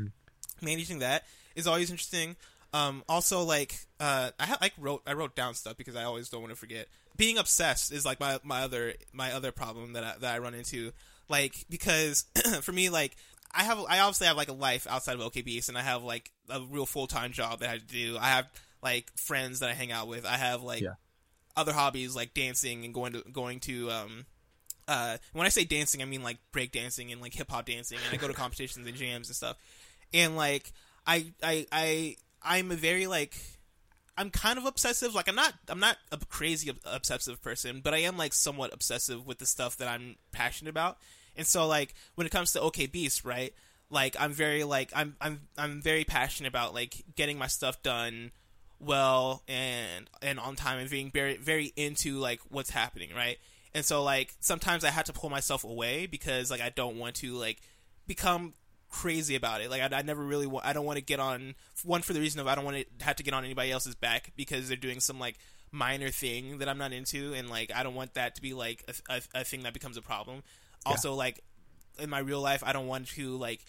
managing 0.62 1.00
that 1.00 1.24
is 1.54 1.66
always 1.66 1.90
interesting. 1.90 2.36
Um, 2.72 3.02
also, 3.08 3.42
like 3.42 3.78
uh, 4.00 4.30
I 4.38 4.46
ha- 4.46 4.58
like 4.60 4.74
wrote 4.78 5.02
I 5.06 5.14
wrote 5.14 5.34
down 5.34 5.54
stuff 5.54 5.76
because 5.76 5.96
I 5.96 6.04
always 6.04 6.28
don't 6.28 6.40
want 6.40 6.52
to 6.52 6.56
forget. 6.58 6.88
Being 7.16 7.38
obsessed 7.38 7.92
is 7.92 8.04
like 8.04 8.20
my 8.20 8.38
my 8.42 8.62
other 8.62 8.94
my 9.12 9.32
other 9.32 9.52
problem 9.52 9.94
that 9.94 10.04
I, 10.04 10.14
that 10.20 10.34
I 10.34 10.38
run 10.38 10.54
into. 10.54 10.92
Like 11.28 11.64
because 11.70 12.26
for 12.62 12.72
me, 12.72 12.90
like 12.90 13.16
I 13.52 13.64
have 13.64 13.78
I 13.88 14.00
obviously 14.00 14.26
have 14.26 14.36
like 14.36 14.48
a 14.48 14.54
life 14.54 14.86
outside 14.88 15.18
of 15.18 15.20
OKBeast, 15.20 15.68
and 15.68 15.78
I 15.78 15.82
have 15.82 16.02
like 16.02 16.30
a 16.50 16.60
real 16.60 16.86
full 16.86 17.06
time 17.06 17.32
job 17.32 17.60
that 17.60 17.68
I 17.68 17.72
have 17.72 17.86
to 17.86 17.94
do. 17.94 18.18
I 18.18 18.28
have 18.28 18.48
like 18.82 19.10
friends 19.16 19.60
that 19.60 19.68
I 19.70 19.74
hang 19.74 19.92
out 19.92 20.08
with. 20.08 20.24
I 20.26 20.36
have 20.36 20.62
like 20.62 20.82
Yeah. 20.82 20.94
other 21.56 21.72
hobbies 21.72 22.14
like 22.16 22.34
dancing 22.34 22.84
and 22.84 22.92
going 22.94 23.12
to 23.14 23.22
going 23.32 23.60
to 23.60 23.90
um 23.90 24.26
uh 24.88 25.16
when 25.32 25.46
I 25.46 25.50
say 25.50 25.64
dancing 25.64 26.02
I 26.02 26.04
mean 26.04 26.22
like 26.22 26.38
break 26.52 26.72
dancing 26.72 27.10
and 27.12 27.20
like 27.20 27.34
hip 27.34 27.50
hop 27.50 27.66
dancing 27.66 28.04
and 28.04 28.14
I 28.14 28.16
go 28.18 28.28
to 28.28 28.34
competitions 28.42 28.86
and 28.86 28.96
jams 28.96 29.28
and 29.28 29.36
stuff. 29.36 29.56
And 30.14 30.36
like 30.36 30.72
I 31.06 31.32
I 31.42 31.66
I 31.72 32.16
I'm 32.42 32.70
a 32.70 32.76
very 32.76 33.06
like 33.06 33.34
I'm 34.18 34.30
kind 34.30 34.58
of 34.58 34.64
obsessive. 34.64 35.14
Like 35.14 35.28
I'm 35.28 35.34
not 35.34 35.52
I'm 35.68 35.80
not 35.80 35.96
a 36.12 36.18
crazy 36.28 36.72
obsessive 36.84 37.42
person, 37.42 37.80
but 37.82 37.92
I 37.94 37.98
am 37.98 38.16
like 38.16 38.32
somewhat 38.32 38.72
obsessive 38.72 39.26
with 39.26 39.38
the 39.38 39.46
stuff 39.46 39.76
that 39.78 39.88
I'm 39.88 40.16
passionate 40.32 40.70
about. 40.70 40.98
And 41.36 41.46
so 41.46 41.66
like 41.66 41.94
when 42.14 42.26
it 42.26 42.30
comes 42.30 42.52
to 42.52 42.60
OK 42.60 42.86
Beast, 42.86 43.24
right? 43.24 43.52
Like 43.90 44.16
I'm 44.18 44.32
very 44.32 44.64
like 44.64 44.90
I'm 44.94 45.16
I'm 45.20 45.40
I'm 45.58 45.82
very 45.82 46.04
passionate 46.04 46.48
about 46.48 46.72
like 46.74 47.04
getting 47.14 47.38
my 47.38 47.46
stuff 47.46 47.82
done 47.82 48.30
well 48.78 49.42
and 49.48 50.08
and 50.22 50.38
on 50.38 50.54
time 50.56 50.78
and 50.78 50.90
being 50.90 51.10
very 51.10 51.36
very 51.36 51.72
into 51.76 52.18
like 52.18 52.40
what's 52.48 52.70
happening, 52.70 53.10
right? 53.14 53.38
And 53.74 53.84
so 53.84 54.02
like 54.02 54.34
sometimes 54.40 54.84
I 54.84 54.90
have 54.90 55.04
to 55.06 55.12
pull 55.12 55.30
myself 55.30 55.64
away 55.64 56.06
because 56.06 56.50
like 56.50 56.60
I 56.60 56.70
don't 56.70 56.96
want 56.96 57.16
to 57.16 57.34
like 57.34 57.60
become 58.06 58.54
crazy 58.90 59.34
about 59.34 59.60
it. 59.60 59.70
Like 59.70 59.82
I, 59.82 59.98
I 59.98 60.02
never 60.02 60.22
really 60.22 60.46
want. 60.46 60.64
I 60.64 60.72
don't 60.72 60.84
want 60.84 60.96
to 60.98 61.04
get 61.04 61.20
on 61.20 61.54
one 61.84 62.02
for 62.02 62.12
the 62.12 62.20
reason 62.20 62.40
of 62.40 62.46
I 62.46 62.54
don't 62.54 62.64
want 62.64 62.76
to 62.78 63.04
have 63.04 63.16
to 63.16 63.22
get 63.22 63.34
on 63.34 63.44
anybody 63.44 63.70
else's 63.70 63.94
back 63.94 64.32
because 64.36 64.68
they're 64.68 64.76
doing 64.76 65.00
some 65.00 65.18
like 65.18 65.36
minor 65.72 66.10
thing 66.10 66.58
that 66.58 66.68
I'm 66.68 66.78
not 66.78 66.92
into, 66.92 67.34
and 67.34 67.50
like 67.50 67.70
I 67.74 67.82
don't 67.82 67.94
want 67.94 68.14
that 68.14 68.34
to 68.36 68.42
be 68.42 68.54
like 68.54 68.84
a, 68.88 69.14
a, 69.14 69.40
a 69.40 69.44
thing 69.44 69.62
that 69.62 69.72
becomes 69.72 69.96
a 69.96 70.02
problem. 70.02 70.42
Also, 70.84 71.14
like 71.14 71.42
in 71.98 72.08
my 72.10 72.20
real 72.20 72.40
life, 72.40 72.62
I 72.64 72.72
don't 72.72 72.86
want 72.86 73.08
to 73.08 73.36
like 73.36 73.64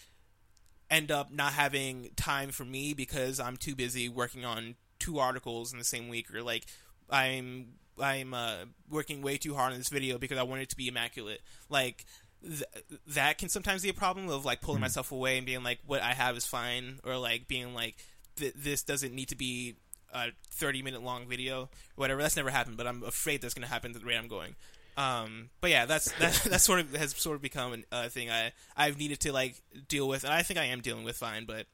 end 0.90 1.10
up 1.10 1.32
not 1.32 1.52
having 1.52 2.10
time 2.16 2.50
for 2.50 2.64
me 2.64 2.94
because 2.94 3.40
I'm 3.40 3.56
too 3.56 3.74
busy 3.74 4.08
working 4.08 4.44
on 4.44 4.76
two 4.98 5.18
articles 5.18 5.72
in 5.72 5.78
the 5.78 5.84
same 5.84 6.08
week, 6.08 6.34
or 6.34 6.42
like 6.42 6.66
I'm 7.10 7.74
I'm 8.00 8.34
uh, 8.34 8.56
working 8.90 9.22
way 9.22 9.36
too 9.36 9.54
hard 9.54 9.72
on 9.72 9.78
this 9.78 9.88
video 9.88 10.18
because 10.18 10.38
I 10.38 10.42
want 10.42 10.62
it 10.62 10.68
to 10.70 10.76
be 10.76 10.88
immaculate. 10.88 11.40
Like 11.68 12.04
th- 12.42 12.64
that 13.08 13.38
can 13.38 13.48
sometimes 13.48 13.82
be 13.82 13.88
a 13.88 13.94
problem 13.94 14.28
of 14.28 14.44
like 14.44 14.60
pulling 14.60 14.80
myself 14.80 15.12
away 15.12 15.36
and 15.36 15.46
being 15.46 15.62
like, 15.62 15.80
what 15.86 16.02
I 16.02 16.14
have 16.14 16.36
is 16.36 16.46
fine, 16.46 17.00
or 17.04 17.16
like 17.16 17.48
being 17.48 17.74
like, 17.74 17.96
th- 18.36 18.54
this 18.56 18.82
doesn't 18.82 19.14
need 19.14 19.28
to 19.28 19.36
be 19.36 19.76
a 20.12 20.28
30 20.50 20.82
minute 20.82 21.02
long 21.02 21.26
video, 21.26 21.62
or 21.62 21.68
whatever. 21.96 22.22
That's 22.22 22.36
never 22.36 22.50
happened, 22.50 22.76
but 22.76 22.86
I'm 22.86 23.02
afraid 23.02 23.42
that's 23.42 23.54
going 23.54 23.66
to 23.66 23.72
happen 23.72 23.92
the 23.92 24.04
way 24.04 24.16
I'm 24.16 24.28
going. 24.28 24.54
Um, 24.96 25.50
but 25.60 25.70
yeah, 25.70 25.86
that's 25.86 26.10
that, 26.12 26.34
that 26.50 26.60
sort 26.60 26.80
of 26.80 26.94
has 26.94 27.14
sort 27.16 27.36
of 27.36 27.42
become 27.42 27.84
a 27.92 28.08
thing 28.08 28.30
I 28.30 28.52
I've 28.76 28.98
needed 28.98 29.20
to 29.20 29.32
like 29.32 29.60
deal 29.88 30.08
with, 30.08 30.24
and 30.24 30.32
I 30.32 30.42
think 30.42 30.58
I 30.58 30.64
am 30.64 30.80
dealing 30.80 31.04
with 31.04 31.16
fine, 31.16 31.44
but 31.44 31.66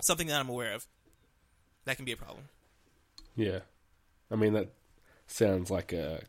something 0.00 0.28
that 0.28 0.38
I'm 0.38 0.48
aware 0.48 0.72
of 0.72 0.86
that 1.84 1.96
can 1.96 2.04
be 2.04 2.12
a 2.12 2.16
problem. 2.16 2.44
Yeah. 3.36 3.60
I 4.30 4.36
mean, 4.36 4.52
that 4.54 4.70
sounds 5.26 5.70
like 5.70 5.92
a 5.92 6.22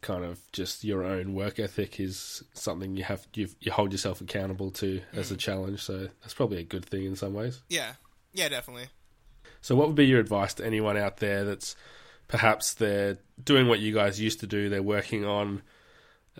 kind 0.00 0.24
of 0.24 0.40
just 0.52 0.84
your 0.84 1.02
own 1.02 1.34
work 1.34 1.58
ethic 1.58 1.98
is 1.98 2.44
something 2.54 2.96
you 2.96 3.02
have 3.02 3.26
you 3.34 3.48
you 3.60 3.72
hold 3.72 3.90
yourself 3.90 4.20
accountable 4.20 4.70
to 4.70 5.00
as 5.12 5.30
a 5.30 5.34
mm. 5.34 5.38
challenge. 5.38 5.80
So 5.80 6.08
that's 6.20 6.34
probably 6.34 6.58
a 6.58 6.64
good 6.64 6.84
thing 6.84 7.04
in 7.04 7.16
some 7.16 7.34
ways. 7.34 7.62
Yeah, 7.68 7.94
yeah, 8.32 8.48
definitely. 8.48 8.88
So, 9.60 9.74
what 9.74 9.88
would 9.88 9.96
be 9.96 10.06
your 10.06 10.20
advice 10.20 10.54
to 10.54 10.66
anyone 10.66 10.96
out 10.96 11.18
there 11.18 11.44
that's 11.44 11.74
perhaps 12.28 12.74
they're 12.74 13.18
doing 13.42 13.68
what 13.68 13.80
you 13.80 13.92
guys 13.92 14.20
used 14.20 14.40
to 14.40 14.46
do? 14.46 14.68
They're 14.68 14.82
working 14.82 15.24
on 15.24 15.62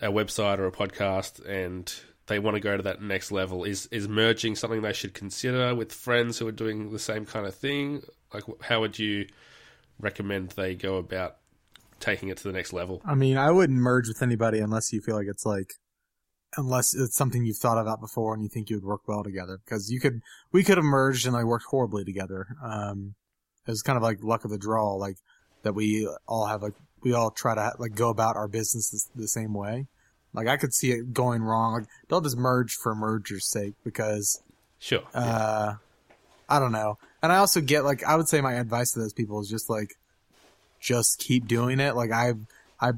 a 0.01 0.09
website 0.09 0.59
or 0.59 0.67
a 0.67 0.73
podcast, 0.73 1.45
and 1.45 1.93
they 2.27 2.39
want 2.39 2.55
to 2.55 2.61
go 2.61 2.77
to 2.77 2.83
that 2.85 3.03
next 3.03 3.33
level. 3.33 3.65
Is 3.65 3.87
is 3.91 4.09
merging 4.09 4.55
something 4.55 4.83
they 4.83 4.93
should 4.93 5.15
consider 5.15 5.75
with 5.75 5.93
friends 5.93 6.39
who 6.39 6.47
are 6.47 6.53
doing 6.53 6.93
the 6.93 6.99
same 6.99 7.27
kind 7.27 7.47
of 7.47 7.55
thing? 7.55 8.03
Like, 8.33 8.45
how 8.61 8.81
would 8.81 8.99
you 8.99 9.27
recommend 10.01 10.51
they 10.51 10.75
go 10.75 10.97
about 10.97 11.37
taking 12.01 12.29
it 12.29 12.37
to 12.39 12.45
the 12.45 12.53
next 12.53 12.73
level? 12.73 13.03
I 13.05 13.15
mean, 13.15 13.37
I 13.37 13.51
wouldn't 13.51 13.79
merge 13.79 14.09
with 14.09 14.23
anybody 14.23 14.61
unless 14.61 14.93
you 14.93 15.01
feel 15.01 15.17
like 15.17 15.27
it's 15.29 15.47
like, 15.47 15.75
unless 16.57 16.95
it's 16.95 17.17
something 17.17 17.45
you've 17.45 17.59
thought 17.59 17.81
about 17.81 18.01
before 18.01 18.35
and 18.35 18.43
you 18.43 18.49
think 18.49 18.71
you 18.71 18.77
would 18.77 18.85
work 18.85 19.07
well 19.07 19.23
together. 19.23 19.59
Because 19.65 19.91
you 19.91 20.01
could, 20.01 20.21
we 20.53 20.63
could 20.65 20.79
have 20.79 20.85
merged 20.85 21.27
and 21.27 21.35
like 21.35 21.45
worked 21.45 21.67
horribly 21.71 22.05
together. 22.05 22.47
Um, 22.63 23.15
it 23.67 23.71
was 23.71 23.83
kind 23.83 23.97
of 23.97 24.03
like 24.03 24.23
luck 24.23 24.45
of 24.45 24.51
the 24.51 24.59
draw, 24.59 24.95
like 24.95 25.17
that 25.63 25.75
we 25.75 26.09
all 26.27 26.47
have 26.47 26.63
like 26.63 26.75
we 27.03 27.13
all 27.13 27.31
try 27.31 27.55
to 27.55 27.73
like 27.79 27.95
go 27.95 28.09
about 28.09 28.37
our 28.37 28.49
business 28.49 29.09
the, 29.15 29.29
same 29.29 29.53
way. 29.53 29.87
Like 30.33 30.49
I 30.49 30.57
could 30.57 30.73
see 30.73 30.93
it 30.93 31.13
going 31.13 31.43
wrong. 31.43 31.75
Like 31.75 31.85
don't 32.09 32.25
just 32.25 32.37
merge 32.37 32.73
for 32.73 32.95
merger's 32.95 33.51
sake 33.51 33.75
because 33.85 34.43
Sure. 34.79 35.03
uh, 35.13 35.75
I 36.49 36.59
don't 36.59 36.73
know. 36.73 36.99
And 37.23 37.33
I 37.33 37.37
also 37.37 37.61
get 37.61 37.85
like 37.85 38.05
I 38.05 38.17
would 38.17 38.29
say 38.29 38.41
my 38.41 38.55
advice 38.55 38.93
to 38.93 39.01
those 39.01 39.13
people 39.13 39.41
is 39.41 39.49
just 39.49 39.69
like 39.69 39.95
just 40.81 41.19
keep 41.19 41.47
doing 41.47 41.81
it. 41.81 41.95
Like 41.95 42.11
I 42.13 42.35
I 42.81 42.93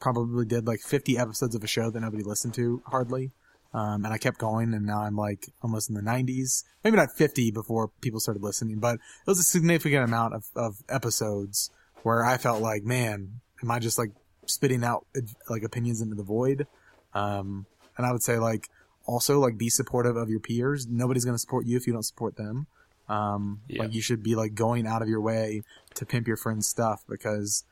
probably 0.00 0.44
did 0.44 0.66
like 0.66 0.80
50 0.80 1.18
episodes 1.18 1.54
of 1.54 1.64
a 1.64 1.66
show 1.66 1.90
that 1.90 2.00
nobody 2.00 2.22
listened 2.22 2.54
to 2.54 2.82
hardly. 2.86 3.32
Um, 3.74 4.04
and 4.04 4.14
I 4.14 4.18
kept 4.18 4.38
going 4.38 4.72
and 4.72 4.86
now 4.86 5.02
I'm 5.02 5.16
like 5.16 5.46
almost 5.62 5.90
in 5.90 5.94
the 5.94 6.00
90s. 6.00 6.64
Maybe 6.82 6.96
not 6.96 7.12
50 7.12 7.50
before 7.50 7.88
people 8.00 8.20
started 8.20 8.42
listening, 8.42 8.78
but 8.78 8.94
it 8.94 9.26
was 9.26 9.38
a 9.38 9.44
significant 9.44 10.04
amount 10.04 10.34
of, 10.34 10.46
of 10.56 10.82
episodes 10.88 11.70
where 12.02 12.24
I 12.24 12.38
felt 12.38 12.62
like, 12.62 12.84
man, 12.84 13.40
am 13.62 13.70
I 13.70 13.78
just 13.78 13.98
like 13.98 14.12
spitting 14.46 14.84
out 14.84 15.06
like 15.50 15.64
opinions 15.64 16.00
into 16.00 16.14
the 16.14 16.22
void? 16.22 16.66
Um, 17.12 17.66
and 17.96 18.06
I 18.06 18.12
would 18.12 18.22
say 18.22 18.38
like 18.38 18.68
also 19.04 19.38
like 19.38 19.58
be 19.58 19.68
supportive 19.68 20.16
of 20.16 20.30
your 20.30 20.40
peers. 20.40 20.86
Nobody's 20.86 21.24
going 21.24 21.34
to 21.34 21.40
support 21.40 21.66
you 21.66 21.76
if 21.76 21.86
you 21.86 21.92
don't 21.92 22.04
support 22.04 22.36
them. 22.36 22.66
Um, 23.08 23.62
Yeah. 23.68 23.84
like 23.84 23.94
you 23.94 24.02
should 24.02 24.22
be 24.22 24.34
like 24.34 24.54
going 24.54 24.86
out 24.86 25.02
of 25.02 25.08
your 25.08 25.20
way 25.20 25.62
to 25.94 26.04
pimp 26.06 26.26
your 26.26 26.36
friend's 26.36 26.68
stuff 26.68 27.02
because 27.08 27.64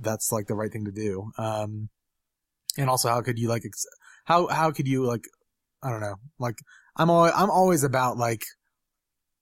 that's 0.00 0.32
like 0.32 0.46
the 0.46 0.54
right 0.54 0.70
thing 0.72 0.84
to 0.84 0.92
do. 0.92 1.30
Um, 1.38 1.88
and 2.76 2.90
also 2.90 3.08
how 3.08 3.22
could 3.22 3.38
you 3.38 3.48
like, 3.48 3.64
ex- 3.64 3.86
how, 4.24 4.48
how 4.48 4.70
could 4.70 4.86
you 4.86 5.04
like, 5.04 5.24
I 5.82 5.90
don't 5.90 6.00
know, 6.00 6.16
like 6.38 6.58
I'm 6.96 7.10
always, 7.10 7.32
I'm 7.34 7.50
always 7.50 7.84
about 7.84 8.16
like 8.18 8.42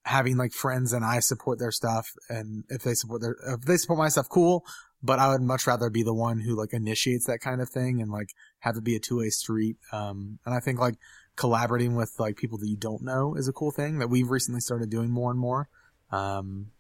having 0.05 0.37
like 0.37 0.53
friends 0.53 0.93
and 0.93 1.05
I 1.05 1.21
support 1.21 1.59
their 1.59 1.73
stuff. 1.73 2.11
And 2.29 2.65
if 2.69 2.83
they 2.83 2.95
support 2.95 3.23
their, 3.23 3.37
if 3.49 3.63
they 3.63 3.77
support 3.77 3.99
my 3.99 4.09
stuff, 4.09 4.29
cool. 4.29 4.65
but 5.03 5.19
I 5.19 5.29
would 5.31 5.43
much 5.43 5.67
rather 5.67 5.91
be 5.91 6.03
the 6.03 6.15
one 6.15 6.41
who 6.41 6.57
like 6.57 6.73
initiates 6.73 7.27
that 7.27 7.41
kind 7.41 7.61
of 7.61 7.69
thing 7.69 8.01
and 8.01 8.11
like 8.11 8.29
have 8.61 8.77
it 8.77 8.85
be 8.85 8.97
a 8.97 9.01
two 9.01 9.19
way 9.19 9.31
street. 9.31 9.77
Um, 9.93 10.39
and 10.45 10.55
I 10.55 10.61
think 10.61 10.79
like 10.79 10.97
collaborating 11.37 11.95
with 11.97 12.13
like 12.19 12.37
people 12.37 12.59
that 12.59 12.69
you 12.69 12.77
don't 12.77 13.03
know 13.03 13.35
is 13.35 13.49
a 13.49 13.53
cool 13.53 13.71
thing 13.71 13.99
that 13.99 14.09
we've 14.09 14.31
recently 14.31 14.61
started 14.61 14.91
doing 14.91 15.11
more 15.11 15.31
and 15.31 15.41
more. 15.41 15.69
Um, 16.11 16.71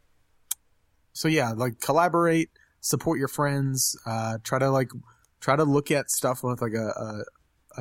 so 1.12 1.28
yeah, 1.28 1.52
like 1.52 1.80
collaborate, 1.80 2.50
support 2.80 3.18
your 3.18 3.28
friends, 3.28 3.96
uh, 4.06 4.38
try 4.42 4.58
to 4.58 4.70
like, 4.70 4.90
try 5.40 5.56
to 5.56 5.64
look 5.64 5.90
at 5.90 6.10
stuff 6.10 6.42
with 6.42 6.62
like 6.62 6.74
a, 6.74 6.86
a, 6.86 7.24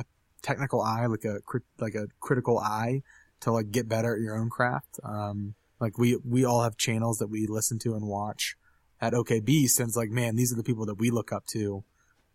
a 0.00 0.04
technical 0.42 0.82
eye, 0.82 1.06
like 1.06 1.24
a, 1.24 1.38
like 1.78 1.94
a 1.94 2.06
critical 2.20 2.58
eye 2.58 3.02
to 3.40 3.52
like 3.52 3.70
get 3.70 3.88
better 3.88 4.14
at 4.14 4.20
your 4.20 4.36
own 4.36 4.50
craft. 4.50 4.98
Um, 5.04 5.54
like 5.80 5.98
we, 5.98 6.16
we 6.24 6.44
all 6.44 6.62
have 6.62 6.76
channels 6.76 7.18
that 7.18 7.28
we 7.28 7.46
listen 7.46 7.78
to 7.80 7.94
and 7.94 8.06
watch 8.06 8.56
at 9.00 9.12
OKB 9.12 9.66
since 9.66 9.96
like, 9.96 10.10
man, 10.10 10.36
these 10.36 10.52
are 10.52 10.56
the 10.56 10.62
people 10.62 10.86
that 10.86 10.98
we 10.98 11.10
look 11.10 11.32
up 11.32 11.46
to. 11.46 11.84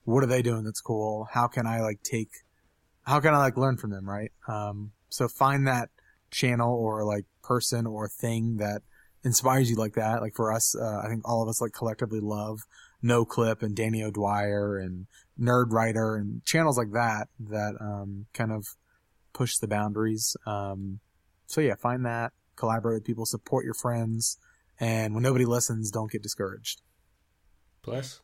What 0.03 0.23
are 0.23 0.27
they 0.27 0.41
doing 0.41 0.63
that's 0.63 0.81
cool? 0.81 1.27
How 1.31 1.47
can 1.47 1.67
I 1.67 1.81
like 1.81 2.03
take, 2.03 2.29
how 3.04 3.20
can 3.20 3.34
I 3.34 3.38
like 3.38 3.58
learn 3.58 3.78
from 3.78 3.91
them, 3.91 4.08
right? 4.08 4.32
Um, 4.47 4.91
so 5.10 5.28
find 5.28 5.68
that 5.68 5.89
channel 6.32 6.74
or 6.74 7.04
like 7.04 7.26
person 7.43 7.88
or 7.88 8.08
thing 8.08 8.58
that 8.58 8.82
inspires 9.24 9.70
you 9.70 9.76
like 9.76 9.93
that. 9.93 10.22
Like 10.22 10.36
for 10.36 10.54
us, 10.54 10.76
uh, 10.76 11.02
I 11.04 11.08
think 11.10 11.28
all 11.28 11.41
of 11.41 11.50
us 11.50 11.62
like 11.62 11.74
collectively 11.74 12.20
love 12.20 12.62
Noclip 13.04 13.64
and 13.64 13.76
Danny 13.76 14.04
O'Dwyer 14.04 14.78
and 14.78 15.08
Nerdwriter 15.39 16.18
and 16.18 16.43
channels 16.45 16.78
like 16.78 16.91
that 16.91 17.28
that 17.39 17.76
um, 17.80 18.26
kind 18.34 18.52
of 18.52 18.66
push 19.34 19.58
the 19.58 19.68
boundaries. 19.68 20.36
Um, 20.45 21.00
so 21.47 21.62
yeah, 21.62 21.76
find 21.76 22.06
that, 22.06 22.34
collaborate 22.56 22.97
with 22.97 23.06
people, 23.06 23.26
support 23.26 23.66
your 23.66 23.74
friends, 23.74 24.38
and 24.80 25.14
when 25.14 25.24
nobody 25.24 25.45
listens, 25.45 25.91
don't 25.91 26.12
get 26.12 26.22
discouraged. 26.22 26.82
Bless. 27.84 28.22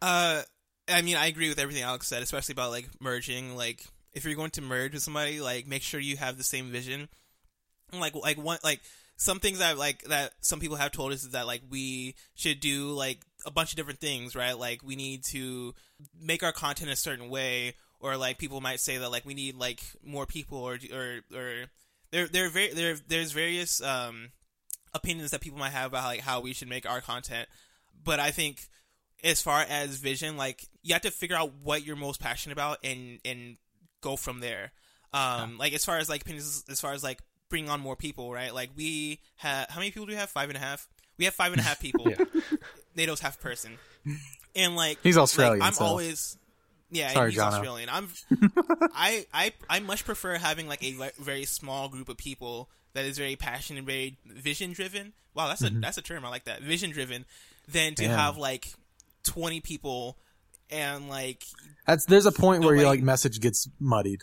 Uh, 0.00 0.42
I 0.88 1.02
mean, 1.02 1.16
I 1.16 1.26
agree 1.26 1.48
with 1.48 1.58
everything 1.58 1.82
Alex 1.82 2.08
said, 2.08 2.22
especially 2.22 2.54
about 2.54 2.70
like 2.70 2.88
merging. 3.00 3.56
Like, 3.56 3.84
if 4.12 4.24
you're 4.24 4.34
going 4.34 4.50
to 4.52 4.62
merge 4.62 4.92
with 4.92 5.02
somebody, 5.02 5.40
like 5.40 5.66
make 5.66 5.82
sure 5.82 6.00
you 6.00 6.16
have 6.16 6.36
the 6.36 6.44
same 6.44 6.70
vision. 6.70 7.08
Like, 7.92 8.14
like 8.14 8.38
one, 8.38 8.58
like 8.64 8.80
some 9.16 9.38
things 9.38 9.58
that 9.58 9.78
like 9.78 10.02
that 10.04 10.32
some 10.40 10.58
people 10.58 10.76
have 10.76 10.90
told 10.90 11.12
us 11.12 11.22
is 11.22 11.30
that 11.30 11.46
like 11.46 11.62
we 11.70 12.14
should 12.34 12.60
do 12.60 12.90
like 12.90 13.20
a 13.46 13.50
bunch 13.50 13.70
of 13.70 13.76
different 13.76 14.00
things, 14.00 14.34
right? 14.34 14.58
Like 14.58 14.82
we 14.82 14.96
need 14.96 15.24
to 15.26 15.74
make 16.20 16.42
our 16.42 16.52
content 16.52 16.90
a 16.90 16.96
certain 16.96 17.28
way, 17.30 17.74
or 18.00 18.16
like 18.16 18.38
people 18.38 18.60
might 18.60 18.80
say 18.80 18.98
that 18.98 19.10
like 19.10 19.24
we 19.24 19.34
need 19.34 19.54
like 19.54 19.80
more 20.04 20.26
people, 20.26 20.58
or 20.58 20.78
or 20.92 21.20
or 21.34 21.64
there 22.10 22.26
there 22.26 22.50
very 22.50 22.74
there 22.74 22.96
there's 23.06 23.32
various 23.32 23.80
um 23.82 24.30
opinions 24.94 25.30
that 25.30 25.40
people 25.40 25.58
might 25.58 25.70
have 25.70 25.86
about 25.92 26.04
like 26.04 26.20
how 26.20 26.40
we 26.40 26.52
should 26.52 26.68
make 26.68 26.88
our 26.88 27.00
content, 27.00 27.48
but 28.04 28.18
I 28.18 28.30
think 28.30 28.68
as 29.24 29.40
far 29.42 29.60
as 29.68 29.96
vision, 29.96 30.36
like 30.36 30.64
you 30.82 30.94
have 30.94 31.02
to 31.02 31.10
figure 31.10 31.36
out 31.36 31.52
what 31.62 31.84
you're 31.84 31.96
most 31.96 32.20
passionate 32.20 32.52
about 32.54 32.78
and 32.84 33.18
and 33.24 33.56
go 34.00 34.16
from 34.16 34.40
there. 34.40 34.72
Um, 35.14 35.58
like 35.58 35.72
as 35.74 35.84
far 35.84 35.98
as 35.98 36.08
like 36.08 36.22
opinions, 36.22 36.64
as 36.70 36.80
far 36.80 36.92
as 36.92 37.02
like 37.04 37.20
bringing 37.50 37.68
on 37.70 37.80
more 37.80 37.96
people, 37.96 38.32
right? 38.32 38.52
Like 38.54 38.70
we 38.76 39.20
have 39.36 39.68
how 39.70 39.78
many 39.78 39.90
people 39.90 40.06
do 40.06 40.12
we 40.12 40.16
have? 40.18 40.30
Five 40.30 40.48
and 40.48 40.56
a 40.56 40.60
half. 40.60 40.88
We 41.18 41.26
have 41.26 41.34
five 41.34 41.52
and 41.52 41.60
a 41.60 41.64
half 41.64 41.80
people. 41.80 42.06
Yeah. 42.96 43.06
NATO's 43.06 43.20
half 43.20 43.40
person, 43.40 43.78
and 44.54 44.76
like 44.76 44.98
He's 45.02 45.16
like, 45.16 45.22
Australian, 45.22 45.62
I'm 45.62 45.72
so- 45.72 45.84
always 45.84 46.36
yeah. 46.90 47.10
Sorry, 47.12 47.30
he's 47.30 47.40
Jono. 47.40 47.46
Australian. 47.52 47.88
I'm 47.90 48.08
I 48.94 49.24
I 49.32 49.52
I 49.70 49.80
much 49.80 50.04
prefer 50.04 50.36
having 50.36 50.68
like 50.68 50.82
a 50.82 50.92
ve- 50.92 51.10
very 51.18 51.44
small 51.46 51.88
group 51.88 52.08
of 52.10 52.16
people 52.18 52.68
that 52.92 53.04
is 53.06 53.16
very 53.16 53.36
passionate 53.36 53.78
and 53.78 53.86
very 53.86 54.18
vision 54.26 54.72
driven. 54.72 55.14
Wow, 55.34 55.48
that's 55.48 55.62
a 55.62 55.70
that's 55.70 55.96
a 55.96 56.02
term 56.02 56.24
I 56.24 56.28
like 56.28 56.44
that. 56.44 56.60
Vision 56.60 56.90
driven 56.90 57.24
than 57.66 57.94
to 57.94 58.02
Damn. 58.04 58.18
have 58.18 58.36
like 58.36 58.74
20 59.24 59.60
people 59.60 60.18
and 60.70 61.08
like 61.08 61.44
That's 61.86 62.04
there's 62.06 62.26
a 62.26 62.32
point 62.32 62.64
where 62.64 62.74
your 62.74 62.86
like 62.86 63.02
message 63.02 63.40
gets 63.40 63.68
muddied, 63.78 64.22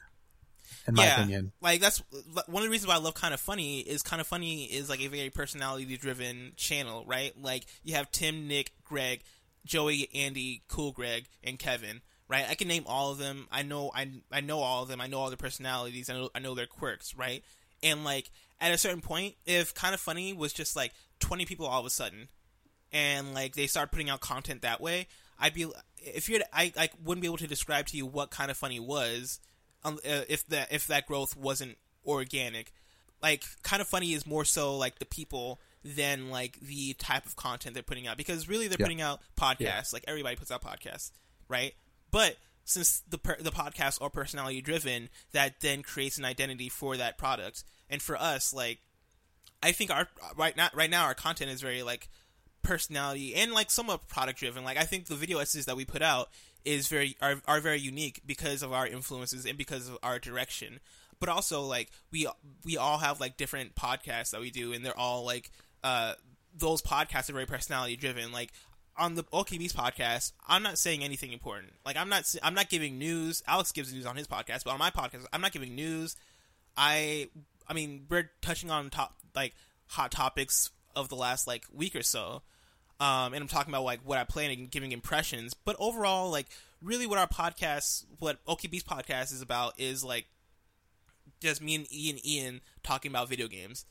in 0.87 0.95
my 0.95 1.05
yeah, 1.05 1.13
opinion. 1.17 1.51
like 1.61 1.79
that's 1.81 2.01
one 2.47 2.63
of 2.63 2.67
the 2.67 2.69
reasons 2.69 2.87
why 2.87 2.95
I 2.95 2.99
love 2.99 3.15
Kinda 3.15 3.37
Funny 3.37 3.79
is 3.81 4.01
Kinda 4.01 4.23
Funny 4.23 4.63
is 4.65 4.89
like 4.89 5.01
a 5.01 5.07
very 5.07 5.29
personality 5.29 5.97
driven 5.97 6.53
channel, 6.55 7.03
right? 7.05 7.33
Like 7.39 7.65
you 7.83 7.95
have 7.95 8.11
Tim, 8.11 8.47
Nick, 8.47 8.71
Greg, 8.83 9.21
Joey, 9.65 10.09
Andy, 10.15 10.63
Cool 10.67 10.91
Greg, 10.91 11.25
and 11.43 11.59
Kevin, 11.59 12.01
right? 12.27 12.45
I 12.49 12.55
can 12.55 12.67
name 12.67 12.83
all 12.87 13.11
of 13.11 13.17
them. 13.19 13.47
I 13.51 13.61
know 13.61 13.91
I 13.93 14.09
I 14.31 14.41
know 14.41 14.59
all 14.59 14.83
of 14.83 14.89
them. 14.89 15.01
I 15.01 15.07
know 15.07 15.19
all 15.19 15.29
their 15.29 15.37
personalities. 15.37 16.09
I 16.09 16.13
know 16.13 16.29
I 16.33 16.39
know 16.39 16.55
their 16.55 16.65
quirks, 16.67 17.15
right? 17.15 17.43
And 17.83 18.03
like 18.03 18.31
at 18.59 18.73
a 18.73 18.77
certain 18.77 19.01
point, 19.01 19.35
if 19.45 19.75
Kinda 19.75 19.97
Funny 19.97 20.33
was 20.33 20.51
just 20.51 20.75
like 20.75 20.93
20 21.19 21.45
people 21.45 21.65
all 21.67 21.79
of 21.79 21.85
a 21.85 21.89
sudden, 21.89 22.27
and 22.91 23.33
like 23.33 23.55
they 23.55 23.67
start 23.67 23.91
putting 23.91 24.09
out 24.09 24.19
content 24.21 24.61
that 24.63 24.81
way, 24.81 25.07
I'd 25.37 25.53
be 25.53 25.65
if 25.97 26.29
you're 26.29 26.41
I 26.53 26.71
I 26.77 26.89
wouldn't 27.03 27.21
be 27.21 27.27
able 27.27 27.37
to 27.37 27.47
describe 27.47 27.87
to 27.87 27.97
you 27.97 28.05
what 28.05 28.31
Kinda 28.35 28.53
Funny 28.53 28.79
was 28.79 29.39
um, 29.83 29.95
uh, 30.05 30.21
if 30.27 30.45
that 30.47 30.71
if 30.71 30.87
that 30.87 31.05
growth 31.07 31.35
wasn't 31.37 31.77
organic. 32.05 32.73
Like 33.21 33.43
Kinda 33.63 33.85
Funny 33.85 34.13
is 34.13 34.25
more 34.25 34.45
so 34.45 34.77
like 34.77 34.99
the 34.99 35.05
people 35.05 35.59
than 35.83 36.29
like 36.29 36.59
the 36.59 36.93
type 36.93 37.25
of 37.25 37.35
content 37.35 37.73
they're 37.73 37.83
putting 37.83 38.07
out 38.07 38.17
because 38.17 38.47
really 38.49 38.67
they're 38.67 38.77
Yeah. 38.79 38.85
putting 38.85 39.01
out 39.01 39.21
podcasts 39.37 39.93
like 39.93 40.03
everybody 40.07 40.35
puts 40.35 40.51
out 40.51 40.61
podcasts, 40.61 41.11
right? 41.47 41.73
But 42.11 42.37
since 42.65 43.01
the 43.09 43.17
per- 43.17 43.37
the 43.41 43.51
podcasts 43.51 44.01
are 44.01 44.09
personality 44.09 44.61
driven, 44.61 45.09
that 45.31 45.59
then 45.61 45.81
creates 45.83 46.17
an 46.17 46.25
identity 46.25 46.69
for 46.69 46.97
that 46.97 47.17
product. 47.17 47.63
And 47.89 48.01
for 48.01 48.15
us, 48.15 48.53
like 48.53 48.79
I 49.63 49.71
think 49.71 49.91
our 49.91 50.07
right 50.37 50.55
now 50.55 50.69
right 50.73 50.89
now 50.89 51.03
our 51.05 51.13
content 51.15 51.49
is 51.51 51.61
very 51.61 51.83
like 51.83 52.07
personality 52.61 53.35
and 53.35 53.53
like 53.53 53.71
somewhat 53.71 54.07
product 54.07 54.39
driven. 54.39 54.63
Like 54.63 54.77
I 54.77 54.83
think 54.83 55.05
the 55.05 55.15
video 55.15 55.39
essays 55.39 55.65
that 55.65 55.77
we 55.77 55.85
put 55.85 56.01
out 56.01 56.29
is 56.65 56.87
very 56.87 57.15
are, 57.21 57.41
are 57.47 57.59
very 57.59 57.79
unique 57.79 58.21
because 58.25 58.63
of 58.63 58.73
our 58.73 58.87
influences 58.87 59.45
and 59.45 59.57
because 59.57 59.87
of 59.87 59.97
our 60.03 60.19
direction. 60.19 60.79
But 61.19 61.29
also 61.29 61.61
like 61.63 61.91
we 62.11 62.27
we 62.65 62.77
all 62.77 62.97
have 62.99 63.19
like 63.19 63.37
different 63.37 63.75
podcasts 63.75 64.31
that 64.31 64.41
we 64.41 64.51
do 64.51 64.73
and 64.73 64.85
they're 64.85 64.97
all 64.97 65.25
like 65.25 65.51
uh 65.83 66.13
those 66.55 66.81
podcasts 66.81 67.29
are 67.29 67.33
very 67.33 67.45
personality 67.45 67.95
driven. 67.95 68.31
Like 68.31 68.51
on 68.97 69.15
the 69.15 69.23
OKB's 69.23 69.73
podcast, 69.73 70.33
I'm 70.47 70.61
not 70.61 70.77
saying 70.77 71.03
anything 71.03 71.31
important. 71.31 71.73
Like 71.85 71.97
I'm 71.97 72.09
not 72.09 72.23
I'm 72.43 72.53
not 72.53 72.69
giving 72.69 72.97
news. 72.97 73.43
Alex 73.47 73.71
gives 73.71 73.93
news 73.93 74.05
on 74.05 74.15
his 74.15 74.27
podcast, 74.27 74.63
but 74.65 74.71
on 74.71 74.79
my 74.79 74.91
podcast, 74.91 75.25
I'm 75.31 75.41
not 75.41 75.51
giving 75.51 75.75
news. 75.75 76.15
I 76.77 77.29
I 77.67 77.73
mean, 77.73 78.05
we're 78.09 78.29
touching 78.41 78.71
on 78.71 78.89
top 78.89 79.15
like 79.35 79.53
hot 79.87 80.11
topics 80.11 80.71
of 80.95 81.09
the 81.09 81.15
last 81.15 81.47
like 81.47 81.65
week 81.73 81.95
or 81.95 82.03
so. 82.03 82.41
Um, 82.99 83.33
and 83.33 83.37
I'm 83.41 83.47
talking 83.47 83.71
about 83.73 83.83
like 83.83 84.01
what 84.03 84.17
I 84.17 84.23
plan 84.25 84.51
and 84.51 84.69
giving 84.69 84.91
impressions. 84.91 85.53
But 85.53 85.75
overall, 85.79 86.29
like 86.31 86.47
really 86.81 87.07
what 87.07 87.17
our 87.17 87.27
podcast, 87.27 88.05
what 88.19 88.43
OKB's 88.45 88.83
podcast 88.83 89.31
is 89.33 89.41
about 89.41 89.79
is 89.79 90.03
like 90.03 90.25
just 91.39 91.61
me 91.61 91.75
and 91.75 91.93
Ian 91.93 92.19
Ian 92.25 92.61
talking 92.83 93.11
about 93.11 93.29
video 93.29 93.47
games. 93.47 93.85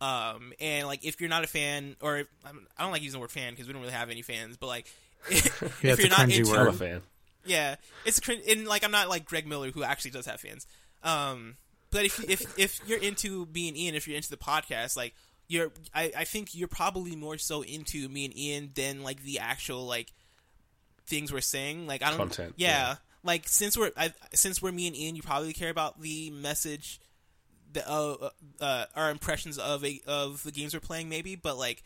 Um, 0.00 0.52
and 0.60 0.86
like 0.86 1.04
if 1.04 1.20
you're 1.20 1.30
not 1.30 1.44
a 1.44 1.46
fan, 1.46 1.96
or 2.00 2.18
if, 2.18 2.26
I 2.44 2.82
don't- 2.82 2.90
like 2.92 3.02
using 3.02 3.18
the 3.18 3.20
word 3.20 3.30
fan 3.30 3.52
because 3.52 3.66
we 3.66 3.72
don't 3.72 3.82
really 3.82 3.94
have 3.94 4.10
any 4.10 4.22
fans, 4.22 4.56
but 4.56 4.66
like 4.66 4.86
if 5.30 5.82
Yeah, 5.82 5.92
a 5.92 5.96
you're 5.96 6.08
not 6.08 6.30
into 6.30 6.54
I'm 6.54 6.68
a 6.68 6.72
fan. 6.72 7.02
yeah, 7.44 7.76
it's 8.04 8.18
a 8.18 8.20
cringe, 8.22 8.42
and 8.48 8.66
like 8.66 8.82
I'm 8.84 8.90
not 8.90 9.08
like 9.08 9.24
Greg 9.26 9.46
Miller 9.46 9.70
who 9.70 9.82
actually 9.82 10.10
does 10.12 10.26
have 10.26 10.40
fans. 10.40 10.66
Um, 11.02 11.56
but 11.90 12.04
if 12.04 12.22
if 12.30 12.58
if 12.58 12.80
you're 12.86 12.98
into 13.00 13.46
me 13.52 13.68
and 13.68 13.76
Ian, 13.76 13.94
if 13.94 14.06
you're 14.08 14.16
into 14.16 14.30
the 14.30 14.36
podcast, 14.38 14.96
like 14.96 15.14
you're, 15.50 15.72
I, 15.92 16.12
I 16.16 16.24
think 16.24 16.54
you're 16.54 16.68
probably 16.68 17.16
more 17.16 17.36
so 17.36 17.62
into 17.62 18.08
me 18.08 18.24
and 18.24 18.38
Ian 18.38 18.70
than 18.72 19.02
like 19.02 19.24
the 19.24 19.40
actual 19.40 19.84
like 19.84 20.12
things 21.06 21.32
we're 21.32 21.40
saying. 21.40 21.88
Like 21.88 22.04
I 22.04 22.10
don't, 22.10 22.18
Content, 22.18 22.54
yeah, 22.56 22.68
yeah. 22.68 22.94
like 23.24 23.48
since 23.48 23.76
we're 23.76 23.90
I, 23.96 24.12
since 24.32 24.62
we're 24.62 24.70
me 24.70 24.86
and 24.86 24.94
Ian, 24.94 25.16
you 25.16 25.22
probably 25.22 25.52
care 25.52 25.68
about 25.70 26.00
the 26.00 26.30
message, 26.30 27.00
the 27.72 27.86
uh, 27.86 28.30
uh 28.60 28.84
our 28.94 29.10
impressions 29.10 29.58
of 29.58 29.84
a 29.84 30.00
of 30.06 30.44
the 30.44 30.52
games 30.52 30.72
we're 30.72 30.78
playing, 30.78 31.08
maybe. 31.08 31.34
But 31.34 31.58
like, 31.58 31.82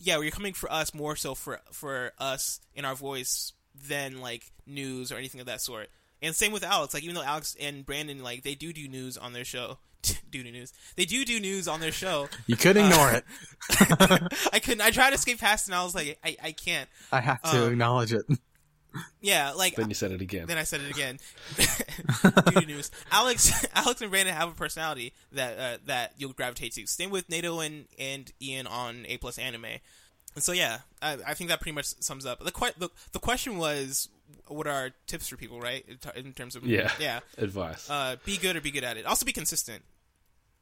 yeah, 0.00 0.18
you're 0.18 0.30
coming 0.30 0.54
for 0.54 0.72
us 0.72 0.94
more 0.94 1.16
so 1.16 1.34
for 1.34 1.60
for 1.72 2.12
us 2.18 2.58
in 2.74 2.86
our 2.86 2.94
voice 2.94 3.52
than 3.86 4.22
like 4.22 4.50
news 4.66 5.12
or 5.12 5.16
anything 5.16 5.42
of 5.42 5.46
that 5.46 5.60
sort. 5.60 5.90
And 6.22 6.34
same 6.34 6.52
with 6.52 6.64
Alex. 6.64 6.94
Like 6.94 7.02
even 7.02 7.16
though 7.16 7.22
Alex 7.22 7.54
and 7.60 7.84
Brandon 7.84 8.22
like 8.22 8.44
they 8.44 8.54
do 8.54 8.72
do 8.72 8.88
news 8.88 9.18
on 9.18 9.34
their 9.34 9.44
show, 9.44 9.76
do 10.02 10.14
do 10.30 10.42
news. 10.44 10.72
They 10.96 11.04
do 11.04 11.24
do 11.24 11.40
news 11.40 11.68
on 11.68 11.80
their 11.80 11.92
show. 11.92 12.28
You 12.46 12.56
could 12.56 12.76
ignore 12.76 13.12
it. 13.12 13.24
I 14.52 14.58
couldn't. 14.62 14.80
I 14.80 14.90
tried 14.90 15.10
to 15.10 15.18
skip 15.18 15.38
past, 15.38 15.66
and 15.68 15.74
I 15.74 15.84
was 15.84 15.94
like, 15.94 16.18
I, 16.24 16.36
I 16.42 16.52
can't. 16.52 16.88
I 17.12 17.20
have 17.20 17.42
to 17.42 17.66
Um, 17.66 17.72
acknowledge 17.72 18.12
it. 18.12 18.24
Yeah, 19.20 19.52
like 19.52 19.76
Then 19.76 19.88
you 19.88 19.94
said 19.94 20.10
it 20.10 20.20
again. 20.20 20.46
then 20.48 20.58
I 20.58 20.64
said 20.64 20.80
it 20.80 20.90
again. 20.90 21.18
do 21.56 22.60
do 22.60 22.66
news. 22.66 22.90
Alex, 23.12 23.64
Alex 23.74 24.00
and 24.00 24.10
Brandon 24.10 24.34
have 24.34 24.48
a 24.48 24.52
personality 24.54 25.12
that 25.30 25.58
uh, 25.58 25.78
that 25.86 26.14
you'll 26.18 26.32
gravitate 26.32 26.72
to. 26.72 26.86
Same 26.88 27.10
with 27.10 27.28
NATO 27.28 27.60
and 27.60 27.84
and 28.00 28.32
Ian 28.42 28.66
on 28.66 29.04
A 29.06 29.16
plus 29.18 29.38
Anime. 29.38 29.66
And 30.34 30.44
so 30.44 30.52
yeah, 30.52 30.78
I, 31.02 31.16
I 31.26 31.34
think 31.34 31.50
that 31.50 31.60
pretty 31.60 31.74
much 31.74 31.86
sums 32.00 32.24
up. 32.26 32.44
The, 32.44 32.52
que- 32.52 32.72
the 32.78 32.88
the 33.12 33.18
question 33.18 33.58
was, 33.58 34.08
what 34.46 34.66
are 34.66 34.70
our 34.72 34.90
tips 35.06 35.28
for 35.28 35.36
people, 35.36 35.60
right? 35.60 35.84
In 36.14 36.32
terms 36.32 36.54
of 36.56 36.64
Yeah. 36.64 36.90
yeah, 37.00 37.20
Advice. 37.38 37.90
uh, 37.90 38.16
be 38.24 38.36
good 38.36 38.54
or 38.56 38.60
be 38.60 38.70
good 38.70 38.84
at 38.84 38.96
it. 38.96 39.06
Also, 39.06 39.26
be 39.26 39.32
consistent. 39.32 39.82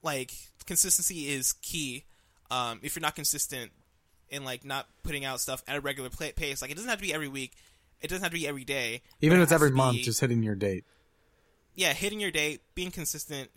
Like 0.02 0.32
consistency 0.66 1.28
is 1.28 1.52
key. 1.54 2.04
Um, 2.50 2.80
if 2.82 2.96
you're 2.96 3.02
not 3.02 3.14
consistent, 3.14 3.72
in 4.30 4.44
like 4.44 4.64
not 4.64 4.86
putting 5.02 5.24
out 5.24 5.40
stuff 5.40 5.62
at 5.68 5.76
a 5.76 5.80
regular 5.80 6.08
pla 6.10 6.28
pace. 6.34 6.60
Like 6.62 6.70
it 6.70 6.74
doesn't 6.74 6.88
have 6.88 6.98
to 6.98 7.04
be 7.04 7.12
every 7.14 7.28
week. 7.28 7.52
It 8.00 8.08
doesn't 8.08 8.22
have 8.22 8.30
to 8.32 8.38
be 8.38 8.46
every 8.46 8.64
day. 8.64 9.02
Even 9.20 9.38
if 9.38 9.44
it's 9.44 9.52
every 9.52 9.70
month, 9.70 9.96
be- 9.98 10.02
just 10.02 10.20
hitting 10.20 10.42
your 10.42 10.54
date. 10.54 10.84
yeah, 11.74 11.92
hitting 11.92 12.20
your 12.20 12.30
date, 12.30 12.62
being 12.74 12.90
consistent, 12.90 13.50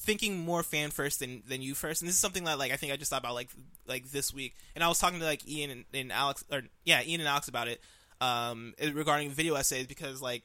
thinking 0.00 0.38
more 0.38 0.62
fan 0.62 0.90
first 0.90 1.20
than 1.20 1.42
than 1.46 1.62
you 1.62 1.74
first. 1.74 2.00
And 2.00 2.08
this 2.08 2.14
is 2.14 2.20
something 2.20 2.44
that 2.44 2.58
like 2.58 2.72
I 2.72 2.76
think 2.76 2.92
I 2.92 2.96
just 2.96 3.10
thought 3.10 3.20
about 3.20 3.34
like 3.34 3.50
like 3.86 4.10
this 4.10 4.32
week. 4.32 4.54
And 4.74 4.82
I 4.82 4.88
was 4.88 4.98
talking 4.98 5.18
to 5.18 5.24
like 5.24 5.46
Ian 5.48 5.70
and, 5.70 5.84
and 5.92 6.12
Alex 6.12 6.44
or 6.50 6.62
yeah, 6.84 7.02
Ian 7.04 7.20
and 7.20 7.28
Alex 7.28 7.48
about 7.48 7.68
it 7.68 7.80
um 8.20 8.74
regarding 8.92 9.30
video 9.30 9.54
essays 9.54 9.86
because 9.86 10.20
like 10.20 10.42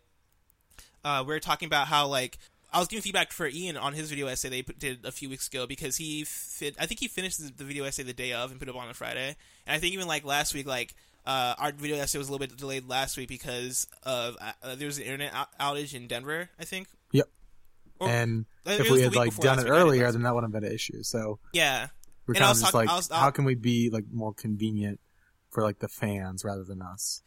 uh 1.03 1.23
we 1.27 1.33
are 1.33 1.39
talking 1.39 1.67
about 1.67 1.87
how 1.87 2.07
like 2.07 2.37
I 2.71 2.79
was 2.79 2.87
giving 2.87 3.01
feedback 3.01 3.31
for 3.31 3.47
Ian 3.47 3.77
on 3.77 3.93
his 3.93 4.09
video 4.09 4.27
essay 4.27 4.49
they 4.49 4.61
did 4.61 5.05
a 5.05 5.11
few 5.11 5.29
weeks 5.29 5.47
ago 5.47 5.65
because 5.65 5.95
he 5.97 6.25
I 6.79 6.85
think 6.85 6.99
he 6.99 7.07
finished 7.07 7.39
the, 7.39 7.51
the 7.51 7.63
video 7.63 7.85
essay 7.85 8.03
the 8.03 8.13
day 8.13 8.33
of 8.33 8.51
and 8.51 8.59
put 8.59 8.67
it 8.67 8.75
up 8.75 8.81
on 8.81 8.89
a 8.89 8.93
Friday. 8.93 9.35
And 9.65 9.75
I 9.75 9.79
think 9.79 9.93
even 9.93 10.07
like 10.07 10.25
last 10.25 10.53
week 10.53 10.67
like 10.67 10.93
uh, 11.25 11.55
our 11.57 11.71
video 11.71 11.97
essay 11.97 12.19
was 12.19 12.27
a 12.27 12.31
little 12.31 12.45
bit 12.45 12.55
delayed 12.55 12.87
last 12.87 13.17
week 13.17 13.29
because 13.29 13.87
of 14.03 14.37
uh, 14.39 14.75
there 14.75 14.85
was 14.85 14.97
an 14.97 15.05
internet 15.05 15.33
outage 15.59 15.95
in 15.95 16.07
Denver, 16.07 16.49
I 16.59 16.65
think. 16.65 16.87
Or- 17.99 18.09
and 18.09 18.45
if 18.65 18.89
we 18.89 19.01
had 19.01 19.15
like 19.15 19.35
done 19.37 19.59
it 19.59 19.63
week, 19.63 19.71
I 19.71 19.75
think 19.75 19.81
earlier, 19.85 20.11
then 20.11 20.23
that 20.23 20.33
wouldn't 20.35 20.53
have 20.53 20.61
been 20.61 20.69
an 20.69 20.75
issue. 20.75 21.03
So 21.03 21.39
Yeah. 21.53 21.87
we're 22.27 22.33
And 22.33 22.41
kind 22.41 22.51
of 22.51 22.57
just 22.57 22.71
talking- 22.71 22.87
like, 22.87 22.95
was- 22.95 23.09
how 23.09 23.31
can 23.31 23.45
we 23.45 23.55
be 23.55 23.89
like 23.89 24.05
more 24.11 24.33
convenient 24.33 24.99
for 25.51 25.63
like 25.63 25.79
the 25.79 25.87
fans 25.87 26.43
rather 26.43 26.63
than 26.63 26.81
us? 26.81 27.21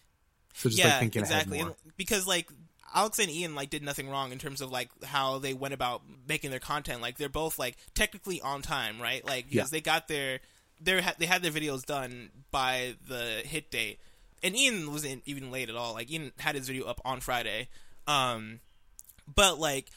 So 0.54 0.68
just 0.68 0.78
yeah, 0.78 0.88
like 0.88 1.00
thinking 1.00 1.22
exactly. 1.22 1.58
ahead 1.58 1.66
more. 1.68 1.76
And 1.84 1.96
because 1.96 2.26
like 2.26 2.48
Alex 2.94 3.18
and 3.18 3.30
Ian 3.30 3.54
like 3.54 3.70
did 3.70 3.82
nothing 3.82 4.08
wrong 4.08 4.32
in 4.32 4.38
terms 4.38 4.60
of 4.60 4.70
like 4.70 4.90
how 5.04 5.38
they 5.38 5.54
went 5.54 5.74
about 5.74 6.02
making 6.26 6.50
their 6.50 6.58
content. 6.60 7.00
Like 7.00 7.16
they're 7.18 7.28
both 7.28 7.58
like 7.58 7.76
technically 7.94 8.40
on 8.40 8.62
time, 8.62 9.00
right? 9.00 9.24
Like 9.24 9.48
because 9.48 9.68
Yeah. 9.70 9.76
they 9.78 9.80
got 9.80 10.08
their 10.08 10.40
they 10.80 11.00
they 11.18 11.26
had 11.26 11.42
their 11.42 11.52
videos 11.52 11.84
done 11.84 12.30
by 12.50 12.96
the 13.06 13.42
hit 13.44 13.70
date. 13.70 14.00
And 14.42 14.56
Ian 14.56 14.90
wasn't 14.92 15.22
even 15.26 15.50
late 15.50 15.68
at 15.68 15.76
all. 15.76 15.92
Like 15.94 16.10
Ian 16.10 16.32
had 16.38 16.54
his 16.54 16.66
video 16.66 16.86
up 16.86 17.00
on 17.04 17.20
Friday. 17.20 17.68
Um 18.06 18.60
but 19.32 19.58
like 19.58 19.90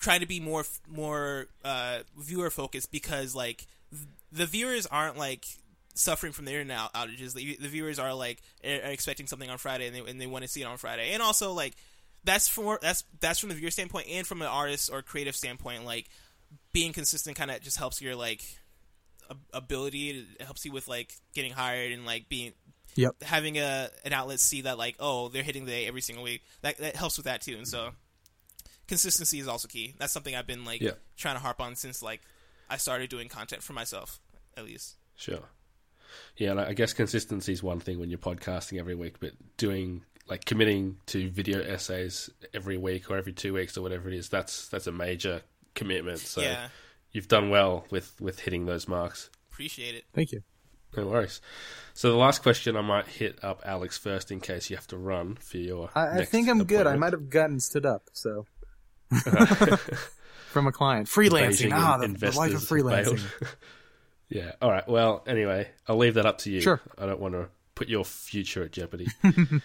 try 0.00 0.18
to 0.18 0.26
be 0.26 0.40
more 0.40 0.64
more 0.88 1.46
uh 1.64 1.98
viewer 2.16 2.50
focused 2.50 2.92
because 2.92 3.34
like 3.34 3.66
th- 3.90 4.06
the 4.32 4.46
viewers 4.46 4.86
aren't 4.86 5.16
like 5.16 5.44
suffering 5.94 6.32
from 6.32 6.44
the 6.44 6.50
internet 6.52 6.76
out- 6.78 6.92
outages. 6.94 7.34
The, 7.34 7.56
the 7.60 7.68
viewers 7.68 7.98
are 7.98 8.14
like 8.14 8.42
are 8.64 8.70
expecting 8.90 9.26
something 9.26 9.48
on 9.50 9.58
Friday 9.58 9.86
and 9.86 9.94
they 9.94 10.00
and 10.10 10.20
they 10.20 10.26
want 10.26 10.42
to 10.42 10.48
see 10.48 10.62
it 10.62 10.66
on 10.66 10.76
Friday. 10.76 11.12
And 11.12 11.22
also 11.22 11.52
like 11.52 11.74
that's 12.24 12.48
for 12.48 12.78
that's 12.80 13.04
that's 13.20 13.38
from 13.38 13.50
the 13.50 13.54
viewer 13.54 13.70
standpoint 13.70 14.08
and 14.10 14.26
from 14.26 14.42
an 14.42 14.48
artist 14.48 14.90
or 14.92 15.02
creative 15.02 15.36
standpoint. 15.36 15.84
Like 15.84 16.08
being 16.72 16.92
consistent 16.92 17.36
kind 17.36 17.50
of 17.50 17.60
just 17.60 17.76
helps 17.78 18.00
your 18.00 18.16
like 18.16 18.42
ability. 19.52 20.26
It 20.38 20.44
helps 20.44 20.64
you 20.64 20.72
with 20.72 20.88
like 20.88 21.14
getting 21.34 21.52
hired 21.52 21.92
and 21.92 22.04
like 22.06 22.28
being 22.28 22.52
Yep. 22.96 23.24
having 23.24 23.58
a 23.58 23.88
an 24.04 24.12
outlet 24.12 24.38
see 24.38 24.60
that 24.62 24.78
like 24.78 24.94
oh 25.00 25.28
they're 25.28 25.42
hitting 25.42 25.64
the 25.64 25.72
day 25.72 25.86
every 25.86 26.00
single 26.00 26.22
week. 26.22 26.42
That 26.62 26.78
that 26.78 26.94
helps 26.96 27.16
with 27.16 27.24
that 27.24 27.40
too. 27.40 27.56
And 27.56 27.66
so 27.66 27.90
consistency 28.88 29.38
is 29.38 29.48
also 29.48 29.68
key. 29.68 29.94
That's 29.98 30.12
something 30.12 30.34
I've 30.34 30.46
been 30.46 30.64
like 30.64 30.80
Yeah. 30.80 30.92
trying 31.16 31.36
to 31.36 31.40
harp 31.40 31.60
on 31.60 31.76
since 31.76 32.02
like 32.02 32.20
I 32.68 32.76
started 32.76 33.10
doing 33.10 33.28
content 33.28 33.62
for 33.62 33.72
myself 33.72 34.20
at 34.56 34.64
least. 34.64 34.96
Sure. 35.16 35.48
Yeah, 36.36 36.52
like, 36.52 36.68
I 36.68 36.72
guess 36.74 36.92
consistency 36.92 37.52
is 37.52 37.62
one 37.62 37.80
thing 37.80 37.98
when 37.98 38.08
you're 38.08 38.18
podcasting 38.18 38.78
every 38.78 38.94
week, 38.94 39.16
but 39.20 39.32
doing 39.56 40.04
like 40.26 40.44
committing 40.44 40.96
to 41.06 41.28
video 41.30 41.60
essays 41.60 42.30
every 42.54 42.76
week 42.78 43.10
or 43.10 43.16
every 43.16 43.32
two 43.32 43.52
weeks 43.52 43.76
or 43.76 43.82
whatever 43.82 44.08
it 44.08 44.14
is, 44.14 44.28
that's 44.28 44.68
that's 44.68 44.86
a 44.86 44.92
major 44.92 45.42
commitment. 45.74 46.20
So 46.20 46.40
yeah, 46.40 46.68
you've 47.12 47.28
done 47.28 47.50
well 47.50 47.84
with 47.90 48.20
with 48.20 48.40
hitting 48.40 48.66
those 48.66 48.86
marks. 48.88 49.28
appreciate 49.52 49.94
it. 49.94 50.04
Thank 50.14 50.32
you. 50.32 50.42
No 50.96 51.08
worries. 51.08 51.40
So 51.92 52.10
the 52.12 52.16
last 52.16 52.42
question, 52.42 52.76
I 52.76 52.80
might 52.80 53.08
hit 53.08 53.42
up 53.42 53.62
Alex 53.64 53.98
first 53.98 54.30
in 54.30 54.38
case 54.40 54.70
you 54.70 54.76
have 54.76 54.86
to 54.88 54.96
run 54.96 55.34
for 55.34 55.58
your. 55.58 55.90
I, 55.94 56.06
I 56.06 56.14
next 56.18 56.30
think 56.30 56.48
I'm 56.48 56.62
good. 56.64 56.86
I 56.86 56.96
might 56.96 57.12
have 57.12 57.28
gotten 57.28 57.58
stood 57.58 57.84
up. 57.84 58.02
So 58.12 58.46
from 60.48 60.66
a 60.66 60.72
client, 60.72 61.08
freelancing. 61.08 61.72
Ah, 61.72 61.98
the, 61.98 62.08
the 62.08 62.32
life 62.32 62.54
of 62.54 62.60
freelancing. 62.60 63.20
yeah. 64.28 64.52
All 64.62 64.70
right. 64.70 64.88
Well, 64.88 65.24
anyway, 65.26 65.68
I'll 65.88 65.96
leave 65.96 66.14
that 66.14 66.26
up 66.26 66.38
to 66.38 66.50
you. 66.50 66.60
Sure. 66.60 66.80
I 66.98 67.06
don't 67.06 67.20
want 67.20 67.34
to 67.34 67.48
put 67.74 67.88
your 67.88 68.04
future 68.04 68.64
at 68.64 68.72
jeopardy. 68.72 69.08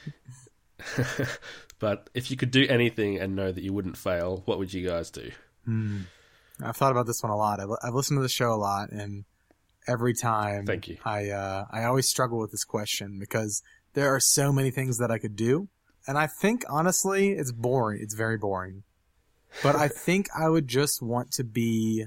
but 1.80 2.10
if 2.14 2.32
you 2.32 2.38
could 2.38 2.52
do 2.52 2.66
anything 2.68 3.20
and 3.20 3.36
know 3.36 3.52
that 3.52 3.64
you 3.64 3.74
wouldn't 3.74 3.98
fail, 3.98 4.42
what 4.46 4.60
would 4.60 4.74
you 4.74 4.88
guys 4.88 5.12
do? 5.12 5.32
I've 6.64 6.76
thought 6.76 6.92
about 6.92 7.08
this 7.08 7.22
one 7.22 7.32
a 7.32 7.38
lot. 7.38 7.60
I've, 7.60 7.70
I've 7.84 7.94
listened 7.94 8.18
to 8.18 8.24
the 8.24 8.30
show 8.30 8.52
a 8.52 8.56
lot, 8.56 8.92
and 8.92 9.26
every 9.88 10.14
time, 10.14 10.66
Thank 10.66 10.88
you. 10.88 10.98
I 11.06 11.30
uh, 11.30 11.66
I 11.72 11.84
always 11.84 12.10
struggle 12.10 12.40
with 12.40 12.52
this 12.52 12.64
question 12.64 13.18
because 13.20 13.62
there 13.94 14.14
are 14.14 14.20
so 14.20 14.52
many 14.52 14.72
things 14.72 14.98
that 14.98 15.12
I 15.12 15.18
could 15.18 15.36
do, 15.36 15.70
and 16.08 16.18
I 16.18 16.28
think 16.28 16.64
honestly, 16.70 17.32
it's 17.32 17.52
boring. 17.52 18.00
It's 18.02 18.16
very 18.16 18.38
boring. 18.38 18.84
But 19.64 19.76
I 19.76 19.88
think 19.88 20.28
I 20.38 20.50
would 20.50 20.68
just 20.68 21.02
want 21.02 21.32
to 21.34 21.44
be 21.44 22.06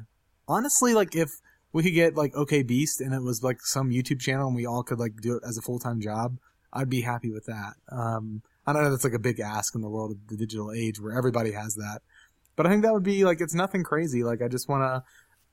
honestly 0.49 0.95
like 0.95 1.15
if 1.15 1.31
we 1.73 1.83
could 1.83 1.95
get 1.95 2.15
like 2.15 2.35
OK 2.35 2.63
Beast 2.63 3.01
and 3.01 3.15
it 3.15 3.23
was 3.23 3.43
like 3.43 3.61
some 3.63 3.91
YouTube 3.91 4.21
channel 4.21 4.47
and 4.47 4.57
we 4.57 4.67
all 4.67 4.83
could 4.83 4.99
like 4.99 5.17
do 5.21 5.37
it 5.37 5.43
as 5.47 5.57
a 5.57 5.63
full 5.63 5.79
time 5.79 6.01
job, 6.01 6.39
I'd 6.73 6.91
be 6.91 7.03
happy 7.03 7.31
with 7.31 7.47
that. 7.47 7.75
Um, 7.91 8.43
I 8.67 8.73
know 8.73 8.91
that's 8.91 9.05
like 9.05 9.13
a 9.13 9.19
big 9.19 9.41
ask 9.41 9.75
in 9.75 9.81
the 9.81 9.89
world 9.89 10.13
of 10.13 10.29
the 10.29 10.37
digital 10.37 10.73
age 10.73 11.01
where 11.01 11.17
everybody 11.17 11.53
has 11.53 11.75
that, 11.75 12.01
but 12.57 12.67
I 12.67 12.71
think 12.71 12.83
that 12.83 12.93
would 12.93 13.03
be 13.03 13.25
like 13.25 13.41
it's 13.41 13.55
nothing 13.55 13.83
crazy. 13.83 14.23
Like 14.23 14.43
I 14.43 14.49
just 14.49 14.69
want 14.69 14.83
to, 14.83 15.03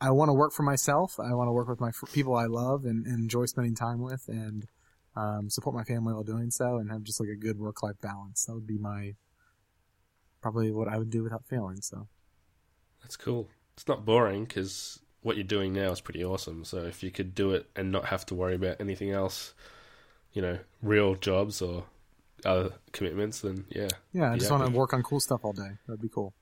I 0.02 0.12
want 0.12 0.30
to 0.30 0.34
work 0.34 0.54
for 0.54 0.64
myself. 0.64 1.20
I 1.20 1.34
want 1.34 1.48
to 1.48 1.52
work 1.52 1.68
with 1.68 1.82
my 1.82 1.92
people 2.14 2.36
I 2.36 2.46
love 2.46 2.86
and, 2.86 3.06
and 3.06 3.20
enjoy 3.20 3.46
spending 3.46 3.76
time 3.76 4.00
with, 4.00 4.28
and 4.28 4.68
um, 5.16 5.50
support 5.50 5.76
my 5.76 5.84
family 5.84 6.14
while 6.14 6.24
doing 6.24 6.52
so, 6.52 6.78
and 6.78 6.92
have 6.92 7.04
just 7.04 7.20
like 7.20 7.30
a 7.30 7.36
good 7.36 7.60
work 7.60 7.84
life 7.84 8.00
balance. 8.02 8.46
That 8.46 8.54
would 8.54 8.68
be 8.68 8.78
my 8.78 9.16
probably 10.42 10.72
what 10.72 10.88
I 10.88 10.98
would 10.98 11.10
do 11.10 11.24
without 11.24 11.46
failing. 11.48 11.82
So 11.82 12.08
That's 13.02 13.18
cool. 13.18 13.48
It's 13.76 13.88
not 13.88 14.06
boring 14.06 14.46
because 14.46 15.00
what 15.22 15.36
you're 15.36 15.44
doing 15.44 15.74
now 15.74 15.92
is 15.92 16.02
pretty 16.02 16.24
awesome. 16.24 16.64
So 16.66 16.80
if 16.80 17.04
you 17.04 17.12
could 17.12 17.36
do 17.36 17.52
it 17.52 17.70
and 17.76 17.92
not 17.92 18.06
have 18.06 18.26
to 18.28 18.36
worry 18.36 18.56
about 18.56 18.78
anything 18.80 19.12
else, 19.12 19.54
you 20.34 20.42
know, 20.42 20.60
real 20.82 21.16
jobs 21.16 21.62
or 21.62 21.86
other 22.46 22.72
commitments, 22.92 23.42
then 23.42 23.66
yeah, 23.70 23.90
yeah, 24.14 24.32
I 24.32 24.38
just 24.38 24.52
want 24.52 24.66
to 24.66 24.72
work 24.72 24.94
on 24.94 25.04
cool 25.04 25.20
stuff 25.20 25.42
all 25.44 25.54
day. 25.54 25.72
That'd 25.88 26.02
be 26.02 26.10
cool. 26.10 26.34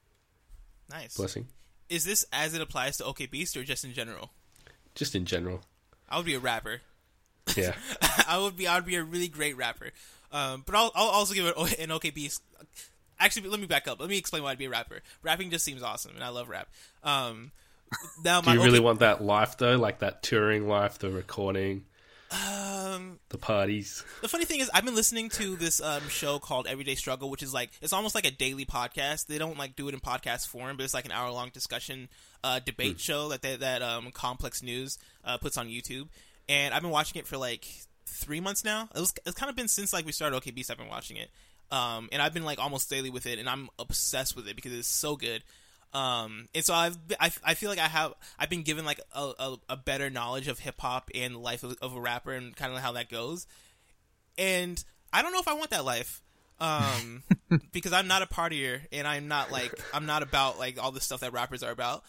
Nice. 0.89 1.18
Blessing. 1.18 1.48
Is 1.89 2.06
this 2.06 2.26
as 2.32 2.54
it 2.54 2.62
applies 2.62 2.98
to 2.98 3.06
OK 3.06 3.26
Beast 3.28 3.56
or 3.58 3.64
just 3.64 3.84
in 3.84 3.93
general? 3.93 4.32
Just 4.95 5.16
in 5.16 5.26
general. 5.26 5.62
I 6.10 6.18
would 6.18 6.26
be 6.26 6.36
a 6.36 6.39
rapper. 6.39 6.82
Yeah. 7.56 7.76
I 8.28 8.38
would 8.39 8.58
be 8.58 8.68
I 8.68 8.76
would 8.76 8.86
be 8.86 8.95
a 8.95 9.04
really 9.04 9.30
great 9.30 9.56
rapper. 9.56 9.91
Um, 10.34 10.64
but 10.66 10.76
I'll, 10.76 10.91
I'll 10.93 11.08
also 11.08 11.34
give 11.34 11.45
it 11.45 11.80
an 11.80 11.91
OK 11.91 12.10
Beast. 12.10 12.43
Actually, 13.20 13.49
let 13.49 13.59
me 13.59 13.65
back 13.65 13.88
up. 13.88 13.99
Let 13.99 14.09
me 14.09 14.18
explain 14.18 14.43
why 14.43 14.51
I'd 14.51 14.57
be 14.57 14.65
a 14.65 14.70
rapper. 14.70 15.01
Rapping 15.24 15.49
just 15.49 15.65
seems 15.65 15.82
awesome, 15.82 16.13
and 16.15 16.24
I 16.24 16.30
love 16.30 16.49
rap. 16.49 16.70
Um, 17.03 17.51
now 18.24 18.41
Do 18.41 18.47
my 18.47 18.53
you 18.55 18.63
really 18.63 18.80
want 18.80 18.99
that 18.99 19.24
life 19.24 19.57
though? 19.57 19.78
Like 19.78 19.99
that 19.99 20.22
touring 20.24 20.68
life, 20.68 20.99
the 20.99 21.09
recording, 21.09 21.86
um, 22.32 23.20
the 23.30 23.38
parties? 23.38 24.03
the 24.22 24.28
funny 24.28 24.45
thing 24.45 24.59
is 24.59 24.70
I've 24.74 24.86
been 24.86 24.95
listening 24.95 25.30
to 25.30 25.55
this 25.55 25.82
um, 25.82 26.07
show 26.09 26.39
called 26.39 26.68
Everyday 26.68 26.95
Struggle, 26.95 27.30
which 27.30 27.41
is 27.41 27.53
like 27.53 27.72
it's 27.82 27.93
almost 27.93 28.15
like 28.15 28.26
a 28.26 28.32
daily 28.32 28.65
podcast. 28.65 29.28
They 29.28 29.38
don't 29.38 29.57
like 29.57 29.76
do 29.76 29.88
it 29.88 29.93
in 29.93 29.99
podcast 29.99 30.47
form, 30.47 30.78
but 30.78 30.84
it's 30.84 30.93
like 30.93 31.05
an 31.05 31.11
hour 31.11 31.32
long 31.32 31.49
discussion 31.49 32.09
uh, 32.43 32.59
debate 32.63 32.99
show 32.99 33.30
that 33.30 33.41
they, 33.41 33.55
that 33.55 33.82
um, 33.82 34.11
Complex 34.11 34.61
News 34.61 34.97
uh, 35.24 35.38
puts 35.38 35.57
on 35.57 35.68
YouTube. 35.68 36.07
And 36.49 36.74
I've 36.74 36.82
been 36.82 36.91
watching 36.91 37.20
it 37.20 37.28
for 37.28 37.38
like 37.38 37.65
three 38.05 38.39
months 38.39 38.63
now. 38.63 38.89
It 38.93 38.99
was 38.99 39.13
it's 39.26 39.36
kind 39.36 39.49
of 39.49 39.55
been 39.55 39.68
since 39.68 39.93
like 39.93 40.05
we 40.05 40.11
started 40.11 40.36
OK 40.36 40.51
Beast. 40.51 40.70
I've 40.70 40.78
been 40.78 40.89
watching 40.89 41.18
it, 41.18 41.30
um, 41.72 42.09
and 42.11 42.22
I've 42.22 42.34
been 42.34 42.45
like 42.45 42.59
almost 42.59 42.89
daily 42.89 43.09
with 43.09 43.26
it, 43.26 43.39
and 43.39 43.49
I'm 43.49 43.70
obsessed 43.80 44.36
with 44.36 44.47
it 44.47 44.55
because 44.55 44.74
it's 44.74 44.88
so 44.88 45.15
good. 45.15 45.43
Um, 45.93 46.47
and 46.53 46.63
so 46.63 46.74
I've 46.74 46.97
I, 47.20 47.32
I 47.43 47.53
feel 47.53 47.70
like 47.70 47.80
I 47.80 47.88
have 47.88 48.13
I've 48.38 48.49
been 48.49 48.63
given 48.63 48.86
like 48.86 48.99
a, 49.13 49.32
a, 49.39 49.55
a 49.70 49.78
better 49.78 50.09
knowledge 50.09 50.47
of 50.47 50.59
hip 50.59 50.80
hop 50.80 51.09
and 51.15 51.36
the 51.36 51.39
life 51.39 51.63
of, 51.63 51.78
of 51.82 51.95
a 51.95 51.99
rapper 51.99 52.32
and 52.34 52.55
kind 52.55 52.74
of 52.74 52.80
how 52.80 52.93
that 52.93 53.09
goes. 53.09 53.47
And 54.38 54.84
I 55.11 55.22
don't 55.22 55.32
know 55.32 55.39
if 55.39 55.47
I 55.47 55.53
want 55.53 55.72
that 55.72 55.86
life. 55.86 56.22
Um, 56.59 57.22
because 57.72 57.93
I'm 57.93 58.07
not 58.07 58.24
a 58.24 58.26
partier 58.26 58.82
and 58.91 59.07
I'm 59.07 59.28
not 59.28 59.51
like 59.51 59.74
I'm 59.93 60.05
not 60.05 60.24
about 60.24 60.57
like 60.57 60.82
all 60.82 60.91
the 60.91 61.01
stuff 61.01 61.22
that 61.22 61.34
rappers 61.34 61.63
are 61.63 61.72
about. 61.72 62.03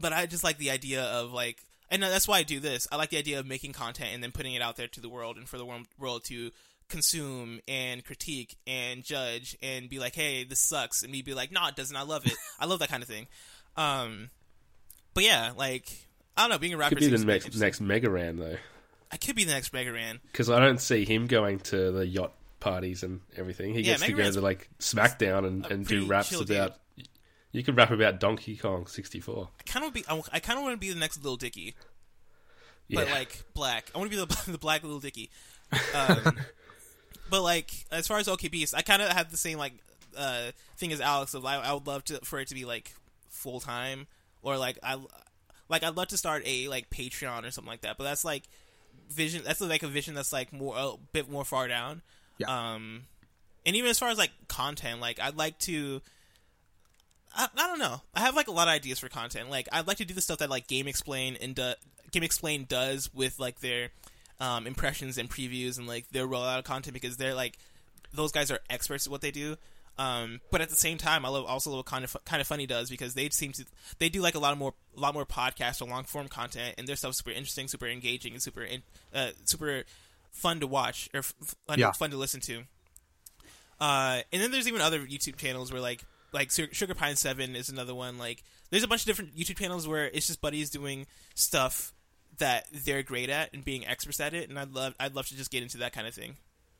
But 0.00 0.12
I 0.12 0.26
just 0.26 0.44
like 0.44 0.58
the 0.58 0.70
idea 0.70 1.02
of 1.02 1.32
like 1.32 1.58
and 1.90 2.02
that's 2.02 2.26
why 2.26 2.38
I 2.38 2.42
do 2.42 2.60
this. 2.60 2.88
I 2.90 2.96
like 2.96 3.10
the 3.10 3.18
idea 3.18 3.38
of 3.38 3.46
making 3.46 3.72
content 3.72 4.10
and 4.12 4.22
then 4.22 4.32
putting 4.32 4.54
it 4.54 4.62
out 4.62 4.76
there 4.76 4.88
to 4.88 5.00
the 5.00 5.08
world 5.08 5.36
and 5.36 5.48
for 5.48 5.58
the 5.58 5.64
world, 5.64 5.86
world 5.98 6.24
to 6.24 6.50
consume 6.88 7.60
and 7.68 8.04
critique 8.04 8.56
and 8.66 9.02
judge 9.04 9.56
and 9.62 9.88
be 9.88 9.98
like, 9.98 10.14
"Hey, 10.14 10.44
this 10.44 10.60
sucks," 10.60 11.02
and 11.02 11.10
me 11.12 11.22
be 11.22 11.34
like, 11.34 11.50
"No, 11.52 11.66
it 11.66 11.76
doesn't. 11.76 11.96
I 11.96 12.02
love 12.02 12.26
it. 12.26 12.34
I 12.60 12.66
love 12.66 12.78
that 12.80 12.88
kind 12.88 13.02
of 13.02 13.08
thing." 13.08 13.26
Um, 13.76 14.30
but 15.14 15.24
yeah, 15.24 15.52
like 15.56 16.06
I 16.36 16.42
don't 16.42 16.50
know, 16.50 16.58
being 16.58 16.74
a 16.74 16.76
rapper 16.76 16.90
Could 16.96 17.00
be 17.00 17.06
the 17.08 17.16
seems 17.18 17.24
next 17.26 17.44
interesting. 17.46 17.66
next 17.66 17.80
Mega 17.80 18.10
Ran 18.10 18.36
though, 18.36 18.56
I 19.12 19.16
could 19.16 19.36
be 19.36 19.44
the 19.44 19.52
next 19.52 19.72
Mega 19.72 19.92
Ran. 19.92 20.20
because 20.32 20.50
I 20.50 20.58
don't 20.60 20.80
see 20.80 21.04
him 21.04 21.26
going 21.26 21.58
to 21.60 21.90
the 21.92 22.06
yacht 22.06 22.32
parties 22.60 23.02
and 23.02 23.20
everything. 23.36 23.74
He 23.74 23.80
Yeah, 23.80 23.92
gets 23.92 24.02
to 24.02 24.10
Mega 24.12 24.22
go 24.24 24.30
to 24.32 24.40
like 24.40 24.68
SmackDown 24.78 25.46
and, 25.46 25.66
and 25.66 25.86
do 25.86 26.06
raps 26.06 26.28
chill 26.30 26.42
dude. 26.44 26.56
about. 26.56 26.76
You 27.52 27.62
could 27.62 27.76
rap 27.76 27.90
about 27.92 28.18
Donkey 28.18 28.56
Kong 28.56 28.86
sixty 28.88 29.20
four. 29.20 29.48
I 29.60 29.62
kind 29.70 29.84
of 29.86 29.92
be. 29.92 30.04
I, 30.08 30.40
kind 30.40 30.58
of 30.58 30.64
want 30.64 30.74
to 30.74 30.78
be 30.78 30.90
the 30.92 30.98
next 30.98 31.22
Lil 31.24 31.36
Dicky. 31.36 31.74
but 32.90 33.08
like 33.10 33.44
black. 33.54 33.90
I 33.94 33.98
want 33.98 34.10
to 34.10 34.16
be 34.16 34.24
the 34.24 34.50
the 34.52 34.58
black 34.58 34.82
Lil 34.84 34.98
Dicky. 35.00 35.30
Um, 35.94 36.36
but 37.30 37.42
like 37.42 37.72
as 37.90 38.06
far 38.06 38.18
as 38.18 38.28
OK 38.28 38.48
Beast, 38.48 38.74
I 38.76 38.82
kind 38.82 39.02
of 39.02 39.08
have 39.10 39.30
the 39.30 39.36
same 39.36 39.58
like 39.58 39.74
uh, 40.16 40.52
thing 40.76 40.92
as 40.92 41.00
Alex. 41.00 41.34
Of 41.34 41.44
I, 41.44 41.56
I 41.56 41.72
would 41.72 41.86
love 41.86 42.04
to 42.06 42.18
for 42.24 42.38
it 42.40 42.48
to 42.48 42.54
be 42.54 42.64
like 42.64 42.92
full 43.28 43.60
time 43.60 44.06
or 44.42 44.56
like 44.56 44.78
I 44.82 44.98
like 45.68 45.82
I'd 45.82 45.96
love 45.96 46.08
to 46.08 46.16
start 46.16 46.42
a 46.46 46.68
like 46.68 46.90
Patreon 46.90 47.46
or 47.46 47.50
something 47.50 47.70
like 47.70 47.82
that. 47.82 47.96
But 47.98 48.04
that's 48.04 48.24
like 48.24 48.44
vision. 49.10 49.42
That's 49.44 49.60
like 49.60 49.82
a 49.82 49.88
vision 49.88 50.14
that's 50.14 50.32
like 50.32 50.52
more 50.52 50.74
a 50.76 50.92
bit 51.12 51.30
more 51.30 51.44
far 51.44 51.68
down. 51.68 52.02
Yeah. 52.38 52.74
Um, 52.74 53.04
and 53.66 53.76
even 53.76 53.90
as 53.90 53.98
far 53.98 54.10
as 54.10 54.18
like 54.18 54.30
content, 54.48 55.00
like 55.00 55.20
I'd 55.20 55.36
like 55.36 55.58
to. 55.60 56.02
I, 57.36 57.48
I 57.56 57.66
don't 57.66 57.80
know. 57.80 58.00
I 58.14 58.20
have 58.20 58.36
like 58.36 58.48
a 58.48 58.52
lot 58.52 58.68
of 58.68 58.74
ideas 58.74 59.00
for 59.00 59.08
content. 59.08 59.50
Like 59.50 59.68
I'd 59.72 59.86
like 59.86 59.96
to 59.96 60.04
do 60.04 60.14
the 60.14 60.20
stuff 60.20 60.38
that 60.38 60.50
like 60.50 60.68
GameXplain 60.68 61.38
and 61.42 61.54
do, 61.54 61.72
GameXplain 62.12 62.68
does 62.68 63.12
with 63.12 63.40
like 63.40 63.60
their 63.60 63.88
um, 64.40 64.66
impressions 64.66 65.18
and 65.18 65.30
previews 65.30 65.78
and 65.78 65.86
like 65.86 66.08
their 66.10 66.26
rollout 66.26 66.58
of 66.58 66.64
content 66.64 66.94
because 66.94 67.16
they're 67.16 67.34
like 67.34 67.56
those 68.12 68.32
guys 68.32 68.50
are 68.50 68.60
experts 68.70 69.06
at 69.06 69.10
what 69.10 69.20
they 69.20 69.30
do. 69.30 69.56
Um, 69.96 70.40
but 70.50 70.60
at 70.60 70.70
the 70.70 70.76
same 70.76 70.98
time, 70.98 71.24
I 71.24 71.28
love 71.28 71.44
also 71.46 71.70
love 71.70 71.78
what 71.78 71.86
kind 71.86 72.02
of 72.04 72.16
Kinda 72.24 72.44
Funny 72.44 72.66
does 72.66 72.90
because 72.90 73.14
they 73.14 73.28
seem 73.28 73.52
to 73.52 73.64
they 73.98 74.08
do 74.08 74.20
like 74.22 74.34
a 74.34 74.40
lot 74.40 74.52
of 74.52 74.58
more 74.58 74.74
a 74.96 75.00
lot 75.00 75.14
more 75.14 75.24
podcast 75.24 75.80
or 75.80 75.88
long 75.88 76.02
form 76.04 76.26
content 76.28 76.74
and 76.78 76.88
their 76.88 76.96
stuff 76.96 77.10
is 77.12 77.18
super 77.18 77.30
interesting, 77.30 77.68
super 77.68 77.86
engaging, 77.86 78.32
and 78.32 78.42
super 78.42 78.62
in, 78.62 78.82
uh, 79.14 79.30
super 79.44 79.84
fun 80.32 80.58
to 80.58 80.66
watch 80.66 81.08
or 81.14 81.18
f- 81.20 81.32
fun, 81.68 81.78
Yeah. 81.78 81.92
fun 81.92 82.10
to 82.10 82.16
listen 82.16 82.40
to. 82.40 82.64
Uh, 83.80 84.20
and 84.32 84.42
then 84.42 84.50
there's 84.50 84.68
even 84.68 84.80
other 84.80 85.00
YouTube 85.00 85.36
channels 85.36 85.72
where 85.72 85.80
like 85.80 86.04
like 86.32 86.50
Sugar 86.50 86.94
Pine 86.94 87.16
Seven 87.16 87.54
is 87.54 87.68
another 87.68 87.94
one. 87.94 88.18
Like 88.18 88.42
there's 88.70 88.82
a 88.82 88.88
bunch 88.88 89.02
of 89.02 89.06
different 89.06 89.36
YouTube 89.36 89.58
channels 89.58 89.86
where 89.86 90.06
it's 90.06 90.26
just 90.26 90.40
buddies 90.40 90.70
doing 90.70 91.06
stuff 91.34 91.92
that 92.38 92.66
they're 92.72 93.02
great 93.02 93.30
at 93.30 93.52
and 93.52 93.64
being 93.64 93.86
experts 93.86 94.20
at 94.20 94.34
it. 94.34 94.48
And 94.48 94.58
I'd 94.58 94.72
love 94.72 94.94
I'd 94.98 95.14
love 95.14 95.26
to 95.28 95.36
just 95.36 95.50
get 95.50 95.62
into 95.62 95.78
that 95.78 95.92
kind 95.92 96.06
of 96.06 96.14
thing 96.14 96.36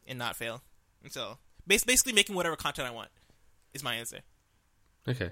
and 0.07 0.19
not 0.19 0.37
fail. 0.37 0.63
And 1.03 1.13
so 1.13 1.39
bas- 1.67 1.85
basically 1.85 2.13
making 2.13 2.35
whatever 2.35 2.57
content 2.57 2.89
I 2.89 2.91
want 2.91 3.11
is 3.73 3.83
my 3.83 3.95
answer. 3.95 4.21
Okay, 5.09 5.31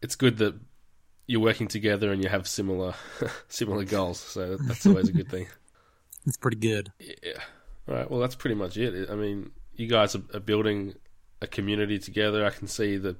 it's 0.00 0.16
good 0.16 0.38
that 0.38 0.54
you're 1.26 1.40
working 1.40 1.68
together 1.68 2.12
and 2.12 2.22
you 2.22 2.28
have 2.28 2.46
similar 2.48 2.94
similar 3.48 3.84
goals. 3.84 4.18
So 4.18 4.56
that's 4.56 4.86
always 4.86 5.08
a 5.08 5.12
good 5.12 5.30
thing. 5.30 5.46
It's 6.24 6.36
pretty 6.36 6.58
good. 6.58 6.92
Yeah. 7.00 7.32
All 7.88 7.96
right. 7.96 8.08
Well, 8.08 8.20
that's 8.20 8.36
pretty 8.36 8.54
much 8.54 8.76
it. 8.76 9.10
I 9.10 9.16
mean, 9.16 9.50
you 9.74 9.88
guys 9.88 10.14
are, 10.14 10.22
are 10.32 10.38
building 10.38 10.94
a 11.40 11.48
community 11.48 11.98
together. 11.98 12.46
I 12.46 12.50
can 12.50 12.68
see 12.68 12.96
that 12.98 13.16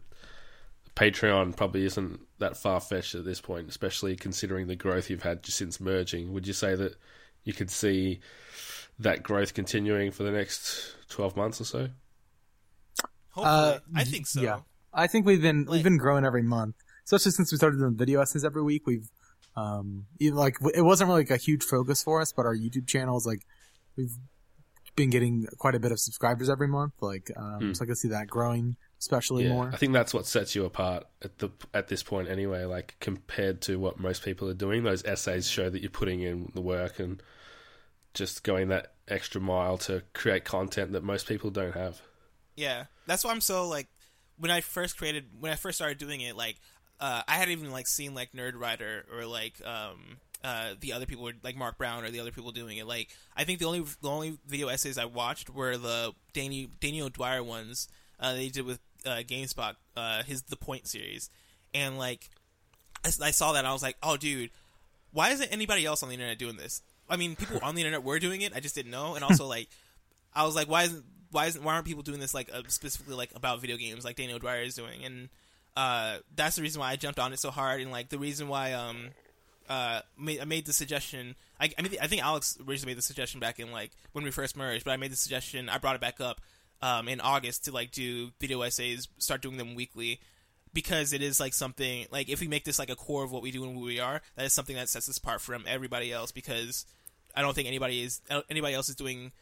Patreon 0.97 1.57
probably 1.57 1.85
isn't 1.85 2.21
that 2.39 2.57
far 2.57 2.81
fetched 2.81 3.15
at 3.15 3.25
this 3.25 3.41
point, 3.41 3.69
especially 3.69 4.15
considering 4.17 4.67
the 4.67 4.77
growth 4.77 5.09
you've 5.11 5.23
had 5.23 5.43
just 5.43 5.59
since 5.59 5.81
merging. 5.81 6.33
Would 6.33 6.47
you 6.47 6.53
say 6.53 6.75
that 6.75 6.97
you 7.45 7.53
could 7.53 7.71
see 7.71 8.21
that 8.99 9.23
growth 9.23 9.55
continuing 9.55 10.11
for 10.11 10.23
the 10.23 10.31
next 10.31 10.95
twelve 11.09 11.35
months 11.37 11.61
or 11.61 11.65
so? 11.65 11.89
Hopefully, 13.31 13.47
Uh, 13.57 13.79
I 13.95 14.05
think 14.05 14.27
so. 14.27 14.41
Yeah, 14.43 14.61
I 14.93 15.07
think 15.07 15.25
we've 15.27 15.41
been 15.41 15.65
Like- 15.65 15.77
we've 15.77 15.85
been 15.85 15.97
growing 15.97 16.25
every 16.25 16.43
month, 16.43 16.77
especially 17.05 17.33
since 17.33 17.51
we 17.51 17.57
started 17.57 17.79
doing 17.79 17.97
video 17.97 18.21
essays 18.21 18.45
every 18.45 18.63
week. 18.63 18.87
We've 18.87 19.09
um 19.57 20.07
even, 20.19 20.37
like 20.37 20.57
it 20.75 20.83
wasn't 20.83 21.09
really 21.09 21.23
like 21.23 21.31
a 21.31 21.37
huge 21.37 21.63
focus 21.65 22.03
for 22.03 22.21
us, 22.21 22.33
but 22.33 22.45
our 22.47 22.55
YouTube 22.57 22.87
channel 22.87 23.17
is 23.17 23.27
like 23.27 23.47
we've 23.97 24.17
been 24.95 25.09
getting 25.11 25.47
quite 25.59 25.75
a 25.75 25.81
bit 25.81 25.91
of 25.93 25.99
subscribers 26.01 26.51
every 26.51 26.69
month. 26.69 26.93
Like 27.01 27.31
um, 27.37 27.59
Hmm. 27.61 27.73
so 27.73 27.85
I 27.85 27.87
can 27.87 27.97
see 27.97 28.09
that 28.09 28.29
growing, 28.29 28.77
especially 29.03 29.45
Yeah, 29.45 29.51
more. 29.51 29.71
I 29.73 29.77
think 29.77 29.93
that's 29.93 30.15
what 30.15 30.27
sets 30.27 30.55
you 30.55 30.65
apart 30.65 31.05
at 31.23 31.39
the 31.39 31.51
at 31.75 31.89
this 31.89 32.05
point 32.05 32.29
anyway. 32.29 32.65
Like 32.65 32.95
compared 33.01 33.61
to 33.63 33.79
what 33.79 33.99
most 33.99 34.25
people 34.25 34.49
are 34.49 34.55
doing, 34.55 34.85
those 34.85 35.05
essays 35.05 35.49
show 35.49 35.69
that 35.69 35.83
you're 35.83 35.91
putting 35.91 36.21
in 36.21 36.53
the 36.55 36.61
work 36.61 37.01
and 37.01 37.21
just 38.15 38.45
going 38.45 38.69
that 38.69 38.93
extra 39.09 39.41
mile 39.41 39.77
to 39.79 40.05
create 40.15 40.45
content 40.45 40.93
that 40.93 41.03
most 41.03 41.27
people 41.27 41.51
don't 41.51 41.75
have. 41.75 42.01
Yeah, 42.55 42.85
that's 43.07 43.25
why 43.25 43.33
I'm 43.33 43.41
so 43.41 43.69
like 43.69 43.89
when 44.39 44.53
I 44.53 44.61
first 44.61 44.97
created 44.97 45.27
when 45.41 45.51
I 45.51 45.57
first 45.57 45.79
started 45.79 45.99
doing 45.99 46.21
it, 46.21 46.37
like 46.37 46.61
uh, 47.01 47.23
I 47.27 47.33
hadn't 47.33 47.53
even 47.53 47.73
like 47.73 47.89
seen 47.89 48.15
like 48.15 48.31
Nerdwriter 48.33 49.03
or 49.13 49.27
like 49.27 49.55
um 49.67 50.19
uh 50.45 50.75
the 50.79 50.93
other 50.93 51.07
people 51.07 51.29
like 51.43 51.57
Mark 51.57 51.77
Brown 51.77 52.05
or 52.05 52.11
the 52.13 52.21
other 52.21 52.31
people 52.31 52.53
doing 52.53 52.77
it. 52.77 52.87
Like 52.87 53.09
I 53.37 53.43
think 53.43 53.59
the 53.59 53.65
only 53.65 53.85
the 54.01 54.09
only 54.09 54.39
video 54.47 54.69
essays 54.69 54.97
I 54.97 55.07
watched 55.07 55.51
were 55.51 55.77
the 55.77 56.13
Danny 56.33 56.69
Daniel 56.81 57.09
O'Dwyer 57.09 57.43
ones 57.43 57.89
uh, 58.23 58.35
they 58.35 58.49
did 58.49 58.65
with 58.65 58.79
uh, 59.05 59.23
GameSpot 59.27 59.75
uh, 59.97 60.23
his 60.23 60.43
The 60.43 60.57
Point 60.57 60.87
series, 60.87 61.31
and 61.75 61.99
like 61.99 62.31
I 63.05 63.31
saw 63.31 63.53
that 63.53 63.61
and 63.61 63.67
I 63.69 63.73
was 63.73 63.83
like, 63.83 63.97
oh 64.03 64.17
dude, 64.17 64.51
why 65.13 65.31
isn't 65.31 65.53
anybody 65.53 65.85
else 65.85 66.03
on 66.03 66.09
the 66.09 66.15
internet 66.15 66.39
doing 66.39 66.57
this? 66.57 66.83
I 67.09 67.17
mean, 67.17 67.37
people 67.37 67.59
on 67.63 67.75
the 67.75 67.81
internet 67.83 68.03
were 68.03 68.19
doing 68.19 68.43
it. 68.43 68.53
I 68.55 68.61
just 68.61 68.75
didn't 68.75 68.91
know, 68.91 69.15
and 69.15 69.25
also 69.25 69.47
like 69.47 69.69
I 70.35 70.45
was 70.45 70.55
like, 70.55 70.69
why 70.69 70.85
isn't 70.85 71.05
why 71.31 71.47
isn't 71.47 71.63
why 71.63 71.75
aren't 71.75 71.87
people 71.87 72.03
doing 72.03 72.21
this 72.21 72.35
like 72.35 72.51
uh, 72.53 72.63
specifically 72.69 73.15
like 73.15 73.31
about 73.35 73.61
video 73.61 73.77
games 73.77 74.05
like 74.05 74.17
Daniel 74.17 74.39
Dwyer 74.39 74.63
is 74.63 74.75
doing? 74.75 75.05
And 75.05 75.29
uh, 75.77 76.19
that's 76.35 76.57
the 76.57 76.63
reason 76.63 76.81
why 76.81 76.91
I 76.91 76.97
jumped 76.97 77.19
on 77.19 77.33
it 77.33 77.39
so 77.39 77.51
hard, 77.51 77.81
and 77.81 77.91
like 77.91 78.09
the 78.09 78.19
reason 78.19 78.49
why 78.49 78.73
um 78.73 79.11
uh 79.69 80.01
made, 80.19 80.41
I 80.41 80.45
made 80.45 80.67
the 80.67 80.73
suggestion. 80.73 81.35
I, 81.61 81.71
I 81.79 81.83
mean, 81.83 81.93
I 82.01 82.07
think 82.07 82.23
Alex 82.23 82.59
originally 82.67 82.93
made 82.93 82.99
the 82.99 83.03
suggestion 83.03 83.41
back 83.41 83.59
in 83.59 83.73
like 83.73 83.93
when 84.13 84.25
we 84.25 84.31
first 84.31 84.57
merged, 84.57 84.85
but 84.85 84.93
I 84.93 84.97
made 84.97 85.13
the 85.13 85.17
suggestion. 85.17 85.69
I 85.69 85.79
brought 85.79 85.95
it 85.95 86.01
back 86.01 86.21
up 86.21 86.41
um 86.83 87.09
in 87.09 87.21
August 87.21 87.65
to 87.65 87.73
like 87.73 87.91
do 87.93 88.31
video 88.41 88.61
essays, 88.63 89.09
start 89.19 89.41
doing 89.43 89.57
them 89.57 89.75
weekly. 89.75 90.21
Because 90.75 91.13
it 91.13 91.21
is 91.21 91.39
like 91.39 91.53
something 91.53 92.07
like 92.11 92.31
if 92.31 92.41
we 92.41 92.49
make 92.49 92.65
this 92.65 92.79
like 92.79 92.89
a 92.89 92.97
core 92.97 93.25
of 93.25 93.31
what 93.31 93.43
we 93.43 93.51
do 93.51 93.63
and 93.65 93.75
who 93.77 93.85
we 93.85 94.01
are, 94.01 94.23
that 94.37 94.47
is 94.47 94.55
something 94.55 94.75
that 94.77 94.89
sets 94.89 95.07
us 95.07 95.19
apart 95.19 95.43
from 95.43 95.65
everybody 95.67 96.11
else. 96.11 96.33
Because 96.33 96.87
I 97.37 97.43
don't 97.43 97.53
think 97.55 97.69
anybody 97.69 98.03
is 98.03 98.23
anybody 98.49 98.73
else 98.75 98.89
is 98.89 98.97
doing 98.97 99.33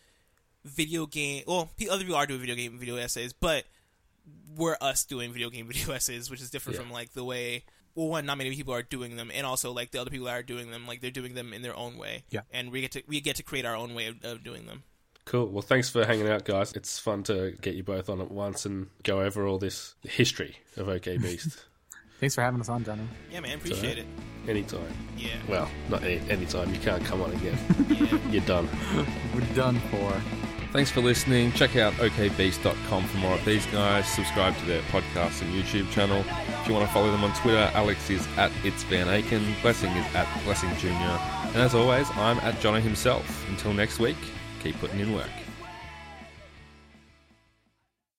video 0.64 1.06
game. 1.06 1.44
Well, 1.46 1.70
other 1.88 2.00
people 2.02 2.16
are 2.16 2.26
doing 2.26 2.40
video 2.40 2.56
game 2.56 2.76
video 2.78 2.96
essays, 2.96 3.32
but 3.32 3.64
we're 4.56 4.76
us 4.80 5.04
doing 5.04 5.32
video 5.32 5.50
game 5.50 5.66
video 5.72 5.92
essays, 5.94 6.30
which 6.30 6.40
is 6.42 6.50
different 6.50 6.76
Yeah. 6.78 6.82
from 6.82 6.92
like 6.92 7.12
the 7.12 7.24
way. 7.24 7.64
Well, 7.94 8.08
one, 8.08 8.26
not 8.26 8.38
many 8.38 8.54
people 8.54 8.74
are 8.74 8.82
doing 8.82 9.16
them, 9.16 9.30
and 9.32 9.46
also 9.46 9.72
like 9.72 9.92
the 9.92 10.00
other 10.00 10.10
people 10.10 10.26
that 10.26 10.36
are 10.36 10.42
doing 10.42 10.70
them, 10.72 10.86
like 10.86 11.00
they're 11.00 11.10
doing 11.12 11.34
them 11.34 11.52
in 11.52 11.62
their 11.62 11.76
own 11.76 11.96
way. 11.96 12.24
Yeah. 12.30 12.40
and 12.52 12.72
we 12.72 12.80
get 12.80 12.90
to 12.92 13.02
we 13.06 13.20
get 13.20 13.36
to 13.36 13.42
create 13.44 13.64
our 13.64 13.76
own 13.76 13.94
way 13.94 14.06
of, 14.06 14.24
of 14.24 14.42
doing 14.42 14.66
them. 14.66 14.82
Cool. 15.24 15.46
Well, 15.46 15.62
thanks 15.62 15.88
for 15.90 16.04
hanging 16.04 16.28
out, 16.28 16.44
guys. 16.44 16.72
It's 16.72 16.98
fun 16.98 17.22
to 17.24 17.52
get 17.60 17.74
you 17.74 17.82
both 17.84 18.08
on 18.08 18.20
at 18.20 18.30
once 18.30 18.66
and 18.66 18.88
go 19.04 19.20
over 19.20 19.46
all 19.46 19.58
this 19.58 19.94
history 20.02 20.56
of 20.76 20.88
OK 20.88 21.16
Beast. 21.18 21.64
Thanks 22.18 22.34
for 22.34 22.42
having 22.42 22.60
us 22.60 22.68
on, 22.68 22.84
Johnny. 22.84 23.02
Yeah, 23.32 23.40
man, 23.40 23.58
appreciate 23.58 23.96
it. 23.98 24.06
Anytime. 24.48 24.82
Yeah, 25.16 25.36
Well, 25.48 25.70
not 25.88 26.02
any 26.02 26.18
anytime. 26.30 26.72
You 26.74 26.80
can't 26.80 27.04
come 27.04 27.22
on 27.22 27.30
again. 27.32 27.56
yeah. 27.88 28.18
You're 28.30 28.42
done. 28.44 28.68
We're 29.34 29.40
done 29.54 29.78
for. 29.90 30.12
Thanks 30.72 30.90
for 30.90 31.00
listening. 31.00 31.50
Check 31.52 31.76
out 31.76 31.92
okbeast.com 31.94 33.04
for 33.06 33.16
more 33.18 33.34
of 33.34 33.44
these 33.44 33.66
guys. 33.66 34.06
Subscribe 34.06 34.56
to 34.58 34.64
their 34.66 34.82
podcast 34.82 35.42
and 35.42 35.52
YouTube 35.52 35.90
channel. 35.90 36.24
If 36.60 36.68
you 36.68 36.74
want 36.74 36.86
to 36.86 36.92
follow 36.92 37.10
them 37.10 37.24
on 37.24 37.34
Twitter, 37.34 37.70
Alex 37.74 38.08
is 38.10 38.26
at 38.36 38.52
It's 38.64 38.82
Van 38.84 39.06
Aken, 39.08 39.60
Blessing 39.62 39.90
is 39.90 40.14
at 40.14 40.44
Blessing 40.44 40.70
Jr. 40.76 40.88
And 40.90 41.56
as 41.56 41.74
always, 41.74 42.08
I'm 42.12 42.38
at 42.38 42.60
Johnny 42.60 42.80
himself. 42.80 43.48
Until 43.48 43.72
next 43.72 43.98
week, 43.98 44.16
keep 44.60 44.78
putting 44.78 45.00
in 45.00 45.14
work. 45.14 45.49